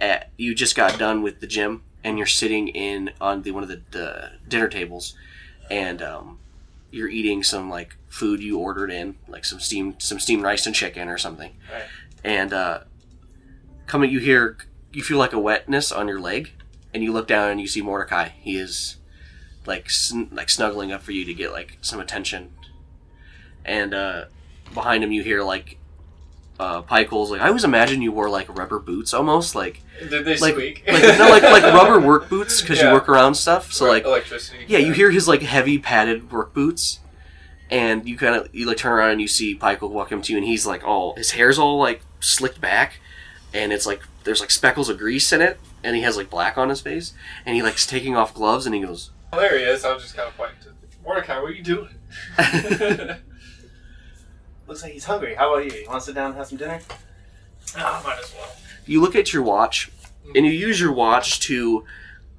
at. 0.00 0.30
You 0.38 0.54
just 0.54 0.74
got 0.74 0.98
done 0.98 1.22
with 1.22 1.40
the 1.40 1.46
gym, 1.46 1.82
and 2.02 2.16
you're 2.16 2.26
sitting 2.26 2.68
in 2.68 3.10
on 3.20 3.42
the 3.42 3.50
one 3.50 3.62
of 3.62 3.68
the, 3.68 3.82
the 3.90 4.30
dinner 4.48 4.68
tables, 4.68 5.14
and 5.70 6.00
um, 6.00 6.38
you're 6.90 7.10
eating 7.10 7.42
some 7.42 7.68
like 7.68 7.97
food 8.08 8.42
you 8.42 8.58
ordered 8.58 8.90
in, 8.90 9.16
like 9.28 9.44
some 9.44 9.60
steamed 9.60 10.02
some 10.02 10.18
steamed 10.18 10.42
rice 10.42 10.66
and 10.66 10.74
chicken 10.74 11.08
or 11.08 11.18
something. 11.18 11.52
Right. 11.72 11.84
And 12.24 12.52
uh, 12.52 12.80
coming, 13.86 14.10
you 14.10 14.18
hear 14.18 14.56
you 14.92 15.02
feel 15.02 15.18
like 15.18 15.32
a 15.32 15.38
wetness 15.38 15.92
on 15.92 16.08
your 16.08 16.20
leg, 16.20 16.52
and 16.94 17.02
you 17.02 17.12
look 17.12 17.26
down 17.28 17.50
and 17.50 17.60
you 17.60 17.66
see 17.66 17.82
Mordecai. 17.82 18.28
He 18.40 18.56
is 18.58 18.96
like 19.66 19.90
sn- 19.90 20.28
like 20.32 20.48
snuggling 20.50 20.92
up 20.92 21.02
for 21.02 21.12
you 21.12 21.24
to 21.24 21.34
get 21.34 21.52
like 21.52 21.78
some 21.80 22.00
attention. 22.00 22.52
And 23.64 23.92
uh, 23.92 24.24
behind 24.72 25.04
him, 25.04 25.12
you 25.12 25.22
hear 25.22 25.42
like 25.42 25.78
uh, 26.58 26.82
Pikel's 26.82 27.30
like 27.30 27.40
I 27.40 27.48
always 27.48 27.64
imagine 27.64 28.02
you 28.02 28.10
wore 28.12 28.28
like 28.30 28.48
rubber 28.58 28.78
boots 28.78 29.14
almost 29.14 29.54
like 29.54 29.80
Did 30.00 30.24
they 30.24 30.36
like 30.38 30.54
squeak? 30.54 30.84
like 30.88 31.02
no 31.18 31.28
like 31.28 31.42
like 31.42 31.62
rubber 31.74 32.00
work 32.00 32.28
boots 32.28 32.60
because 32.60 32.80
you 32.80 32.90
work 32.90 33.08
around 33.08 33.34
stuff. 33.34 33.72
So 33.72 33.86
like 33.86 34.04
electricity. 34.04 34.64
yeah, 34.66 34.78
you 34.78 34.92
hear 34.92 35.10
his 35.10 35.28
like 35.28 35.42
heavy 35.42 35.78
padded 35.78 36.32
work 36.32 36.54
boots, 36.54 36.98
and 37.70 38.08
you 38.08 38.16
kind 38.16 38.34
of 38.34 38.54
you 38.54 38.66
like 38.66 38.76
turn 38.78 38.92
around 38.92 39.10
and 39.10 39.20
you 39.20 39.28
see 39.28 39.56
Pikel 39.56 39.90
walk 39.90 40.12
up 40.12 40.22
to 40.24 40.32
you, 40.32 40.38
and 40.38 40.46
he's 40.46 40.66
like 40.66 40.84
all 40.84 41.14
his 41.16 41.32
hair's 41.32 41.58
all 41.58 41.78
like 41.78 42.02
slicked 42.20 42.60
back, 42.60 43.00
and 43.52 43.72
it's 43.72 43.86
like 43.86 44.02
there's 44.24 44.40
like 44.40 44.50
speckles 44.50 44.88
of 44.88 44.98
grease 44.98 45.32
in 45.32 45.40
it 45.40 45.58
and 45.82 45.96
he 45.96 46.02
has 46.02 46.16
like 46.16 46.30
black 46.30 46.58
on 46.58 46.68
his 46.68 46.80
face, 46.80 47.12
and 47.46 47.54
he 47.56 47.62
like's 47.62 47.86
taking 47.86 48.16
off 48.16 48.34
gloves, 48.34 48.66
and 48.66 48.74
he 48.74 48.80
goes, 48.80 49.10
Oh, 49.32 49.40
there 49.40 49.58
he 49.58 49.64
is. 49.64 49.84
I 49.84 49.92
was 49.92 50.02
just 50.02 50.16
kind 50.16 50.28
of 50.28 50.36
pointing 50.36 50.58
to 50.62 50.70
Mordecai. 51.04 51.40
What 51.40 51.50
are 51.50 51.54
you 51.54 51.62
doing? 51.62 51.94
Looks 54.66 54.82
like 54.82 54.92
he's 54.92 55.04
hungry. 55.04 55.34
How 55.34 55.54
about 55.54 55.64
you? 55.64 55.80
You 55.80 55.88
want 55.88 56.00
to 56.00 56.06
sit 56.06 56.14
down 56.14 56.26
and 56.26 56.36
have 56.36 56.46
some 56.46 56.58
dinner? 56.58 56.80
Ah, 57.76 58.02
might 58.04 58.18
as 58.18 58.34
well. 58.34 58.50
you 58.86 59.00
look 59.00 59.14
at 59.14 59.32
your 59.32 59.42
watch 59.42 59.90
and 60.34 60.44
you 60.46 60.52
use 60.52 60.80
your 60.80 60.92
watch 60.92 61.40
to 61.40 61.84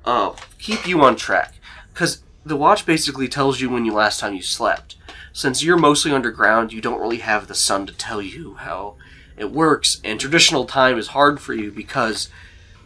uh, 0.06 0.34
keep 0.58 0.88
you 0.88 1.02
on 1.02 1.16
track 1.16 1.54
because 1.94 2.24
the 2.46 2.56
watch 2.56 2.86
basically 2.86 3.28
tells 3.28 3.62
you 3.62 3.70
when 3.70 3.86
you 3.86 3.94
last 3.94 4.20
time 4.20 4.34
you 4.34 4.42
slept 4.42 4.96
since 5.40 5.64
you're 5.64 5.78
mostly 5.78 6.12
underground 6.12 6.74
you 6.74 6.82
don't 6.82 7.00
really 7.00 7.20
have 7.20 7.48
the 7.48 7.56
sun 7.56 7.86
to 7.86 7.94
tell 7.94 8.22
you 8.22 8.56
how 8.56 8.96
it 9.38 9.50
works 9.52 10.02
and 10.04 10.20
traditional 10.20 10.66
time 10.66 10.98
is 10.98 11.08
hard 11.08 11.40
for 11.40 11.54
you 11.54 11.72
because 11.72 12.28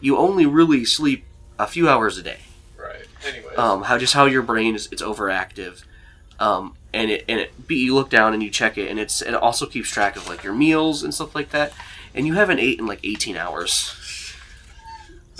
you 0.00 0.16
only 0.16 0.46
really 0.46 0.84
sleep 0.84 1.24
a 1.58 1.66
few 1.66 1.88
hours 1.88 2.16
a 2.16 2.22
day 2.22 2.38
Right. 2.78 3.06
Anyways. 3.26 3.58
um, 3.58 3.82
how 3.82 3.98
just 3.98 4.12
how 4.14 4.26
your 4.26 4.42
brain 4.42 4.76
is 4.76 4.88
it's 4.92 5.02
overactive 5.02 5.82
um, 6.38 6.76
and 6.92 7.10
it 7.10 7.24
and 7.28 7.40
it 7.40 7.52
but 7.66 7.76
you 7.76 7.92
look 7.92 8.08
down 8.08 8.32
and 8.34 8.42
you 8.42 8.50
check 8.50 8.78
it 8.78 8.88
and 8.88 9.00
it's 9.00 9.20
it 9.20 9.34
also 9.34 9.66
keeps 9.66 9.88
track 9.88 10.14
of 10.16 10.28
like 10.28 10.44
your 10.44 10.54
meals 10.54 11.02
and 11.02 11.12
stuff 11.12 11.34
like 11.34 11.50
that 11.50 11.72
and 12.14 12.24
you 12.26 12.34
haven't 12.34 12.60
ate 12.60 12.78
in 12.78 12.86
like 12.86 13.00
18 13.02 13.36
hours 13.36 13.96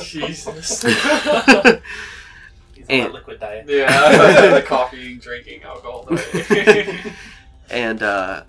Jesus. 0.02 0.84
He's 2.88 3.00
on 3.00 3.06
And- 3.06 3.10
a 3.10 3.14
liquid 3.14 3.40
diet. 3.40 3.66
yeah. 3.68 4.50
the 4.54 4.62
coffee, 4.62 5.16
drinking, 5.16 5.62
alcohol. 5.62 6.08
and 7.70 8.02
uh, 8.02 8.42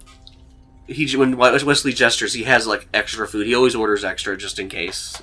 he 0.88 1.16
when 1.18 1.38
Wesley 1.38 1.94
gestures, 1.94 2.34
he 2.34 2.44
has 2.44 2.68
like 2.68 2.88
extra 2.94 3.28
food. 3.28 3.48
He 3.48 3.56
always 3.56 3.76
orders 3.76 4.04
extra 4.04 4.38
just 4.38 4.60
in 4.60 4.68
case, 4.70 5.18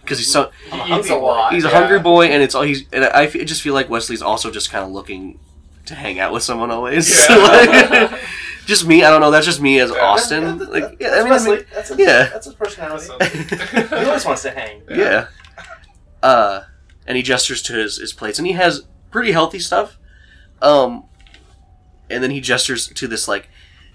because 0.00 0.18
he's 0.18 0.30
so 0.32 0.50
he 0.70 0.76
eats 0.76 0.80
a 0.80 0.86
hungry 0.86 1.10
boy. 1.10 1.20
lot. 1.26 1.52
he's 1.54 1.64
a 1.64 1.68
yeah. 1.68 1.78
hungry 1.78 2.00
boy, 2.00 2.26
and 2.26 2.42
it's 2.42 2.54
all 2.54 2.62
he's. 2.62 2.84
And 2.92 3.04
I 3.04 3.26
fe- 3.26 3.44
just 3.44 3.62
feel 3.62 3.74
like 3.74 3.88
Wesley's 3.88 4.22
also 4.22 4.50
just 4.50 4.70
kind 4.70 4.84
of 4.84 4.90
looking 4.90 5.38
to 5.86 5.94
hang 5.94 6.18
out 6.18 6.32
with 6.32 6.42
someone 6.42 6.70
always. 6.70 7.28
Yeah. 7.28 7.36
Like, 7.36 8.20
just 8.66 8.86
me. 8.86 9.04
I 9.04 9.10
don't 9.10 9.20
know. 9.20 9.30
That's 9.30 9.44
just 9.46 9.60
me 9.60 9.78
as 9.80 9.90
Yeah. 9.90 9.98
Austin. 9.98 10.58
that- 10.58 10.72
Like, 10.72 10.96
yeah, 10.98 11.10
that's 11.10 11.14
I 11.14 11.18
mean, 11.18 11.26
I 11.26 11.30
Wesley. 11.30 11.56
mean, 11.56 11.64
that's 11.74 11.88
his, 11.90 11.98
yeah. 11.98 12.22
that's 12.32 12.46
his 12.46 12.54
personality. 12.54 13.06
He 13.88 13.94
always 14.06 14.24
wants 14.24 14.42
to 14.42 14.50
hang. 14.50 14.80
yeah. 14.90 15.26
Uh, 16.22 16.62
and 17.06 17.16
he 17.16 17.22
gestures 17.22 17.62
to 17.62 17.74
his, 17.74 17.98
his 17.98 18.12
plates, 18.12 18.38
and 18.38 18.46
he 18.46 18.54
has 18.54 18.86
pretty 19.10 19.32
healthy 19.32 19.58
stuff. 19.58 19.98
Um, 20.62 21.04
and 22.10 22.22
then 22.22 22.30
he 22.30 22.40
gestures 22.40 22.88
to 22.88 23.08
this 23.08 23.28
like, 23.28 23.48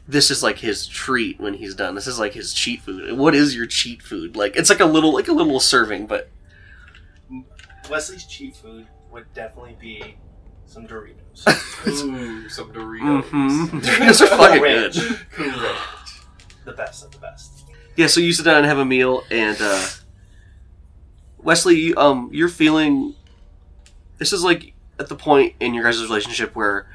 this 0.08 0.32
is 0.32 0.42
like 0.42 0.60
his 0.60 0.88
treat 0.88 1.40
when 1.40 1.54
he's 1.56 1.76
done. 1.76 1.94
This 1.96 2.08
is 2.08 2.20
like 2.20 2.34
his 2.34 2.54
cheat 2.54 2.82
food. 2.82 3.18
What 3.18 3.36
is 3.36 3.56
your 3.56 3.68
cheat 3.68 4.02
food? 4.02 4.36
Like 4.36 4.56
it's 4.56 4.70
like 4.70 4.80
a 4.80 4.86
little 4.86 5.14
like 5.14 5.28
a 5.28 5.34
little 5.34 5.60
serving, 5.60 6.08
but 6.08 6.32
Wesley's 7.90 8.26
cheat 8.26 8.56
food 8.56 8.88
would 9.12 9.32
definitely 9.34 9.78
be 9.80 10.18
some 10.66 10.88
Doritos. 10.88 11.48
Ooh, 11.88 12.50
some 12.50 12.72
Doritos. 12.72 13.24
mm-hmm. 13.24 13.80
Doritos 13.80 14.22
are 14.22 14.28
fucking 14.28 14.62
good. 14.62 14.94
Correct. 15.32 15.80
the 16.66 16.74
best 16.74 17.06
of 17.06 17.12
the 17.12 17.18
best. 17.20 17.66
Yeah, 17.96 18.08
so 18.08 18.20
you 18.20 18.32
sit 18.34 18.46
down 18.46 18.58
and 18.58 18.66
have 18.66 18.78
a 18.78 18.86
meal, 18.86 19.24
and 19.30 19.58
uh, 19.60 19.86
Wesley, 21.44 21.94
um, 21.96 22.30
you're 22.34 22.50
feeling. 22.50 23.16
This 24.18 24.34
is 24.34 24.44
like 24.44 24.74
at 25.00 25.08
the 25.08 25.16
point 25.16 25.56
in 25.60 25.74
your 25.74 25.84
guys' 25.86 26.02
relationship 26.04 26.56
where, 26.56 26.90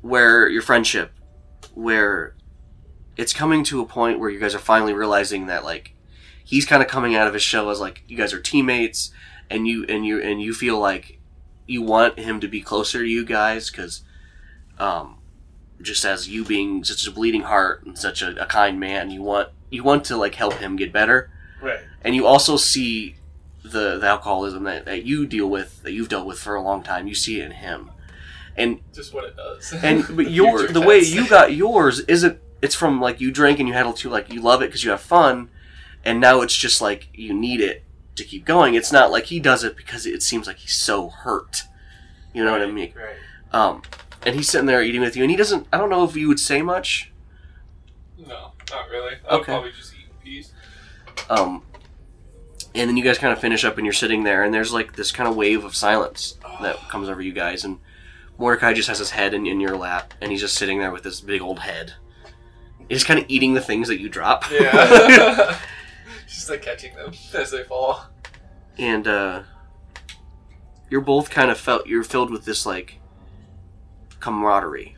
where 0.00 0.48
your 0.48 0.62
friendship, 0.62 1.12
where 1.74 2.34
it's 3.16 3.32
coming 3.32 3.64
to 3.64 3.80
a 3.80 3.86
point 3.86 4.18
where 4.20 4.30
you 4.30 4.38
guys 4.38 4.54
are 4.54 4.58
finally 4.60 4.92
realizing 4.92 5.46
that 5.46 5.64
like 5.64 5.94
he's 6.44 6.64
kind 6.64 6.82
of 6.82 6.88
coming 6.88 7.14
out 7.16 7.26
of 7.26 7.34
his 7.34 7.42
shell 7.42 7.68
as 7.70 7.80
like 7.80 8.02
you 8.06 8.16
guys 8.16 8.32
are 8.32 8.40
teammates, 8.40 9.10
and 9.50 9.66
you 9.66 9.84
and 9.88 10.06
you 10.06 10.20
and 10.22 10.40
you 10.40 10.54
feel 10.54 10.78
like 10.78 11.18
you 11.66 11.82
want 11.82 12.18
him 12.18 12.40
to 12.40 12.48
be 12.48 12.60
closer 12.60 12.98
to 13.00 13.08
you 13.08 13.24
guys 13.24 13.70
because, 13.70 14.02
um, 14.78 15.18
just 15.80 16.04
as 16.04 16.28
you 16.28 16.44
being 16.44 16.84
such 16.84 17.06
a 17.06 17.10
bleeding 17.10 17.42
heart 17.42 17.84
and 17.84 17.98
such 17.98 18.22
a, 18.22 18.40
a 18.42 18.46
kind 18.46 18.78
man, 18.78 19.10
you 19.10 19.22
want 19.22 19.48
you 19.70 19.82
want 19.82 20.04
to 20.04 20.16
like 20.16 20.34
help 20.36 20.54
him 20.54 20.76
get 20.76 20.92
better, 20.92 21.30
Right. 21.60 21.80
and 22.02 22.14
you 22.14 22.26
also 22.26 22.56
see 22.56 23.16
the, 23.72 23.98
the 23.98 24.06
alcoholism 24.06 24.64
that, 24.64 24.84
that 24.84 25.04
you 25.04 25.26
deal 25.26 25.48
with 25.48 25.82
that 25.82 25.92
you've 25.92 26.08
dealt 26.08 26.26
with 26.26 26.38
for 26.38 26.54
a 26.54 26.62
long 26.62 26.82
time. 26.82 27.06
You 27.06 27.14
see 27.14 27.40
it 27.40 27.44
in 27.46 27.52
him, 27.52 27.90
and 28.56 28.80
Just 28.92 29.12
what 29.12 29.24
it 29.24 29.36
does. 29.36 29.72
and 29.82 30.04
but 30.16 30.30
your 30.30 30.68
the 30.68 30.80
way 30.80 31.00
you 31.00 31.28
got 31.28 31.54
yours 31.54 32.00
isn't 32.00 32.38
it's 32.62 32.74
from 32.74 33.00
like 33.00 33.20
you 33.20 33.30
drink 33.32 33.58
and 33.58 33.68
you 33.68 33.74
had 33.74 33.94
to 33.96 34.08
like 34.08 34.32
you 34.32 34.40
love 34.40 34.62
it 34.62 34.66
because 34.66 34.84
you 34.84 34.90
have 34.90 35.00
fun, 35.00 35.50
and 36.04 36.20
now 36.20 36.40
it's 36.42 36.56
just 36.56 36.80
like 36.80 37.08
you 37.12 37.34
need 37.34 37.60
it 37.60 37.84
to 38.16 38.24
keep 38.24 38.44
going. 38.44 38.74
It's 38.74 38.92
not 38.92 39.10
like 39.10 39.24
he 39.24 39.40
does 39.40 39.64
it 39.64 39.76
because 39.76 40.06
it 40.06 40.22
seems 40.22 40.46
like 40.46 40.58
he's 40.58 40.74
so 40.74 41.08
hurt. 41.08 41.62
You 42.32 42.44
know 42.44 42.52
what 42.52 42.62
I 42.62 42.70
mean? 42.70 42.94
Right. 42.96 43.16
Um, 43.52 43.82
and 44.24 44.34
he's 44.36 44.48
sitting 44.48 44.66
there 44.66 44.82
eating 44.82 45.00
with 45.00 45.16
you, 45.16 45.22
and 45.24 45.30
he 45.30 45.36
doesn't. 45.36 45.66
I 45.72 45.78
don't 45.78 45.90
know 45.90 46.04
if 46.04 46.14
you 46.16 46.28
would 46.28 46.40
say 46.40 46.62
much. 46.62 47.12
No, 48.16 48.52
not 48.70 48.88
really. 48.90 49.16
I 49.28 49.34
would 49.36 49.44
probably 49.44 49.72
just 49.72 49.92
eat 49.94 50.06
in 50.08 50.24
peace. 50.24 50.52
Um, 51.28 51.62
and 52.74 52.88
then 52.88 52.96
you 52.96 53.04
guys 53.04 53.18
kind 53.18 53.32
of 53.32 53.38
finish 53.40 53.64
up, 53.64 53.76
and 53.76 53.86
you're 53.86 53.92
sitting 53.92 54.24
there, 54.24 54.42
and 54.44 54.52
there's 54.52 54.72
like 54.72 54.96
this 54.96 55.12
kind 55.12 55.28
of 55.28 55.36
wave 55.36 55.64
of 55.64 55.74
silence 55.74 56.38
that 56.60 56.76
comes 56.88 57.08
over 57.08 57.20
you 57.20 57.32
guys, 57.32 57.64
and 57.64 57.78
Mordecai 58.38 58.72
just 58.72 58.88
has 58.88 58.98
his 58.98 59.10
head 59.10 59.34
in, 59.34 59.46
in 59.46 59.60
your 59.60 59.76
lap, 59.76 60.14
and 60.20 60.30
he's 60.30 60.40
just 60.40 60.56
sitting 60.56 60.78
there 60.78 60.90
with 60.90 61.02
this 61.02 61.20
big 61.20 61.42
old 61.42 61.60
head. 61.60 61.94
He's 62.88 63.04
kind 63.04 63.20
of 63.20 63.26
eating 63.28 63.54
the 63.54 63.60
things 63.60 63.88
that 63.88 64.00
you 64.00 64.08
drop. 64.08 64.44
Yeah. 64.50 65.58
just 66.26 66.50
like 66.50 66.62
catching 66.62 66.94
them 66.94 67.12
as 67.34 67.50
they 67.50 67.62
fall. 67.64 68.06
and 68.78 69.06
uh, 69.06 69.42
you're 70.90 71.00
both 71.00 71.30
kind 71.30 71.50
of 71.50 71.58
felt 71.58 71.86
you're 71.86 72.04
filled 72.04 72.30
with 72.30 72.44
this 72.44 72.66
like 72.66 72.98
camaraderie. 74.20 74.96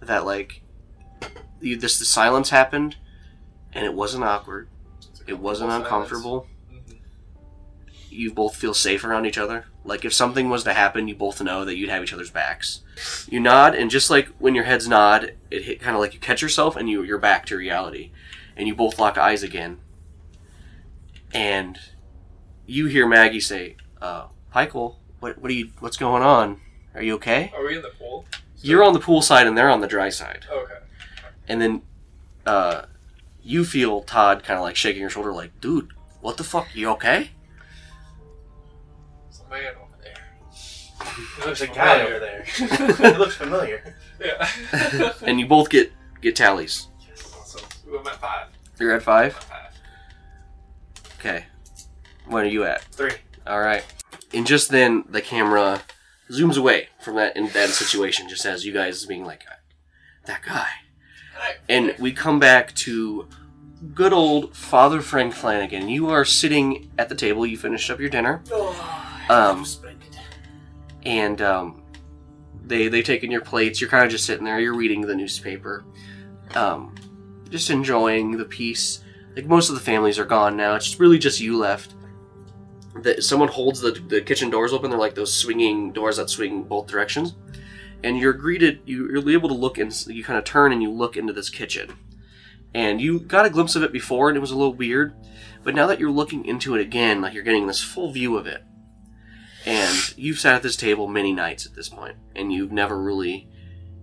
That 0.00 0.24
like 0.24 0.62
you, 1.60 1.76
this 1.76 1.98
the 1.98 2.04
silence 2.04 2.50
happened, 2.50 2.96
and 3.72 3.84
it 3.84 3.94
wasn't 3.94 4.24
awkward. 4.24 4.68
It 5.26 5.38
wasn't 5.38 5.70
Silence. 5.70 5.84
uncomfortable. 5.84 6.46
Mhm. 6.72 6.96
You 8.10 8.32
both 8.32 8.56
feel 8.56 8.74
safe 8.74 9.04
around 9.04 9.26
each 9.26 9.38
other. 9.38 9.66
Like 9.84 10.04
if 10.04 10.12
something 10.14 10.48
was 10.48 10.64
to 10.64 10.72
happen, 10.72 11.06
you 11.08 11.14
both 11.14 11.40
know 11.42 11.64
that 11.64 11.76
you'd 11.76 11.90
have 11.90 12.02
each 12.02 12.12
other's 12.12 12.30
backs. 12.30 12.80
You 13.28 13.40
nod, 13.40 13.74
and 13.74 13.90
just 13.90 14.10
like 14.10 14.28
when 14.38 14.54
your 14.54 14.64
heads 14.64 14.88
nod, 14.88 15.34
it 15.50 15.64
hit 15.64 15.80
kind 15.80 15.94
of 15.94 16.00
like 16.00 16.14
you 16.14 16.20
catch 16.20 16.42
yourself, 16.42 16.76
and 16.76 16.88
you 16.88 17.02
you're 17.02 17.18
back 17.18 17.46
to 17.46 17.56
reality, 17.56 18.10
and 18.56 18.66
you 18.68 18.74
both 18.74 18.98
lock 18.98 19.16
eyes 19.18 19.42
again. 19.42 19.78
And 21.32 21.78
you 22.66 22.86
hear 22.86 23.06
Maggie 23.06 23.40
say, 23.40 23.76
uh, 24.00 24.26
"Michael, 24.54 25.00
what 25.20 25.38
what 25.38 25.50
are 25.50 25.54
you? 25.54 25.70
What's 25.80 25.96
going 25.96 26.22
on? 26.22 26.60
Are 26.94 27.02
you 27.02 27.14
okay?" 27.14 27.52
Are 27.54 27.64
we 27.64 27.76
in 27.76 27.82
the 27.82 27.90
pool? 27.90 28.26
You're 28.62 28.82
on 28.82 28.92
the 28.94 29.00
pool 29.00 29.22
side, 29.22 29.46
and 29.46 29.56
they're 29.56 29.68
on 29.70 29.80
the 29.80 29.86
dry 29.86 30.08
side. 30.08 30.46
Okay. 30.50 30.72
And 31.46 31.60
then, 31.60 31.82
uh, 32.46 32.86
you 33.46 33.64
feel 33.64 34.02
Todd 34.02 34.42
kind 34.42 34.58
of 34.58 34.62
like 34.64 34.76
shaking 34.76 35.00
your 35.00 35.10
shoulder, 35.10 35.32
like, 35.32 35.60
"Dude, 35.60 35.92
what 36.20 36.36
the 36.36 36.44
fuck? 36.44 36.66
You 36.74 36.90
okay?" 36.90 37.30
There's 39.28 39.40
a 39.40 39.48
man 39.48 39.74
over 39.80 39.96
there. 40.02 40.24
He 41.14 41.42
There's 41.44 41.60
a 41.60 41.66
guy 41.68 42.04
familiar. 42.04 42.16
over 42.16 42.96
there. 42.96 43.12
he 43.12 43.18
looks 43.18 43.36
familiar. 43.36 43.96
Yeah. 44.20 45.12
And 45.22 45.38
you 45.38 45.46
both 45.46 45.70
get 45.70 45.92
get 46.20 46.34
tallies. 46.34 46.88
Yes. 47.08 47.32
Awesome. 47.38 47.64
Ooh, 47.88 47.98
I'm 47.98 48.06
at 48.06 48.16
five. 48.16 48.48
You're 48.80 48.94
at 48.94 49.02
five. 49.02 49.32
I'm 49.50 49.56
at 49.56 49.72
five. 49.72 49.80
Okay. 51.20 51.44
What 52.26 52.44
are 52.44 52.48
you 52.48 52.64
at? 52.64 52.82
Three. 52.84 53.12
All 53.46 53.60
right. 53.60 53.84
And 54.34 54.46
just 54.46 54.70
then, 54.70 55.04
the 55.08 55.22
camera 55.22 55.82
zooms 56.30 56.58
away 56.58 56.88
from 57.00 57.14
that 57.16 57.36
in 57.36 57.48
that 57.50 57.68
situation, 57.70 58.28
just 58.28 58.44
as 58.44 58.66
you 58.66 58.72
guys 58.72 59.06
being 59.06 59.24
like, 59.24 59.44
"That 60.24 60.42
guy." 60.44 60.66
And 61.68 61.94
we 61.98 62.12
come 62.12 62.38
back 62.38 62.74
to 62.76 63.28
good 63.94 64.12
old 64.12 64.56
Father 64.56 65.00
Frank 65.00 65.34
Flanagan. 65.34 65.88
You 65.88 66.08
are 66.10 66.24
sitting 66.24 66.90
at 66.98 67.08
the 67.08 67.14
table. 67.14 67.46
You 67.46 67.56
finished 67.56 67.90
up 67.90 68.00
your 68.00 68.08
dinner, 68.08 68.42
Um, 69.28 69.64
and 71.04 71.40
um, 71.42 71.82
they 72.64 72.88
they've 72.88 73.04
taken 73.04 73.30
your 73.30 73.40
plates. 73.40 73.80
You're 73.80 73.90
kind 73.90 74.04
of 74.04 74.10
just 74.10 74.24
sitting 74.24 74.44
there. 74.44 74.60
You're 74.60 74.74
reading 74.76 75.00
the 75.02 75.14
newspaper, 75.14 75.84
um, 76.54 76.94
just 77.50 77.70
enjoying 77.70 78.36
the 78.36 78.44
peace. 78.44 79.02
Like 79.34 79.46
most 79.46 79.68
of 79.68 79.74
the 79.74 79.80
families 79.80 80.18
are 80.18 80.24
gone 80.24 80.56
now. 80.56 80.74
It's 80.74 80.98
really 80.98 81.18
just 81.18 81.40
you 81.40 81.58
left. 81.58 81.94
That 83.02 83.22
someone 83.24 83.48
holds 83.48 83.80
the 83.80 83.92
the 83.92 84.20
kitchen 84.22 84.48
doors 84.48 84.72
open. 84.72 84.90
They're 84.90 84.98
like 84.98 85.14
those 85.14 85.34
swinging 85.34 85.92
doors 85.92 86.16
that 86.16 86.30
swing 86.30 86.62
both 86.62 86.86
directions 86.86 87.34
and 88.04 88.18
you're 88.18 88.32
greeted 88.32 88.80
you, 88.84 89.08
you're 89.10 89.30
able 89.30 89.48
to 89.48 89.54
look 89.54 89.78
and 89.78 89.92
you 90.06 90.22
kind 90.24 90.38
of 90.38 90.44
turn 90.44 90.72
and 90.72 90.82
you 90.82 90.90
look 90.90 91.16
into 91.16 91.32
this 91.32 91.50
kitchen. 91.50 91.94
And 92.74 93.00
you 93.00 93.20
got 93.20 93.46
a 93.46 93.50
glimpse 93.50 93.74
of 93.76 93.82
it 93.82 93.92
before 93.92 94.28
and 94.28 94.36
it 94.36 94.40
was 94.40 94.50
a 94.50 94.56
little 94.56 94.74
weird 94.74 95.14
but 95.64 95.74
now 95.74 95.86
that 95.88 95.98
you're 95.98 96.10
looking 96.10 96.44
into 96.44 96.74
it 96.76 96.80
again 96.80 97.20
like 97.20 97.34
you're 97.34 97.42
getting 97.42 97.66
this 97.66 97.82
full 97.82 98.12
view 98.12 98.36
of 98.36 98.46
it. 98.46 98.62
And 99.64 100.14
you've 100.16 100.38
sat 100.38 100.54
at 100.54 100.62
this 100.62 100.76
table 100.76 101.08
many 101.08 101.32
nights 101.32 101.66
at 101.66 101.74
this 101.74 101.88
point 101.88 102.16
and 102.34 102.52
you've 102.52 102.72
never 102.72 103.00
really 103.00 103.48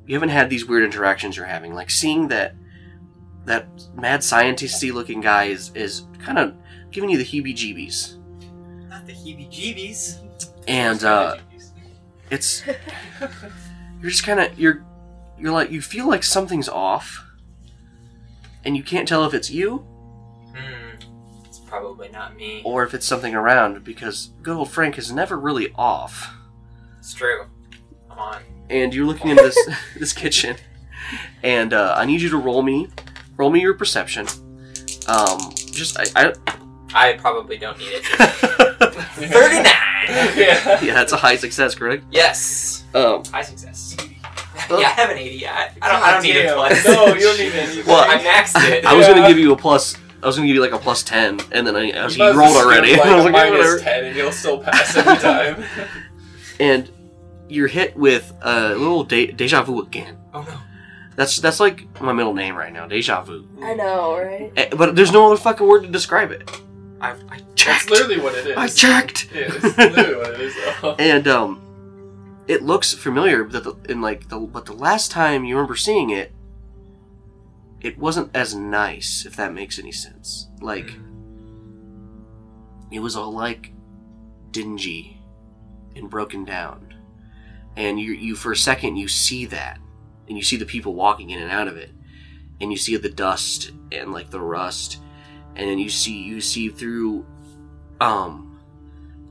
you 0.05 0.15
haven't 0.15 0.29
had 0.29 0.49
these 0.49 0.65
weird 0.65 0.83
interactions 0.83 1.37
you're 1.37 1.45
having. 1.45 1.73
Like 1.73 1.89
seeing 1.89 2.27
that 2.29 2.55
that 3.45 3.67
mad 3.95 4.21
scientisty 4.21 4.91
looking 4.93 5.21
guy 5.21 5.45
is 5.45 5.71
is 5.75 6.05
kind 6.19 6.37
of 6.37 6.55
giving 6.91 7.09
you 7.09 7.17
the 7.17 7.25
heebie 7.25 7.55
jeebies 7.55 8.17
Not 8.89 9.05
the 9.05 9.13
heebie-jeebies. 9.13 10.19
and 10.67 11.03
uh, 11.03 11.37
it's 12.29 12.63
you're 14.03 14.11
just 14.11 14.23
kind 14.23 14.39
of 14.39 14.59
you're 14.59 14.85
you're 15.39 15.51
like 15.51 15.71
you 15.71 15.81
feel 15.81 16.07
like 16.07 16.23
something's 16.23 16.69
off, 16.69 17.25
and 18.63 18.77
you 18.77 18.83
can't 18.83 19.07
tell 19.07 19.25
if 19.25 19.33
it's 19.33 19.49
you 19.49 19.87
Hmm. 20.55 20.97
It's 21.45 21.57
probably 21.59 22.09
not 22.09 22.35
me. 22.35 22.61
or 22.63 22.83
if 22.83 22.93
it's 22.93 23.07
something 23.07 23.33
around 23.33 23.83
because 23.83 24.29
good 24.43 24.55
old 24.55 24.69
Frank 24.69 24.99
is 24.99 25.11
never 25.11 25.39
really 25.39 25.71
off. 25.75 26.31
It's 26.99 27.13
true. 27.15 27.45
Come 28.07 28.19
on. 28.19 28.43
And 28.69 28.93
you're 28.93 29.05
looking 29.07 29.31
into 29.31 29.41
this 29.41 29.57
this 29.97 30.13
kitchen, 30.13 30.57
and 31.41 31.73
uh, 31.73 31.95
I 31.97 32.05
need 32.05 32.21
you 32.21 32.29
to 32.29 32.37
roll 32.37 32.61
me 32.61 32.89
roll 33.37 33.49
me 33.49 33.61
your 33.61 33.73
perception. 33.73 34.27
Um, 35.07 35.53
just 35.71 35.97
I, 35.99 36.05
I 36.15 36.33
probably 37.19 37.57
don't 37.57 37.77
need 37.77 37.91
it. 37.93 38.03
39! 39.13 39.63
yeah. 40.37 40.81
yeah, 40.83 40.93
that's 40.93 41.11
a 41.13 41.17
high 41.17 41.35
success, 41.35 41.75
correct? 41.75 42.03
Yes. 42.11 42.83
Um, 42.93 43.23
High 43.25 43.41
success. 43.41 43.95
Oh. 44.69 44.79
yeah, 44.79 44.87
I 44.87 44.91
have 44.91 45.09
an 45.09 45.17
80. 45.17 45.47
I, 45.47 45.71
I 45.81 45.91
don't, 45.91 46.03
I 46.03 46.11
don't 46.11 46.23
need 46.23 46.35
a 46.37 46.53
plus. 46.53 46.85
No, 46.85 47.07
you 47.13 47.19
don't 47.21 47.39
need 47.39 47.51
any. 47.53 47.81
Well, 47.83 48.03
I 48.09 48.17
maxed 48.19 48.69
it. 48.69 48.85
I 48.85 48.93
was 48.93 49.07
Yeah. 49.07 49.15
gonna 49.15 49.27
give 49.27 49.39
you 49.39 49.51
a 49.53 49.57
plus. 49.57 49.97
I 50.21 50.27
was 50.27 50.35
gonna 50.35 50.47
give 50.47 50.55
you 50.55 50.61
like 50.61 50.71
a 50.73 50.77
plus 50.77 51.03
ten, 51.03 51.39
and 51.51 51.65
then 51.67 51.75
I, 51.75 51.91
I 51.91 52.03
was, 52.05 52.15
you 52.15 52.23
might 52.23 52.35
rolled 52.35 52.51
well 52.55 52.65
already. 52.65 52.93
skip, 52.93 53.05
I 53.05 53.15
was 53.15 53.25
Like, 53.25 53.33
like, 53.33 53.47
a 53.47 53.51
whatever. 53.51 53.67
minus 53.71 53.81
10 53.83 54.05
and 54.05 54.15
you'll 54.15 54.31
still 54.31 54.59
pass 54.59 54.95
every 54.95 55.17
time. 55.17 55.63
and 56.59 56.89
you're 57.49 57.67
hit 57.67 57.95
with 57.97 58.31
a 58.41 58.69
little 58.75 59.03
de- 59.03 59.31
deja 59.33 59.63
vu 59.63 59.81
again. 59.81 60.17
Oh 60.33 60.41
no. 60.43 60.57
That's 61.15 61.37
that's 61.37 61.59
like 61.59 61.85
my 62.01 62.13
middle 62.13 62.33
name 62.33 62.55
right 62.55 62.71
now, 62.71 62.87
deja 62.87 63.21
vu. 63.23 63.47
I 63.61 63.73
know, 63.73 64.17
right? 64.17 64.51
Eh, 64.55 64.69
But 64.75 64.95
there's 64.95 65.11
no 65.11 65.27
other 65.27 65.37
fucking 65.41 65.67
word 65.67 65.83
to 65.83 65.89
describe 65.89 66.31
it. 66.31 66.49
I, 67.03 67.11
I 67.11 67.15
That's 67.39 67.53
checked. 67.55 67.89
literally 67.89 68.19
what 68.19 68.33
it 68.35 68.47
is. 68.47 68.57
I 68.57 68.67
checked. 68.67 69.29
Yeah, 69.33 69.51
it's 69.53 69.77
literally 69.77 70.15
what 70.15 70.33
it 70.33 70.39
is. 70.39 70.55
And 70.99 71.27
um, 71.27 71.61
it 72.47 72.61
looks 72.63 72.93
familiar, 72.93 73.43
but 73.43 73.63
the, 73.63 73.75
in 73.91 74.01
like 74.01 74.29
the 74.29 74.39
but 74.39 74.65
the 74.65 74.73
last 74.73 75.11
time 75.11 75.43
you 75.43 75.55
remember 75.55 75.75
seeing 75.75 76.09
it, 76.11 76.33
it 77.81 77.97
wasn't 77.97 78.33
as 78.35 78.55
nice. 78.55 79.25
If 79.25 79.35
that 79.35 79.53
makes 79.53 79.77
any 79.79 79.91
sense, 79.91 80.47
like 80.61 80.93
it 82.91 82.99
was 82.99 83.15
all 83.15 83.33
like 83.33 83.73
dingy 84.51 85.21
and 85.95 86.09
broken 86.09 86.45
down, 86.45 86.93
and 87.75 87.99
you 87.99 88.11
you 88.13 88.35
for 88.35 88.51
a 88.51 88.57
second 88.57 88.95
you 88.97 89.07
see 89.07 89.45
that, 89.47 89.79
and 90.27 90.37
you 90.37 90.43
see 90.43 90.57
the 90.57 90.65
people 90.65 90.93
walking 90.93 91.29
in 91.31 91.41
and 91.41 91.51
out 91.51 91.67
of 91.67 91.75
it, 91.77 91.91
and 92.61 92.71
you 92.71 92.77
see 92.77 92.95
the 92.97 93.09
dust 93.09 93.71
and 93.91 94.11
like 94.11 94.29
the 94.29 94.41
rust, 94.41 94.99
and 95.55 95.69
then 95.69 95.79
you 95.79 95.89
see 95.89 96.21
you 96.23 96.41
see 96.41 96.69
through, 96.69 97.25
um, 98.01 98.59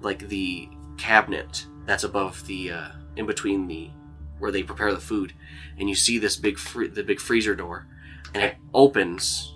like 0.00 0.28
the 0.28 0.68
cabinet 0.98 1.66
that's 1.86 2.04
above 2.04 2.46
the 2.46 2.70
uh, 2.70 2.88
in 3.16 3.26
between 3.26 3.66
the 3.66 3.90
where 4.38 4.50
they 4.50 4.62
prepare 4.62 4.92
the 4.92 5.00
food, 5.00 5.32
and 5.78 5.88
you 5.88 5.94
see 5.94 6.18
this 6.18 6.36
big 6.36 6.58
fr- 6.58 6.86
the 6.86 7.02
big 7.04 7.20
freezer 7.20 7.54
door, 7.54 7.86
and 8.34 8.42
it 8.42 8.56
opens, 8.74 9.54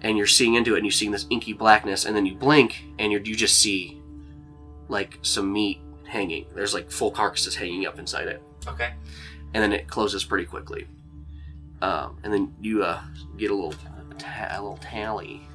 and 0.00 0.16
you're 0.18 0.26
seeing 0.26 0.54
into 0.54 0.74
it, 0.74 0.78
and 0.78 0.86
you're 0.86 0.90
seeing 0.92 1.12
this 1.12 1.26
inky 1.30 1.52
blackness, 1.52 2.04
and 2.04 2.16
then 2.16 2.26
you 2.26 2.34
blink, 2.34 2.84
and 2.98 3.12
you 3.12 3.20
you 3.24 3.34
just 3.36 3.58
see 3.58 4.00
like 4.88 5.18
some 5.22 5.52
meat 5.52 5.80
hanging. 6.06 6.46
There's 6.54 6.74
like 6.74 6.90
full 6.90 7.10
carcasses 7.10 7.54
hanging 7.56 7.86
up 7.86 7.98
inside 7.98 8.28
it, 8.28 8.42
Okay. 8.66 8.92
and 9.54 9.62
then 9.62 9.72
it 9.72 9.88
closes 9.88 10.24
pretty 10.24 10.46
quickly. 10.46 10.86
Um, 11.82 12.18
and 12.24 12.32
then 12.32 12.54
you 12.60 12.82
uh, 12.82 13.00
get 13.36 13.50
a 13.50 13.54
little 13.54 13.74
ta- 14.18 14.48
a 14.50 14.62
little 14.62 14.78
tally. 14.78 15.45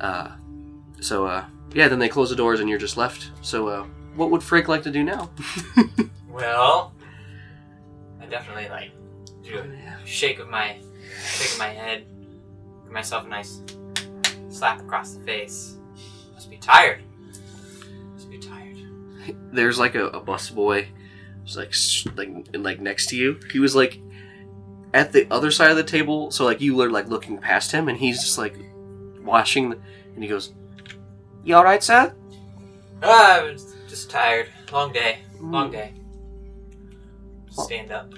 Uh, 0.00 0.32
so 1.00 1.26
uh, 1.26 1.44
yeah, 1.74 1.88
then 1.88 1.98
they 1.98 2.08
close 2.08 2.30
the 2.30 2.36
doors 2.36 2.60
and 2.60 2.68
you're 2.68 2.78
just 2.78 2.96
left. 2.96 3.30
So 3.42 3.68
uh, 3.68 3.84
what 4.16 4.30
would 4.30 4.42
Frank 4.42 4.68
like 4.68 4.82
to 4.84 4.90
do 4.90 5.02
now? 5.04 5.30
Well, 6.30 6.92
I 8.22 8.24
definitely 8.26 8.68
like 8.70 8.92
do 9.42 9.58
a 9.58 10.06
shake 10.06 10.38
of 10.38 10.48
my 10.48 10.76
shake 11.22 11.52
of 11.52 11.58
my 11.58 11.68
head, 11.68 12.06
give 12.84 12.92
myself 12.92 13.26
a 13.26 13.28
nice 13.28 13.60
slap 14.48 14.80
across 14.80 15.12
the 15.14 15.20
face. 15.24 15.76
Must 16.32 16.48
be 16.48 16.56
tired. 16.56 17.02
Must 18.14 18.30
be 18.30 18.38
tired. 18.38 18.76
There's 19.52 19.78
like 19.78 19.96
a, 19.96 20.06
a 20.06 20.20
bus 20.20 20.48
boy, 20.50 20.88
like 21.56 21.70
s- 21.70 22.06
like 22.16 22.30
like 22.54 22.80
next 22.80 23.08
to 23.08 23.16
you. 23.16 23.38
He 23.52 23.58
was 23.58 23.74
like 23.74 24.00
at 24.94 25.12
the 25.12 25.26
other 25.32 25.50
side 25.50 25.72
of 25.72 25.76
the 25.76 25.84
table, 25.84 26.30
so 26.30 26.44
like 26.44 26.60
you 26.60 26.76
were 26.76 26.90
like 26.90 27.08
looking 27.08 27.38
past 27.38 27.72
him, 27.72 27.88
and 27.88 27.98
he's 27.98 28.20
just 28.22 28.38
like 28.38 28.56
watching, 29.30 29.70
the, 29.70 29.78
and 30.14 30.22
he 30.22 30.28
goes, 30.28 30.52
"You 31.44 31.56
all 31.56 31.64
right, 31.64 31.82
sir?" 31.82 32.12
Ah, 33.02 33.40
I 33.40 33.42
was 33.42 33.74
just 33.88 34.10
tired. 34.10 34.48
Long 34.70 34.92
day. 34.92 35.18
Mm. 35.38 35.52
Long 35.52 35.70
day. 35.70 35.94
Stand 37.50 37.90
up. 37.90 38.12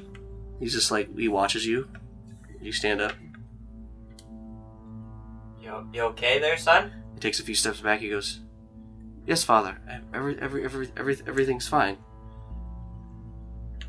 He's 0.58 0.72
just 0.72 0.90
like 0.90 1.16
he 1.16 1.28
watches 1.28 1.66
you. 1.66 1.88
You 2.60 2.72
stand 2.72 3.00
up. 3.00 3.14
You, 5.60 5.88
you 5.92 6.02
okay 6.02 6.38
there, 6.38 6.56
son? 6.56 6.92
He 7.14 7.20
takes 7.20 7.40
a 7.40 7.42
few 7.42 7.54
steps 7.54 7.80
back. 7.80 8.00
He 8.00 8.10
goes, 8.10 8.40
"Yes, 9.26 9.42
father. 9.42 9.78
Every 10.12 10.38
every 10.40 10.64
every 10.64 10.90
every 10.96 11.18
everything's 11.26 11.68
fine." 11.68 11.96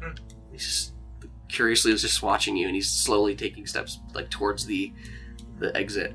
Hmm. 0.02 0.16
He's 0.52 0.66
just 0.66 0.94
curiously 1.50 1.92
is 1.92 2.02
just 2.02 2.24
watching 2.24 2.58
you, 2.58 2.68
and 2.68 2.76
he's 2.76 2.90
slowly 2.90 3.36
taking 3.36 3.66
steps 3.68 4.00
like 4.14 4.30
towards 4.30 4.66
the 4.66 4.92
the 5.60 5.76
exit. 5.78 6.14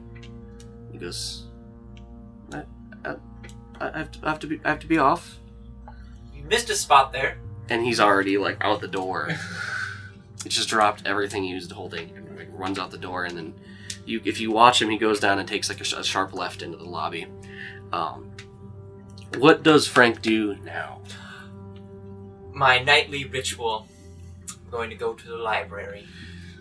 He 0.99 1.05
goes, 1.05 1.45
"I, 2.53 2.65
I, 3.05 3.15
I, 3.81 3.99
have, 3.99 4.11
to, 4.13 4.19
I 4.25 4.29
have 4.31 4.39
to 4.41 4.47
be 4.47 4.61
I 4.65 4.69
have 4.71 4.81
to 4.81 4.87
be 4.87 4.99
off," 4.99 5.39
You 6.35 6.43
missed 6.45 6.71
a 6.71 6.75
spot 6.75 7.13
there. 7.13 7.39
and 7.69 7.85
he's 7.85 8.01
already 8.01 8.37
like 8.39 8.57
out 8.61 8.81
the 8.81 8.89
door. 8.89 9.29
he 10.43 10.49
just 10.49 10.69
dropped 10.69 11.07
everything 11.07 11.45
he 11.45 11.55
was 11.55 11.71
holding 11.71 12.11
and 12.17 12.37
like, 12.37 12.49
runs 12.53 12.79
out 12.79 12.91
the 12.91 12.99
door, 12.99 13.25
and 13.25 13.37
then 13.37 13.55
you 14.07 14.21
if 14.25 14.41
you 14.41 14.51
watch 14.51 14.83
him, 14.83 14.91
he 14.91 14.99
goes 14.99 15.21
down 15.21 15.39
and 15.39 15.49
takes 15.49 15.69
like 15.69 15.81
a, 15.81 15.85
sh- 15.85 15.93
a 15.95 16.03
sharp 16.03 16.35
left 16.35 16.63
into 16.63 16.77
the 16.77 16.85
lobby. 16.85 17.27
Um, 17.93 18.33
what 19.37 19.63
does 19.63 19.87
Frank 19.87 20.21
do 20.23 20.57
now? 20.65 21.01
My 22.53 22.81
nightly 22.81 23.25
ritual. 23.25 23.87
I'm 24.51 24.71
going 24.71 24.91
to 24.91 24.97
go 24.97 25.13
to 25.15 25.27
the 25.29 25.37
library 25.37 26.07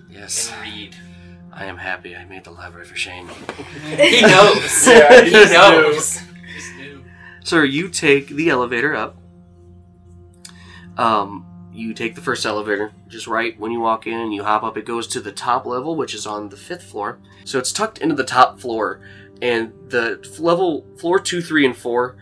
Yes, 0.10 0.52
and 0.52 0.62
read. 0.62 0.96
I 1.52 1.66
am 1.66 1.78
happy 1.78 2.16
I 2.16 2.26
made 2.26 2.44
the 2.44 2.52
library 2.52 2.86
for 2.86 2.96
Shane. 2.96 3.28
He 3.84 4.22
knows. 4.22 4.88
Yeah, 4.88 5.24
he 5.24 5.32
just 5.32 5.54
knows. 5.54 6.22
Just 6.54 6.76
knew. 6.78 7.04
Sir, 7.44 7.64
you 7.64 7.90
take 7.90 8.28
the 8.28 8.50
elevator 8.50 8.96
up. 8.96 9.18
Um, 10.98 11.46
you 11.72 11.94
take 11.94 12.16
the 12.16 12.22
first 12.22 12.46
elevator, 12.46 12.92
just 13.08 13.28
right 13.28 13.58
when 13.60 13.72
you 13.72 13.80
walk 13.80 14.08
in, 14.08 14.32
you 14.32 14.44
hop 14.44 14.64
up. 14.64 14.78
It 14.78 14.86
goes 14.86 15.08
to 15.08 15.22
the 15.22 15.32
top 15.32 15.66
level, 15.66 15.96
which 15.96 16.14
is 16.14 16.26
on 16.26 16.50
the 16.50 16.58
fifth 16.58 16.84
floor. 16.84 17.20
So 17.46 17.60
it's 17.60 17.72
tucked 17.72 18.00
into 18.00 18.16
the 18.16 18.24
top 18.24 18.60
floor, 18.60 19.02
and 19.42 19.72
the 19.90 20.20
level 20.40 20.86
floor 20.98 21.20
two, 21.20 21.42
three, 21.42 21.66
and 21.66 21.78
four, 21.78 22.18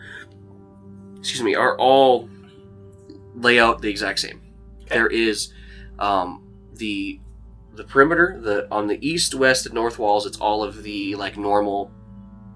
excuse 1.18 1.42
me, 1.42 1.54
are 1.54 1.76
all 1.78 2.28
layout 3.34 3.80
the 3.80 3.88
exact 3.88 4.20
same. 4.20 4.42
There 4.88 5.06
is 5.06 5.52
um, 5.98 6.46
the 6.74 7.20
the 7.76 7.84
perimeter, 7.84 8.38
the 8.42 8.66
on 8.70 8.86
the 8.86 9.06
east, 9.06 9.34
west, 9.34 9.66
and 9.66 9.74
north 9.74 9.98
walls. 9.98 10.26
It's 10.26 10.38
all 10.38 10.62
of 10.62 10.82
the 10.82 11.14
like 11.14 11.36
normal 11.36 11.90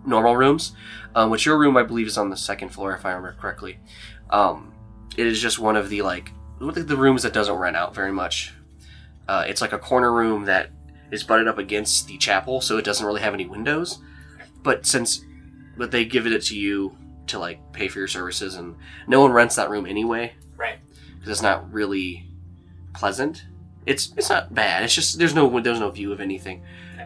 normal 0.06 0.34
rooms 0.34 0.72
um, 1.14 1.30
which 1.30 1.46
your 1.46 1.58
room 1.58 1.76
I 1.76 1.82
believe 1.82 2.06
is 2.06 2.18
on 2.18 2.30
the 2.30 2.36
second 2.36 2.70
floor 2.70 2.94
if 2.94 3.04
I 3.04 3.10
remember 3.10 3.36
correctly. 3.40 3.78
Um, 4.30 4.72
it 5.16 5.26
is 5.26 5.40
just 5.40 5.58
one 5.58 5.76
of 5.76 5.88
the 5.88 6.02
like 6.02 6.32
the 6.60 6.96
rooms 6.96 7.22
that 7.22 7.32
doesn't 7.32 7.54
rent 7.54 7.76
out 7.76 7.94
very 7.94 8.12
much. 8.12 8.54
Uh, 9.26 9.44
it's 9.46 9.60
like 9.60 9.72
a 9.72 9.78
corner 9.78 10.12
room 10.12 10.44
that 10.44 10.70
is 11.10 11.24
butted 11.24 11.48
up 11.48 11.58
against 11.58 12.06
the 12.06 12.18
chapel, 12.18 12.60
so 12.60 12.76
it 12.78 12.84
doesn't 12.84 13.06
really 13.06 13.20
have 13.20 13.34
any 13.34 13.46
windows. 13.46 13.98
But 14.62 14.86
since 14.86 15.24
but 15.76 15.90
they 15.90 16.04
give 16.04 16.26
it 16.26 16.42
to 16.42 16.58
you 16.58 16.96
to 17.28 17.38
like 17.38 17.72
pay 17.72 17.88
for 17.88 17.98
your 17.98 18.08
services, 18.08 18.54
and 18.54 18.76
no 19.06 19.20
one 19.20 19.32
rents 19.32 19.56
that 19.56 19.70
room 19.70 19.86
anyway 19.86 20.34
Right. 20.56 20.78
because 21.14 21.30
it's 21.30 21.42
not 21.42 21.72
really 21.72 22.28
pleasant. 22.94 23.44
It's 23.86 24.12
it's 24.16 24.30
not 24.30 24.54
bad. 24.54 24.82
It's 24.82 24.94
just 24.94 25.18
there's 25.18 25.34
no 25.34 25.60
there's 25.60 25.80
no 25.80 25.90
view 25.90 26.12
of 26.12 26.20
anything. 26.20 26.62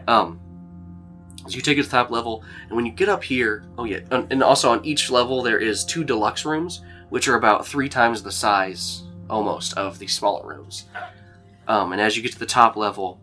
Um, 0.07 0.39
so 1.47 1.55
you 1.55 1.61
take 1.61 1.77
it 1.77 1.83
to 1.83 1.87
the 1.87 1.91
top 1.91 2.09
level, 2.09 2.43
and 2.67 2.75
when 2.75 2.85
you 2.85 2.91
get 2.91 3.09
up 3.09 3.23
here, 3.23 3.65
oh 3.77 3.85
yeah, 3.85 3.99
and 4.11 4.31
and 4.31 4.43
also 4.43 4.71
on 4.71 4.83
each 4.83 5.09
level 5.09 5.41
there 5.41 5.59
is 5.59 5.85
two 5.85 6.03
deluxe 6.03 6.45
rooms, 6.45 6.81
which 7.09 7.27
are 7.27 7.35
about 7.35 7.67
three 7.67 7.89
times 7.89 8.23
the 8.23 8.31
size 8.31 9.03
almost 9.29 9.73
of 9.73 9.99
the 9.99 10.07
smaller 10.07 10.47
rooms. 10.47 10.85
Um, 11.67 11.91
and 11.91 12.01
as 12.01 12.15
you 12.15 12.23
get 12.23 12.33
to 12.33 12.39
the 12.39 12.45
top 12.45 12.75
level, 12.75 13.19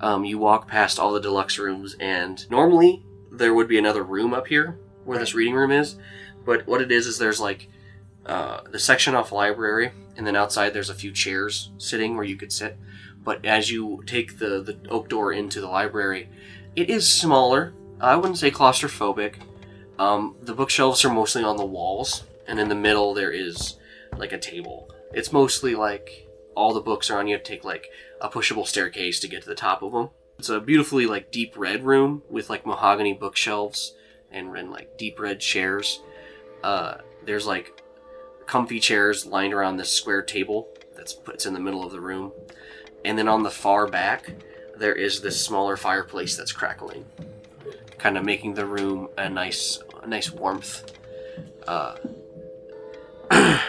um, 0.00 0.24
you 0.24 0.38
walk 0.38 0.68
past 0.68 0.98
all 0.98 1.12
the 1.12 1.20
deluxe 1.20 1.58
rooms, 1.58 1.96
and 2.00 2.48
normally 2.50 3.04
there 3.32 3.54
would 3.54 3.68
be 3.68 3.78
another 3.78 4.02
room 4.02 4.32
up 4.32 4.46
here 4.46 4.78
where 5.04 5.18
this 5.18 5.34
reading 5.34 5.54
room 5.54 5.70
is, 5.70 5.96
but 6.44 6.66
what 6.66 6.80
it 6.80 6.92
is 6.92 7.06
is 7.06 7.18
there's 7.18 7.40
like 7.40 7.68
uh, 8.26 8.60
the 8.70 8.78
section 8.78 9.14
off 9.14 9.32
library, 9.32 9.92
and 10.16 10.26
then 10.26 10.36
outside 10.36 10.72
there's 10.72 10.90
a 10.90 10.94
few 10.94 11.12
chairs 11.12 11.70
sitting 11.78 12.16
where 12.16 12.24
you 12.24 12.36
could 12.36 12.52
sit. 12.52 12.78
But 13.22 13.44
as 13.44 13.70
you 13.70 14.02
take 14.06 14.38
the, 14.38 14.62
the 14.62 14.78
oak 14.88 15.08
door 15.08 15.32
into 15.32 15.60
the 15.60 15.68
library, 15.68 16.28
it 16.76 16.90
is 16.90 17.08
smaller. 17.08 17.72
I 18.00 18.16
wouldn't 18.16 18.38
say 18.38 18.50
claustrophobic, 18.50 19.36
Um, 19.98 20.36
the 20.42 20.54
bookshelves 20.54 21.04
are 21.04 21.12
mostly 21.12 21.44
on 21.44 21.56
the 21.56 21.64
walls, 21.64 22.24
and 22.48 22.58
in 22.58 22.68
the 22.68 22.74
middle 22.74 23.14
there 23.14 23.30
is 23.30 23.76
like 24.16 24.32
a 24.32 24.38
table. 24.38 24.90
It's 25.12 25.32
mostly 25.32 25.74
like 25.74 26.28
all 26.54 26.74
the 26.74 26.80
books 26.80 27.10
are 27.10 27.18
on. 27.18 27.28
You 27.28 27.34
have 27.34 27.44
to 27.44 27.52
take 27.52 27.64
like 27.64 27.88
a 28.20 28.28
pushable 28.28 28.66
staircase 28.66 29.20
to 29.20 29.28
get 29.28 29.42
to 29.42 29.48
the 29.48 29.54
top 29.54 29.82
of 29.82 29.92
them. 29.92 30.10
It's 30.38 30.48
a 30.48 30.60
beautifully 30.60 31.06
like 31.06 31.30
deep 31.30 31.54
red 31.56 31.84
room 31.84 32.22
with 32.28 32.50
like 32.50 32.66
mahogany 32.66 33.12
bookshelves 33.12 33.94
and, 34.30 34.56
and 34.56 34.70
like 34.70 34.98
deep 34.98 35.20
red 35.20 35.40
chairs. 35.40 36.02
Uh, 36.62 36.96
there's 37.24 37.46
like 37.46 37.83
comfy 38.46 38.80
chairs 38.80 39.26
lined 39.26 39.54
around 39.54 39.76
this 39.76 39.90
square 39.90 40.22
table 40.22 40.68
that's 40.96 41.16
it's 41.28 41.46
in 41.46 41.54
the 41.54 41.60
middle 41.60 41.84
of 41.84 41.92
the 41.92 42.00
room, 42.00 42.32
and 43.04 43.18
then 43.18 43.28
on 43.28 43.42
the 43.42 43.50
far 43.50 43.86
back 43.86 44.32
there 44.76 44.94
is 44.94 45.20
this 45.20 45.44
smaller 45.44 45.76
fireplace 45.76 46.36
that's 46.36 46.52
crackling, 46.52 47.04
kind 47.98 48.18
of 48.18 48.24
making 48.24 48.54
the 48.54 48.66
room 48.66 49.08
a 49.16 49.28
nice 49.28 49.80
a 50.02 50.06
nice 50.06 50.30
warmth. 50.30 50.92
Uh, 51.66 51.96
and 53.30 53.60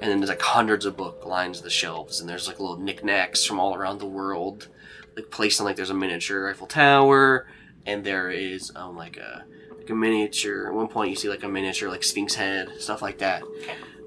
then 0.00 0.18
there's 0.20 0.30
like 0.30 0.42
hundreds 0.42 0.84
of 0.84 0.96
book 0.96 1.24
lines 1.24 1.60
the 1.60 1.70
shelves, 1.70 2.20
and 2.20 2.28
there's 2.28 2.48
like 2.48 2.60
little 2.60 2.76
knickknacks 2.76 3.44
from 3.44 3.58
all 3.58 3.74
around 3.74 3.98
the 3.98 4.06
world, 4.06 4.68
like 5.16 5.30
placed 5.30 5.60
on 5.60 5.66
like 5.66 5.76
there's 5.76 5.90
a 5.90 5.94
miniature 5.94 6.50
Eiffel 6.50 6.66
Tower, 6.66 7.46
and 7.86 8.04
there 8.04 8.30
is 8.30 8.72
um 8.76 8.96
like 8.96 9.16
a 9.16 9.44
like 9.82 9.90
a 9.90 9.94
miniature. 9.94 10.68
At 10.68 10.74
one 10.74 10.86
point, 10.86 11.10
you 11.10 11.16
see 11.16 11.28
like 11.28 11.42
a 11.42 11.48
miniature 11.48 11.90
like 11.90 12.04
Sphinx 12.04 12.34
head, 12.34 12.70
stuff 12.78 13.02
like 13.02 13.18
that. 13.18 13.42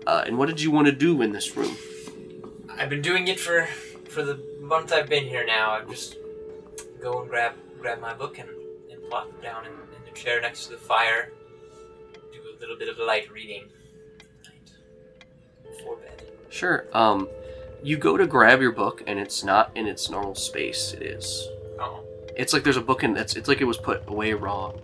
Uh, 0.07 0.23
and 0.25 0.37
what 0.37 0.47
did 0.47 0.61
you 0.61 0.71
want 0.71 0.87
to 0.87 0.93
do 0.93 1.21
in 1.21 1.33
this 1.33 1.57
room? 1.57 1.75
I've 2.69 2.89
been 2.89 3.01
doing 3.01 3.27
it 3.27 3.39
for 3.39 3.65
for 4.09 4.23
the 4.23 4.39
month 4.61 4.93
I've 4.93 5.09
been 5.09 5.25
here 5.25 5.45
now. 5.45 5.71
I 5.71 5.81
just 5.83 6.15
go 7.01 7.21
and 7.21 7.29
grab 7.29 7.53
grab 7.81 7.99
my 7.99 8.13
book 8.13 8.39
and, 8.39 8.49
and 8.89 9.03
plop 9.09 9.29
down 9.41 9.65
in, 9.65 9.71
in 9.71 10.05
the 10.05 10.11
chair 10.11 10.39
next 10.39 10.65
to 10.65 10.71
the 10.71 10.77
fire. 10.77 11.31
Do 12.31 12.39
a 12.39 12.59
little 12.59 12.77
bit 12.77 12.87
of 12.87 12.97
light 12.97 13.29
reading. 13.29 13.65
Before 15.63 15.97
bed. 15.97 16.25
Sure. 16.49 16.85
Um, 16.93 17.27
you 17.83 17.97
go 17.97 18.15
to 18.15 18.25
grab 18.25 18.61
your 18.61 18.71
book, 18.71 19.03
and 19.05 19.19
it's 19.19 19.43
not 19.43 19.71
in 19.75 19.87
its 19.87 20.09
normal 20.09 20.35
space. 20.35 20.93
It 20.93 21.01
is. 21.01 21.49
Oh. 21.79 22.01
It's 22.37 22.53
like 22.53 22.63
there's 22.63 22.77
a 22.77 22.81
book 22.81 23.03
in 23.03 23.17
it's 23.17 23.35
it's 23.35 23.49
like 23.49 23.59
it 23.59 23.65
was 23.65 23.77
put 23.77 24.07
away 24.07 24.31
wrong. 24.33 24.79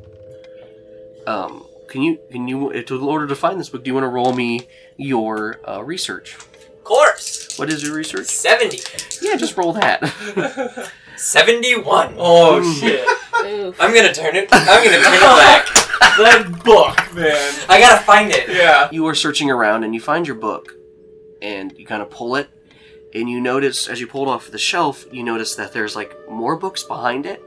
Um, 1.28 1.66
can 1.88 2.02
you 2.02 2.20
can 2.32 2.48
you 2.48 2.72
in 2.72 2.86
order 3.02 3.28
to 3.28 3.36
find 3.36 3.60
this 3.60 3.70
book, 3.70 3.84
do 3.84 3.90
you 3.90 3.94
want 3.94 4.06
to 4.06 4.10
roll 4.10 4.34
me 4.34 4.68
your 4.98 5.60
uh, 5.68 5.84
research? 5.84 6.36
Of 6.36 6.84
course! 6.84 7.58
What 7.58 7.70
is 7.70 7.84
your 7.84 7.96
research? 7.96 8.28
70. 8.28 8.80
Yeah, 9.22 9.36
just 9.36 9.58
roll 9.58 9.74
that. 9.74 10.92
71. 11.18 12.16
Oh 12.18 12.74
shit! 12.80 13.08
Oof. 13.46 13.76
I'm 13.80 13.94
gonna 13.94 14.14
turn 14.14 14.36
it. 14.36 14.50
I'm 14.52 14.84
gonna 14.84 14.98
turn 14.98 15.14
it 15.14 15.22
back. 15.22 15.68
that 16.18 16.64
book, 16.64 17.16
man. 17.16 17.54
I 17.70 17.80
gotta 17.80 18.04
find 18.04 18.32
it. 18.32 18.50
Yeah. 18.50 18.90
you 18.92 19.06
are 19.08 19.16
searching 19.16 19.52
around 19.52 19.84
and 19.84 19.94
you 19.94 20.02
find 20.02 20.26
your 20.26 20.36
book, 20.36 20.74
and 21.42 21.78
you 21.78 21.86
kind 21.86 22.02
of 22.02 22.10
pull 22.10 22.36
it, 22.36 22.50
and 23.14 23.30
you 23.30 23.40
notice 23.40 23.88
as 23.88 24.00
you 24.00 24.08
pull 24.08 24.24
it 24.24 24.30
off 24.30 24.50
the 24.50 24.58
shelf, 24.58 25.06
you 25.12 25.24
notice 25.24 25.56
that 25.56 25.74
there's 25.74 25.96
like 25.96 26.16
more 26.30 26.56
books 26.56 26.84
behind 26.84 27.26
it, 27.26 27.44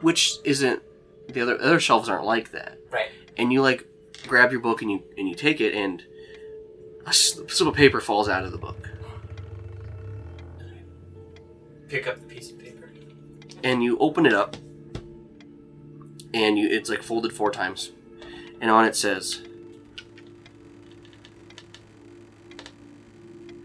which 0.00 0.38
isn't 0.44 0.82
the 1.34 1.40
other 1.42 1.60
other 1.60 1.80
shelves 1.80 2.08
aren't 2.08 2.24
like 2.24 2.50
that. 2.52 2.78
Right. 2.90 3.08
and 3.36 3.52
you 3.52 3.62
like 3.62 3.86
grab 4.26 4.52
your 4.52 4.60
book 4.60 4.82
and 4.82 4.90
you 4.90 5.02
and 5.18 5.28
you 5.28 5.34
take 5.34 5.60
it 5.60 5.74
and 5.74 6.04
a 7.06 7.12
slip 7.12 7.68
of 7.68 7.74
paper 7.74 8.00
falls 8.00 8.28
out 8.28 8.44
of 8.44 8.52
the 8.52 8.58
book 8.58 8.88
Pick 11.88 12.06
up 12.06 12.20
the 12.20 12.26
piece 12.26 12.50
of 12.50 12.58
paper. 12.58 12.90
and 13.64 13.82
you 13.82 13.98
open 13.98 14.24
it 14.26 14.32
up 14.32 14.56
and 16.32 16.58
you 16.58 16.68
it's 16.68 16.88
like 16.88 17.02
folded 17.02 17.32
four 17.32 17.50
times 17.50 17.90
and 18.60 18.70
on 18.70 18.84
it 18.84 18.94
says 18.96 19.42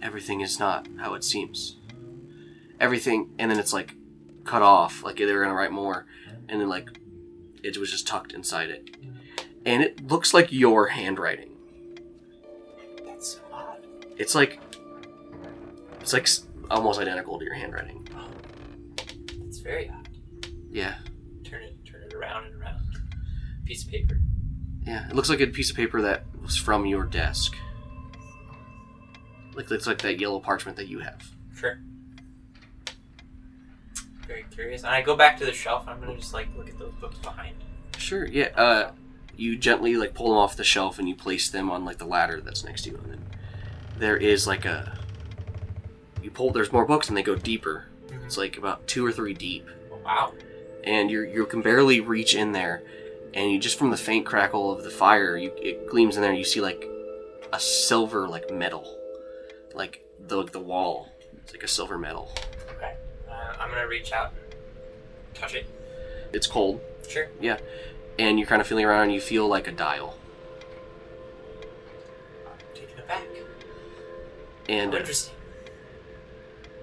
everything 0.02 0.42
is 0.42 0.60
not 0.60 0.88
how 1.00 1.14
it 1.14 1.24
seems 1.24 1.78
everything 2.80 3.30
and 3.40 3.50
then 3.52 3.60
it's 3.60 3.74
like 3.74 3.94
cut 4.44 4.62
off 4.62 5.04
like 5.04 5.18
they 5.18 5.26
were 5.32 5.42
gonna 5.42 5.54
write 5.54 5.72
more 5.72 6.06
and 6.50 6.60
then 6.62 6.70
like 6.70 6.90
it 7.76 7.80
was 7.80 7.92
just 7.92 8.08
tucked 8.08 8.32
inside 8.34 8.70
it 8.70 8.96
and 9.66 9.84
it 9.84 10.06
looks 10.08 10.34
like 10.34 10.52
your 10.52 10.88
handwriting 10.88 11.52
That's 13.06 13.34
so 13.34 13.40
odd. 13.52 13.86
It's 14.18 14.34
like 14.36 14.60
it's 16.00 16.14
like 16.14 16.24
s- 16.24 16.46
almost 16.72 17.00
identical 17.00 17.38
to 17.40 17.44
your 17.46 17.56
handwriting. 17.56 18.08
Oh, 18.16 18.30
it's 19.46 19.58
very 19.60 19.90
odd. 19.90 20.08
Yeah, 20.70 20.96
Turn 21.44 21.64
it, 21.64 21.76
turn 21.86 22.04
it 22.04 22.14
around 22.14 22.46
and 22.46 22.62
around. 22.62 22.80
Piece 23.66 23.84
of 23.86 23.92
paper. 23.92 24.20
yeah. 24.86 25.08
It 25.10 25.16
looks 25.16 25.30
like 25.30 25.42
a 25.42 25.48
piece 25.48 25.70
of 25.70 25.76
paper 25.76 26.02
that 26.04 26.24
was 26.42 26.56
from 26.56 26.86
your 26.86 27.04
desk. 27.04 27.56
Like 29.56 29.70
it's 29.72 29.88
like 29.88 30.00
that 30.04 30.20
yellow 30.20 30.40
parchment 30.40 30.78
that 30.78 30.88
you 30.88 31.00
have. 31.00 31.22
Sure. 31.56 31.80
Very 34.28 34.46
curious. 34.52 34.84
And 34.84 34.92
I 34.92 35.02
go 35.02 35.16
back 35.16 35.38
to 35.40 35.46
the 35.46 35.54
shelf. 35.54 35.82
and 35.84 35.92
I'm 35.92 36.00
gonna 36.02 36.18
just 36.18 36.34
like 36.34 36.48
look 36.58 36.70
at 36.70 36.78
those 36.78 36.94
books 37.00 37.18
behind. 37.20 37.56
Sure. 37.98 38.26
Yeah. 38.28 38.50
Uh, 38.56 38.92
you 39.36 39.58
gently 39.58 39.96
like 39.96 40.14
pull 40.14 40.30
them 40.30 40.38
off 40.38 40.56
the 40.56 40.64
shelf 40.64 41.00
and 41.00 41.08
you 41.08 41.16
place 41.16 41.50
them 41.50 41.70
on 41.72 41.86
like 41.86 41.98
the 41.98 42.06
ladder 42.06 42.42
that's 42.42 42.64
next 42.64 42.84
to 42.84 42.90
you, 42.92 42.98
and 42.98 43.12
then 43.12 43.26
there 43.98 44.18
is 44.18 44.46
like 44.48 44.66
a. 44.66 44.98
You 46.22 46.32
pull. 46.32 46.52
There's 46.52 46.72
more 46.72 46.86
books 46.86 47.08
and 47.08 47.16
they 47.18 47.24
go 47.24 47.36
deeper. 47.36 47.86
It's 48.26 48.38
like 48.38 48.58
about 48.58 48.86
two 48.88 49.06
or 49.06 49.12
three 49.12 49.34
deep. 49.34 49.68
Oh, 49.92 49.98
wow. 50.04 50.34
and 50.84 51.10
you 51.10 51.22
you 51.22 51.46
can 51.46 51.62
barely 51.62 52.02
reach 52.02 52.36
in 52.36 52.52
there, 52.52 52.84
and 53.34 53.52
you 53.52 53.60
just 53.60 53.78
from 53.80 53.92
the 53.92 53.98
faint 53.98 54.26
crackle 54.26 54.72
of 54.72 54.84
the 54.84 54.90
fire, 54.90 55.38
you 55.38 55.54
it 55.58 55.88
gleams 55.88 56.16
in 56.18 56.22
there. 56.22 56.32
and 56.32 56.40
You 56.40 56.46
see 56.46 56.60
like 56.60 56.86
a 57.54 57.60
silver 57.60 58.28
like 58.28 58.52
metal, 58.52 58.98
like 59.74 60.04
the 60.20 60.44
the 60.44 60.60
wall. 60.60 61.14
It's 61.44 61.54
like 61.54 61.64
a 61.64 61.68
silver 61.68 61.98
metal. 61.98 62.34
I'm 63.68 63.74
gonna 63.74 63.88
reach 63.88 64.12
out 64.12 64.32
and 64.32 65.36
touch 65.36 65.56
it. 65.56 65.66
It's 66.34 66.48
cold, 66.48 66.82
Sure. 67.08 67.28
Yeah. 67.42 67.58
And 68.20 68.40
you're 68.40 68.48
kind 68.48 68.62
of 68.62 68.68
feeling 68.68 68.86
around, 68.86 69.04
and 69.04 69.14
you 69.14 69.22
feel 69.22 69.48
like 69.48 69.68
a 69.68 69.72
dial. 69.72 70.18
Taking 72.74 72.98
it 72.98 73.08
back. 73.08 73.24
And 74.68 74.94
Oh, 74.94 74.98
uh, 74.98 75.00
interesting. 75.00 75.34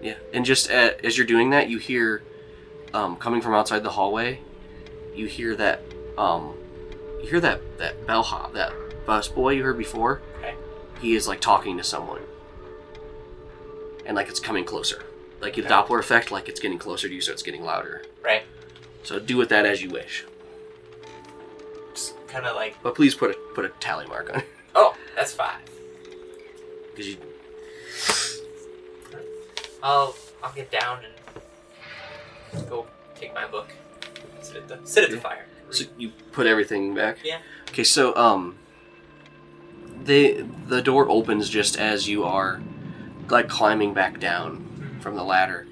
yeah, 0.01 0.15
and 0.33 0.45
just 0.45 0.71
uh 0.71 0.93
as 1.03 1.19
you're 1.19 1.27
doing 1.27 1.51
that, 1.51 1.69
you 1.69 1.79
hear 1.79 2.23
um, 2.93 3.17
coming 3.17 3.41
from 3.41 3.55
outside 3.55 3.83
the 3.83 3.91
hallway. 3.91 4.41
You 5.15 5.27
hear 5.27 5.55
that 5.57 5.83
um, 6.17 6.55
you 7.23 7.29
hear 7.31 7.41
that 7.41 7.79
that 7.79 8.07
bellhop, 8.07 8.53
that 8.55 8.73
bus 9.07 9.29
boy 9.29 9.51
you 9.55 9.65
heard 9.65 9.79
before. 9.79 10.21
Okay. 10.39 10.55
he 11.01 11.15
is 11.17 11.27
like 11.29 11.41
talking 11.41 11.77
to 11.77 11.85
someone 11.85 12.23
and 14.07 14.15
like 14.17 14.29
it's 14.29 14.41
coming 14.41 14.65
closer 14.65 15.03
like 15.45 15.55
the 15.57 15.63
doppler 15.63 15.99
effect 16.01 16.31
like 16.31 16.49
it's 16.49 16.61
getting 16.61 16.79
closer 16.79 17.09
to 17.09 17.15
you 17.15 17.21
so 17.21 17.33
it's 17.33 17.43
getting 17.43 17.63
louder 17.63 18.03
Right. 18.23 18.43
so 19.03 19.19
do 19.19 19.37
with 19.37 19.49
that 19.51 19.67
as 19.67 19.83
you 19.83 19.91
wish 19.91 20.25
Just 21.95 22.15
kind 22.29 22.47
of 22.47 22.57
like. 22.57 22.77
but 22.83 22.95
please 22.95 23.15
put 23.15 23.31
a 23.31 23.35
put 23.55 23.65
a 23.65 23.69
tally 23.81 24.07
mark 24.07 24.31
on 24.33 24.41
it 24.41 24.47
Oh, 24.75 24.97
that's 25.15 25.33
five. 25.33 25.61
because 26.91 27.07
you 27.09 27.17
I'll 29.83 30.15
I'll 30.43 30.53
get 30.53 30.71
down 30.71 31.01
and 32.53 32.69
go 32.69 32.87
take 33.15 33.35
my 33.35 33.47
book. 33.47 33.69
Sit 34.43 34.57
at 34.57 34.69
the 34.69 34.79
sit 34.85 35.05
at 35.05 35.11
the 35.11 35.17
Yeah. 35.17 35.23
fire. 35.23 35.47
so 35.71 35.85
you 35.99 36.11
put 36.33 36.47
everything 36.47 36.95
back 36.95 37.19
Yeah. 37.25 37.39
okay 37.69 37.85
so 37.85 38.15
um 38.17 38.57
they 40.03 40.43
the 40.69 40.83
door 40.83 41.09
opens 41.09 41.49
just 41.49 41.77
as 41.79 42.09
you 42.09 42.25
are 42.25 42.61
like 43.29 43.49
climbing 43.49 43.95
back 43.95 44.19
down 44.21 44.64
from 45.05 45.15
the 45.17 45.23
ladder 45.23 45.67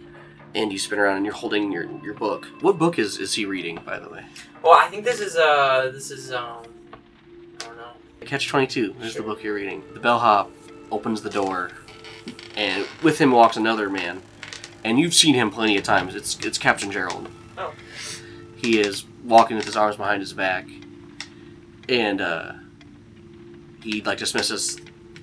and 0.54 0.70
you 0.70 0.78
spin 0.78 0.98
around 0.98 1.16
and 1.16 1.24
you're 1.24 1.34
holding 1.34 1.72
your 1.72 1.90
your 2.04 2.12
book 2.12 2.44
what 2.60 2.76
book 2.78 2.98
is 2.98 3.16
is 3.18 3.32
he 3.32 3.46
reading 3.46 3.80
by 3.84 3.98
the 3.98 4.08
way 4.10 4.22
Well, 4.62 4.74
I 4.74 4.86
think 4.88 5.04
this 5.04 5.20
is 5.20 5.34
uh 5.36 5.90
this 5.92 6.10
is 6.10 6.30
um 6.30 6.62
I 7.62 7.64
don't 7.64 7.76
know. 7.78 7.92
Catch 8.26 8.46
22 8.48 8.96
is 9.00 9.06
the 9.06 9.10
Sure. 9.10 9.22
book 9.22 9.42
you're 9.42 9.54
reading. 9.54 9.82
The 9.94 10.00
bellhop 10.00 10.50
opens 10.90 11.22
the 11.22 11.30
door, 11.30 11.70
and 12.56 12.86
with 13.02 13.18
him 13.18 13.30
walks 13.32 13.56
another 13.56 13.88
man. 13.88 14.20
And 14.84 14.98
you've 15.00 15.14
seen 15.14 15.34
him 15.34 15.50
plenty 15.50 15.76
of 15.78 15.84
times. 15.84 16.14
It's 16.14 16.38
it's 16.40 16.58
Captain 16.58 16.90
Gerald. 16.90 17.28
Oh. 17.56 17.72
He 18.56 18.78
is 18.78 19.04
walking 19.24 19.56
with 19.56 19.64
his 19.64 19.76
arms 19.76 19.96
behind 19.96 20.20
his 20.20 20.32
back, 20.34 20.66
and 21.88 22.20
uh, 22.20 22.52
he 23.82 24.02
like 24.02 24.18
dismisses 24.18 24.78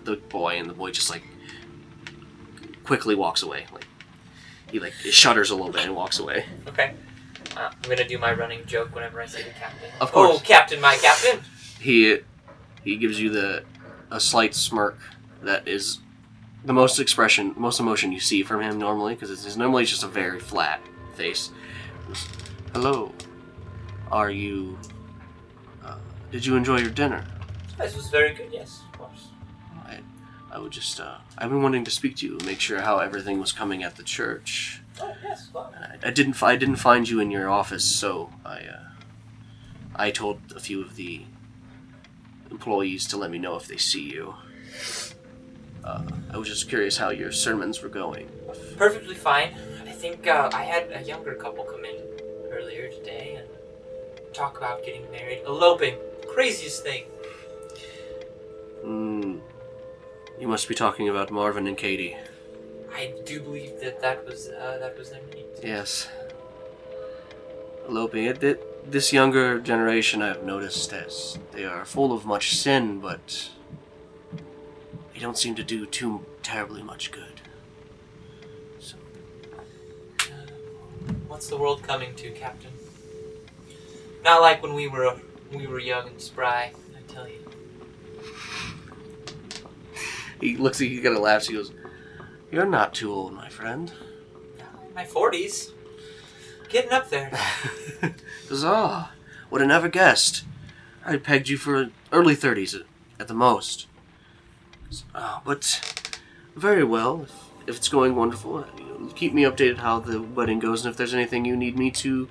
the 0.05 0.15
boy, 0.15 0.57
and 0.57 0.67
the 0.69 0.73
boy 0.73 0.89
just 0.91 1.09
like 1.11 1.23
quickly 2.83 3.15
walks 3.15 3.43
away. 3.43 3.65
Like 3.71 3.85
he 4.71 4.79
like 4.79 4.93
shudders 4.93 5.49
a 5.49 5.55
little 5.55 5.71
bit 5.71 5.85
and 5.85 5.95
walks 5.95 6.19
away. 6.19 6.45
Okay. 6.67 6.93
Uh, 7.55 7.71
I'm 7.71 7.89
gonna 7.89 8.07
do 8.07 8.17
my 8.17 8.33
running 8.33 8.65
joke 8.65 8.93
whenever 8.93 9.21
I 9.21 9.25
see 9.25 9.41
the 9.41 9.49
captain. 9.51 9.89
Of 9.99 10.11
course. 10.11 10.37
Oh, 10.37 10.39
captain, 10.43 10.79
my 10.81 10.95
captain. 10.95 11.41
he 11.79 12.19
he 12.83 12.97
gives 12.97 13.19
you 13.19 13.29
the 13.29 13.63
a 14.11 14.19
slight 14.19 14.55
smirk 14.55 14.97
that 15.43 15.67
is 15.67 15.99
the 16.65 16.73
most 16.73 16.99
expression 16.99 17.53
most 17.57 17.79
emotion 17.79 18.11
you 18.11 18.19
see 18.19 18.43
from 18.43 18.61
him 18.61 18.77
normally 18.77 19.13
because 19.13 19.31
it's, 19.31 19.45
it's 19.45 19.55
normally 19.55 19.85
just 19.85 20.03
a 20.03 20.07
very 20.07 20.39
flat 20.39 20.81
face 21.15 21.51
hello 22.73 23.13
are 24.11 24.31
you 24.31 24.77
uh, 25.83 25.95
did 26.31 26.45
you 26.45 26.55
enjoy 26.55 26.79
your 26.79 26.89
dinner? 26.89 27.25
This 27.77 27.95
was 27.95 28.09
very 28.09 28.33
good. 28.33 28.49
Yes. 28.51 28.81
I, 30.51 30.59
would 30.59 30.71
just, 30.71 30.99
uh, 30.99 31.17
I've 31.37 31.49
been 31.49 31.61
wanting 31.61 31.83
to 31.85 31.91
speak 31.91 32.15
to 32.17 32.25
you, 32.25 32.37
make 32.45 32.59
sure 32.59 32.81
how 32.81 32.99
everything 32.99 33.39
was 33.39 33.51
coming 33.51 33.83
at 33.83 33.95
the 33.95 34.03
church. 34.03 34.81
Oh 35.01 35.13
yes, 35.23 35.49
well, 35.53 35.73
I, 35.79 36.07
I 36.07 36.11
didn't, 36.11 36.41
I 36.41 36.55
didn't 36.55 36.77
find 36.77 37.07
you 37.07 37.19
in 37.19 37.31
your 37.31 37.49
office, 37.49 37.85
so 37.85 38.31
I, 38.45 38.59
uh, 38.61 38.83
I 39.95 40.11
told 40.11 40.39
a 40.55 40.59
few 40.59 40.81
of 40.81 40.95
the 40.95 41.23
employees 42.51 43.07
to 43.07 43.17
let 43.17 43.31
me 43.31 43.37
know 43.37 43.55
if 43.55 43.67
they 43.67 43.77
see 43.77 44.09
you. 44.11 44.35
Uh, 45.83 46.03
I 46.31 46.37
was 46.37 46.47
just 46.47 46.67
curious 46.67 46.97
how 46.97 47.09
your 47.09 47.31
sermons 47.31 47.81
were 47.81 47.89
going. 47.89 48.29
perfectly 48.77 49.15
fine. 49.15 49.55
I 49.87 49.91
think 49.91 50.27
uh, 50.27 50.49
I 50.53 50.63
had 50.63 50.91
a 50.93 51.03
younger 51.03 51.35
couple 51.35 51.63
come 51.63 51.85
in 51.85 51.95
earlier 52.51 52.89
today 52.89 53.39
and 53.39 53.47
talk 54.33 54.57
about 54.57 54.83
getting 54.85 55.09
married, 55.11 55.41
eloping. 55.45 55.95
Craziest 56.33 56.83
thing. 56.83 57.03
Hmm. 58.83 59.28
You 60.39 60.47
must 60.47 60.69
be 60.69 60.75
talking 60.75 61.09
about 61.09 61.31
Marvin 61.31 61.67
and 61.67 61.77
Katie. 61.77 62.15
I 62.95 63.13
do 63.25 63.41
believe 63.41 63.79
that 63.81 64.01
that 64.01 64.25
was 64.25 64.47
uh, 64.47 64.77
that 64.79 64.97
was 64.97 65.09
their 65.09 65.21
name. 65.33 65.45
Yes. 65.61 66.07
Eloping. 67.87 68.25
It, 68.25 68.43
it, 68.43 68.91
this 68.91 69.11
younger 69.11 69.59
generation, 69.59 70.21
I've 70.21 70.43
noticed, 70.43 70.93
as 70.93 71.37
they 71.51 71.65
are 71.65 71.83
full 71.85 72.13
of 72.13 72.25
much 72.25 72.55
sin, 72.55 72.99
but 72.99 73.49
they 75.13 75.19
don't 75.19 75.37
seem 75.37 75.55
to 75.55 75.63
do 75.63 75.85
too 75.85 76.25
terribly 76.41 76.81
much 76.81 77.11
good. 77.11 77.41
So, 78.79 78.95
What's 81.27 81.47
the 81.47 81.57
world 81.57 81.83
coming 81.83 82.15
to, 82.15 82.31
Captain? 82.31 82.71
Not 84.23 84.41
like 84.41 84.63
when 84.63 84.73
we 84.73 84.87
were 84.87 85.19
we 85.51 85.67
were 85.67 85.79
young 85.79 86.07
and 86.07 86.21
spry. 86.21 86.71
I 86.95 87.11
tell 87.13 87.27
you. 87.27 87.48
He 90.41 90.57
looks. 90.57 90.79
Like 90.79 90.89
He 90.89 91.01
kind 91.01 91.15
of 91.15 91.21
laughs. 91.21 91.47
He 91.47 91.53
goes, 91.53 91.71
"You're 92.51 92.65
not 92.65 92.93
too 92.93 93.11
old, 93.11 93.33
my 93.33 93.49
friend." 93.49 93.91
My 94.95 95.05
forties, 95.05 95.71
getting 96.67 96.91
up 96.91 97.09
there. 97.09 97.31
Huzzah! 98.49 99.09
Would 99.49 99.61
have 99.61 99.67
never 99.67 99.87
guessed. 99.87 100.43
I 101.05 101.17
pegged 101.17 101.49
you 101.49 101.57
for 101.57 101.89
early 102.11 102.35
thirties 102.35 102.75
at, 102.75 102.83
at 103.19 103.27
the 103.27 103.33
most. 103.33 103.87
Uh, 105.15 105.39
but 105.45 106.15
very 106.55 106.83
well. 106.83 107.23
If, 107.23 107.31
if 107.67 107.77
it's 107.77 107.89
going 107.89 108.15
wonderful, 108.15 108.57
uh, 108.57 108.65
you 108.77 108.83
know, 108.83 109.07
keep 109.15 109.33
me 109.33 109.43
updated 109.43 109.77
how 109.77 109.99
the 109.99 110.21
wedding 110.21 110.59
goes, 110.59 110.83
and 110.83 110.91
if 110.91 110.97
there's 110.97 111.13
anything 111.13 111.45
you 111.45 111.55
need 111.55 111.77
me 111.77 111.91
to 111.91 112.27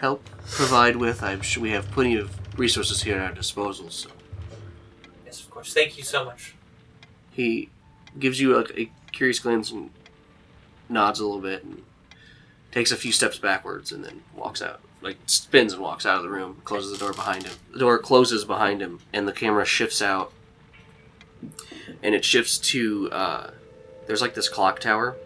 help 0.00 0.28
provide 0.50 0.96
with, 0.96 1.22
I'm 1.22 1.40
sure 1.42 1.62
we 1.62 1.70
have 1.70 1.90
plenty 1.90 2.16
of 2.16 2.36
resources 2.58 3.02
here 3.02 3.16
at 3.16 3.22
our 3.22 3.32
disposal. 3.34 3.90
So 3.90 4.10
yes, 5.24 5.40
of 5.40 5.50
course. 5.50 5.72
Thank 5.74 5.98
you 5.98 6.04
so 6.04 6.24
much. 6.24 6.55
He 7.36 7.68
gives 8.18 8.40
you 8.40 8.56
a, 8.56 8.64
a 8.80 8.90
curious 9.12 9.38
glance 9.38 9.70
and 9.70 9.90
nods 10.88 11.20
a 11.20 11.26
little 11.26 11.42
bit 11.42 11.62
and 11.62 11.82
takes 12.72 12.90
a 12.90 12.96
few 12.96 13.12
steps 13.12 13.38
backwards 13.38 13.92
and 13.92 14.02
then 14.02 14.22
walks 14.34 14.62
out. 14.62 14.80
Like 15.02 15.18
spins 15.26 15.74
and 15.74 15.82
walks 15.82 16.06
out 16.06 16.16
of 16.16 16.22
the 16.22 16.30
room, 16.30 16.62
closes 16.64 16.90
the 16.90 16.98
door 16.98 17.12
behind 17.12 17.44
him. 17.44 17.52
The 17.72 17.78
door 17.78 17.98
closes 17.98 18.46
behind 18.46 18.80
him, 18.80 19.00
and 19.12 19.28
the 19.28 19.32
camera 19.32 19.66
shifts 19.66 20.00
out. 20.00 20.32
And 22.02 22.14
it 22.14 22.24
shifts 22.24 22.56
to 22.58 23.10
uh, 23.12 23.50
there's 24.06 24.22
like 24.22 24.34
this 24.34 24.48
clock 24.48 24.80
tower 24.80 25.16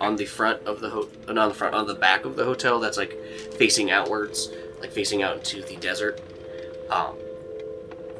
on 0.00 0.16
the 0.16 0.26
front 0.26 0.62
of 0.64 0.80
the 0.80 0.90
ho- 0.90 1.08
uh, 1.28 1.32
not 1.32 1.44
on 1.44 1.48
the 1.50 1.54
front 1.54 1.74
on 1.74 1.86
the 1.86 1.94
back 1.94 2.24
of 2.24 2.34
the 2.34 2.44
hotel 2.44 2.80
that's 2.80 2.96
like 2.96 3.16
facing 3.56 3.92
outwards, 3.92 4.50
like 4.80 4.90
facing 4.90 5.22
out 5.22 5.36
into 5.36 5.62
the 5.62 5.76
desert. 5.76 6.20
Um, 6.90 7.14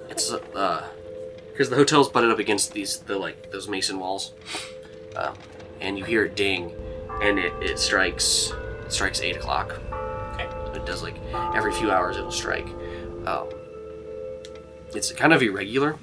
it's 0.09 0.33
uh, 0.33 0.89
because 1.53 1.71
the 1.71 1.77
hotel's 1.77 2.09
butted 2.09 2.31
up 2.31 2.39
against 2.39 2.73
these 2.73 2.99
the 2.99 3.17
like 3.19 3.51
those 3.53 3.69
mason 3.69 3.99
walls, 3.99 4.33
um, 5.17 5.35
and 5.81 5.99
you 5.99 6.05
hear 6.05 6.25
it 6.25 6.35
ding, 6.37 6.73
and 7.23 7.39
it, 7.39 7.53
it 7.63 7.79
strikes 7.79 8.53
it 8.85 8.93
strikes 8.93 9.21
eight 9.21 9.37
o'clock. 9.37 9.81
Okay. 10.35 10.49
It 10.77 10.87
does 10.87 11.03
like 11.03 11.17
every 11.55 11.73
few 11.73 11.91
hours 11.91 12.17
it'll 12.17 12.31
strike. 12.33 12.67
Um, 13.27 13.49
it's 14.95 15.11
kind 15.13 15.33
of 15.33 15.43
irregular 15.43 15.97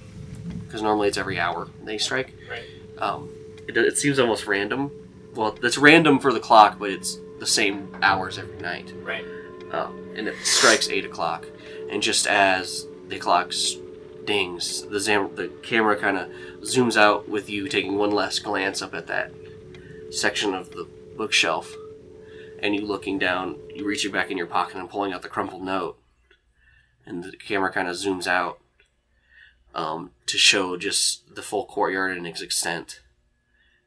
because 0.65 0.81
normally 0.81 1.07
it's 1.07 1.17
every 1.17 1.39
hour 1.39 1.67
they 1.83 1.97
strike. 1.97 2.33
Right. 2.49 2.63
Um, 2.97 3.29
it, 3.67 3.77
it 3.77 3.97
seems 3.97 4.19
almost 4.19 4.47
random. 4.47 4.91
Well, 5.35 5.57
it's 5.61 5.77
random 5.77 6.19
for 6.19 6.33
the 6.33 6.39
clock, 6.39 6.79
but 6.79 6.89
it's 6.89 7.19
the 7.39 7.45
same 7.45 7.95
hours 8.01 8.37
every 8.37 8.57
night 8.57 8.91
Right. 9.03 9.23
um, 9.71 10.11
and 10.15 10.27
it 10.27 10.35
strikes 10.43 10.89
eight 10.89 11.05
o'clock. 11.05 11.45
And 11.89 12.01
just 12.01 12.27
as 12.27 12.87
the 13.07 13.17
clock 13.19 13.49
s- 13.49 13.75
dings, 14.29 14.83
the 14.83 14.99
zam- 14.99 15.33
the 15.33 15.47
camera 15.63 15.97
kind 15.97 16.15
of 16.15 16.29
zooms 16.61 16.95
out 16.95 17.27
with 17.27 17.49
you 17.49 17.67
taking 17.67 17.97
one 17.97 18.11
last 18.11 18.43
glance 18.43 18.79
up 18.79 18.93
at 18.93 19.07
that 19.07 19.31
section 20.11 20.53
of 20.53 20.69
the 20.69 20.87
bookshelf, 21.17 21.73
and 22.61 22.75
you 22.75 22.85
looking 22.85 23.17
down. 23.17 23.57
You 23.73 23.85
reaching 23.85 24.11
back 24.11 24.29
in 24.29 24.37
your 24.37 24.45
pocket 24.45 24.75
and 24.75 24.87
pulling 24.87 25.13
out 25.13 25.23
the 25.23 25.29
crumpled 25.29 25.63
note, 25.63 25.97
and 27.07 27.23
the 27.23 27.35
camera 27.37 27.73
kind 27.73 27.87
of 27.87 27.95
zooms 27.95 28.27
out 28.27 28.59
um, 29.73 30.11
to 30.27 30.37
show 30.37 30.77
just 30.77 31.33
the 31.33 31.41
full 31.41 31.65
courtyard 31.65 32.15
and 32.15 32.27
its 32.27 32.43
extent, 32.43 33.01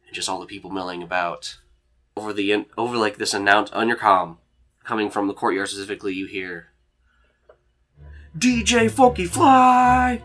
and 0.07 0.15
just 0.17 0.29
all 0.29 0.41
the 0.41 0.47
people 0.47 0.71
milling 0.71 1.05
about 1.05 1.59
over 2.17 2.33
the 2.33 2.51
in- 2.51 2.67
over 2.77 2.97
like 2.97 3.17
this 3.19 3.33
announce 3.33 3.71
on 3.71 3.87
your 3.87 3.97
com, 3.97 4.39
coming 4.83 5.09
from 5.09 5.29
the 5.29 5.35
courtyard 5.35 5.69
specifically, 5.69 6.15
you 6.15 6.27
hear 6.27 6.73
DJ 8.37 8.91
Funky 8.91 9.27
Fly. 9.27 10.21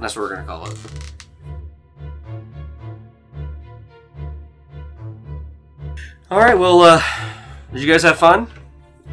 That's 0.00 0.16
what 0.16 0.22
we're 0.22 0.34
gonna 0.36 0.46
call 0.46 0.66
it. 0.66 0.76
All 6.30 6.38
right. 6.38 6.58
Well, 6.58 6.80
uh, 6.80 7.02
did 7.72 7.82
you 7.82 7.90
guys 7.90 8.02
have 8.02 8.18
fun? 8.18 8.48
I 9.08 9.12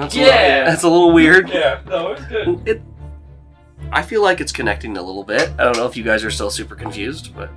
know 0.00 0.06
it's 0.06 0.14
a 0.14 0.18
little- 0.18 0.26
Yeah. 0.34 0.64
that's 0.70 0.82
a 0.82 0.88
little 0.88 1.12
weird. 1.12 1.48
Yeah, 1.50 1.80
no, 1.86 2.12
it's 2.12 2.24
good. 2.26 2.68
It, 2.68 2.82
I 3.90 4.02
feel 4.02 4.22
like 4.22 4.40
it's 4.40 4.52
connecting 4.52 4.96
a 4.96 5.02
little 5.02 5.24
bit. 5.24 5.50
I 5.58 5.64
don't 5.64 5.76
know 5.76 5.86
if 5.86 5.96
you 5.96 6.04
guys 6.04 6.22
are 6.24 6.30
still 6.30 6.50
super 6.50 6.76
confused, 6.76 7.34
but 7.34 7.50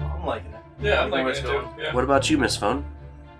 I'm 0.00 0.26
liking 0.26 0.50
it. 0.52 0.60
Yeah, 0.80 1.04
I'm 1.04 1.10
liking 1.10 1.28
it's 1.28 1.38
it 1.38 1.42
too. 1.42 1.48
going. 1.48 1.68
Yeah. 1.78 1.94
what 1.94 2.02
about 2.02 2.28
you, 2.28 2.38
Miss 2.38 2.56
Phone? 2.56 2.84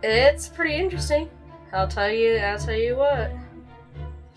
It's 0.03 0.49
pretty 0.49 0.75
interesting. 0.77 1.29
I'll 1.73 1.89
tell 1.89 2.11
you. 2.11 2.37
I'll 2.37 2.59
tell 2.59 2.75
you 2.77 2.97
what. 2.97 3.33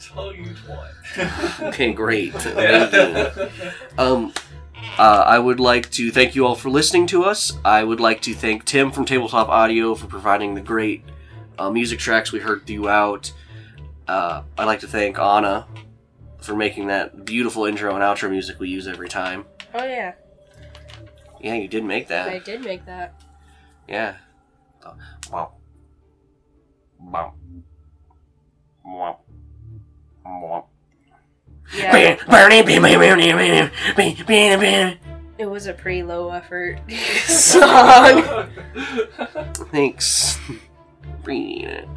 Tell 0.03 0.33
you 0.33 0.45
what. 0.67 0.93
Okay, 1.61 1.93
great. 1.93 2.33
Amazing. 2.45 3.49
Um, 3.97 4.33
uh, 4.97 5.23
I 5.25 5.39
would 5.39 5.59
like 5.59 5.89
to 5.91 6.11
thank 6.11 6.35
you 6.35 6.45
all 6.45 6.55
for 6.55 6.69
listening 6.69 7.07
to 7.07 7.23
us. 7.23 7.53
I 7.63 7.83
would 7.83 7.99
like 7.99 8.21
to 8.23 8.33
thank 8.33 8.65
Tim 8.65 8.91
from 8.91 9.05
Tabletop 9.05 9.47
Audio 9.49 9.95
for 9.95 10.07
providing 10.07 10.55
the 10.55 10.61
great 10.61 11.03
uh, 11.57 11.69
music 11.69 11.99
tracks 11.99 12.31
we 12.31 12.39
heard 12.39 12.67
throughout. 12.67 13.31
Uh, 14.07 14.43
I'd 14.57 14.65
like 14.65 14.81
to 14.81 14.87
thank 14.87 15.17
Anna 15.17 15.65
for 16.41 16.55
making 16.55 16.87
that 16.87 17.23
beautiful 17.25 17.65
intro 17.65 17.93
and 17.95 18.03
outro 18.03 18.29
music 18.29 18.59
we 18.59 18.67
use 18.69 18.87
every 18.87 19.07
time. 19.07 19.45
Oh 19.73 19.83
yeah, 19.83 20.13
Yeah, 21.39 21.55
you 21.55 21.67
did 21.67 21.83
make 21.85 22.07
that. 22.09 22.27
I 22.27 22.39
did 22.39 22.61
make 22.61 22.85
that. 22.85 23.21
Yeah. 23.87 24.17
Uh, 24.85 24.93
Wow. 25.31 25.53
Wow. 26.99 27.33
Wow. 28.85 29.19
Wow. 30.25 30.65
Yeah, 31.75 31.91
it 35.37 35.45
was 35.45 35.67
a 35.67 35.73
pretty 35.73 36.03
low 36.03 36.29
effort 36.29 36.79
song. 37.25 38.49
Thanks. 39.71 40.39
Bringing 41.23 41.63
it. 41.63 41.87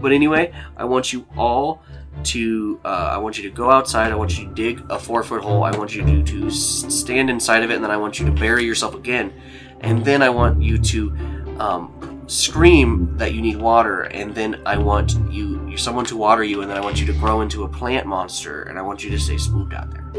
But 0.00 0.12
anyway, 0.12 0.52
I 0.76 0.84
want 0.84 1.12
you 1.12 1.26
all 1.36 1.82
to. 2.24 2.80
Uh, 2.84 3.10
I 3.12 3.18
want 3.18 3.38
you 3.38 3.48
to 3.48 3.54
go 3.54 3.70
outside. 3.70 4.10
I 4.10 4.16
want 4.16 4.38
you 4.38 4.46
to 4.46 4.54
dig 4.54 4.82
a 4.90 4.98
four 4.98 5.22
foot 5.22 5.42
hole. 5.42 5.62
I 5.64 5.76
want 5.76 5.94
you 5.94 6.04
to 6.04 6.22
to 6.22 6.50
stand 6.50 7.30
inside 7.30 7.62
of 7.62 7.70
it, 7.70 7.74
and 7.74 7.84
then 7.84 7.90
I 7.90 7.96
want 7.96 8.18
you 8.18 8.26
to 8.26 8.32
bury 8.32 8.64
yourself 8.64 8.94
again. 8.94 9.32
And 9.80 10.04
then 10.04 10.22
I 10.22 10.30
want 10.30 10.62
you 10.62 10.78
to 10.78 11.16
um, 11.58 12.09
scream 12.30 13.16
that 13.16 13.34
you 13.34 13.42
need 13.42 13.56
water, 13.56 14.02
and 14.02 14.32
then 14.34 14.62
I 14.64 14.78
want 14.78 15.16
you, 15.30 15.66
you 15.68 15.76
someone 15.76 16.04
to 16.06 16.16
water 16.16 16.44
you, 16.44 16.62
and 16.62 16.70
then 16.70 16.76
I 16.76 16.80
want 16.80 17.00
you 17.00 17.06
to 17.06 17.12
grow 17.12 17.40
into 17.40 17.64
a 17.64 17.68
plant 17.68 18.06
monster, 18.06 18.62
and 18.62 18.78
I 18.78 18.82
want 18.82 19.02
you 19.02 19.10
to 19.10 19.18
stay 19.18 19.36
spooked 19.36 19.74
out 19.74 19.90
there. 19.90 20.12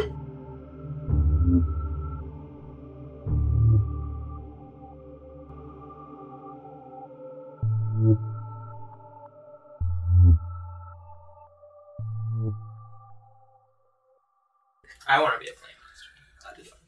I 15.07 15.20
want 15.22 15.34
to 15.34 15.39
be 15.39 15.49
a 15.49 15.53
plant 15.53 15.78
monster. 15.82 16.09
That'd 16.43 16.64
be 16.64 16.70
fun. 16.70 16.80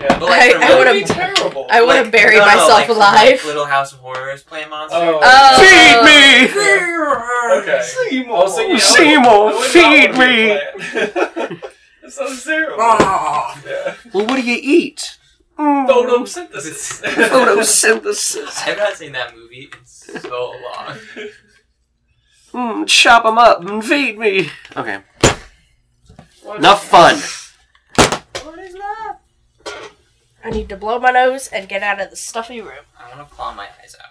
Yeah. 0.00 0.18
But 0.18 0.28
like 0.28 0.54
I- 0.54 0.72
I 0.72 0.78
would've- 0.78 1.06
terrible. 1.08 1.66
I 1.70 1.82
would 1.82 1.96
have 1.96 2.06
like- 2.06 2.12
buried 2.12 2.34
no, 2.38 2.44
no, 2.44 2.46
myself 2.46 2.70
like 2.70 2.88
alive. 2.88 3.14
Like 3.16 3.44
Little 3.44 3.64
House 3.66 3.92
of 3.92 3.98
Horrors 3.98 4.42
play 4.44 4.64
monster. 4.66 4.96
Oh. 4.98 5.20
Oh. 5.22 5.58
Feed 5.60 6.04
me! 6.04 7.62
Okay. 7.62 7.82
Seymour. 7.82 8.44
I 8.44 8.78
Seymour, 8.78 9.32
I 9.32 9.44
would 9.44 9.54
not 9.54 9.64
feed 9.64 10.10
wanna 10.12 10.26
be 10.28 10.50
a 10.50 11.08
plant. 11.08 11.62
That 12.02 12.12
sounds 12.12 12.44
terrible. 12.44 12.76
Oh. 12.80 13.62
Yeah. 13.66 13.94
Well, 14.14 14.26
what 14.26 14.36
do 14.36 14.42
you 14.42 14.58
eat? 14.62 15.16
Mm, 15.58 15.88
Photosynthesis. 15.88 17.02
Photosynthesis. 17.30 18.66
I've 18.68 18.78
not 18.78 18.94
seen 18.96 19.12
that 19.12 19.34
movie 19.36 19.68
in 19.72 19.84
so 19.84 20.52
long. 20.74 20.98
Mm, 22.54 22.86
chop 22.86 23.24
them 23.24 23.38
up 23.38 23.60
and 23.68 23.84
feed 23.84 24.18
me. 24.18 24.50
Okay. 24.76 25.00
Enough 26.56 26.84
fun. 26.84 27.16
I 30.44 30.50
need 30.50 30.68
to 30.68 30.76
blow 30.76 30.98
my 30.98 31.10
nose 31.10 31.48
and 31.48 31.68
get 31.68 31.82
out 31.82 32.00
of 32.00 32.10
the 32.10 32.16
stuffy 32.16 32.60
room. 32.60 32.84
I'm 32.98 33.10
gonna 33.10 33.24
claw 33.24 33.52
my 33.54 33.68
eyes 33.82 33.96
out. 34.00 34.07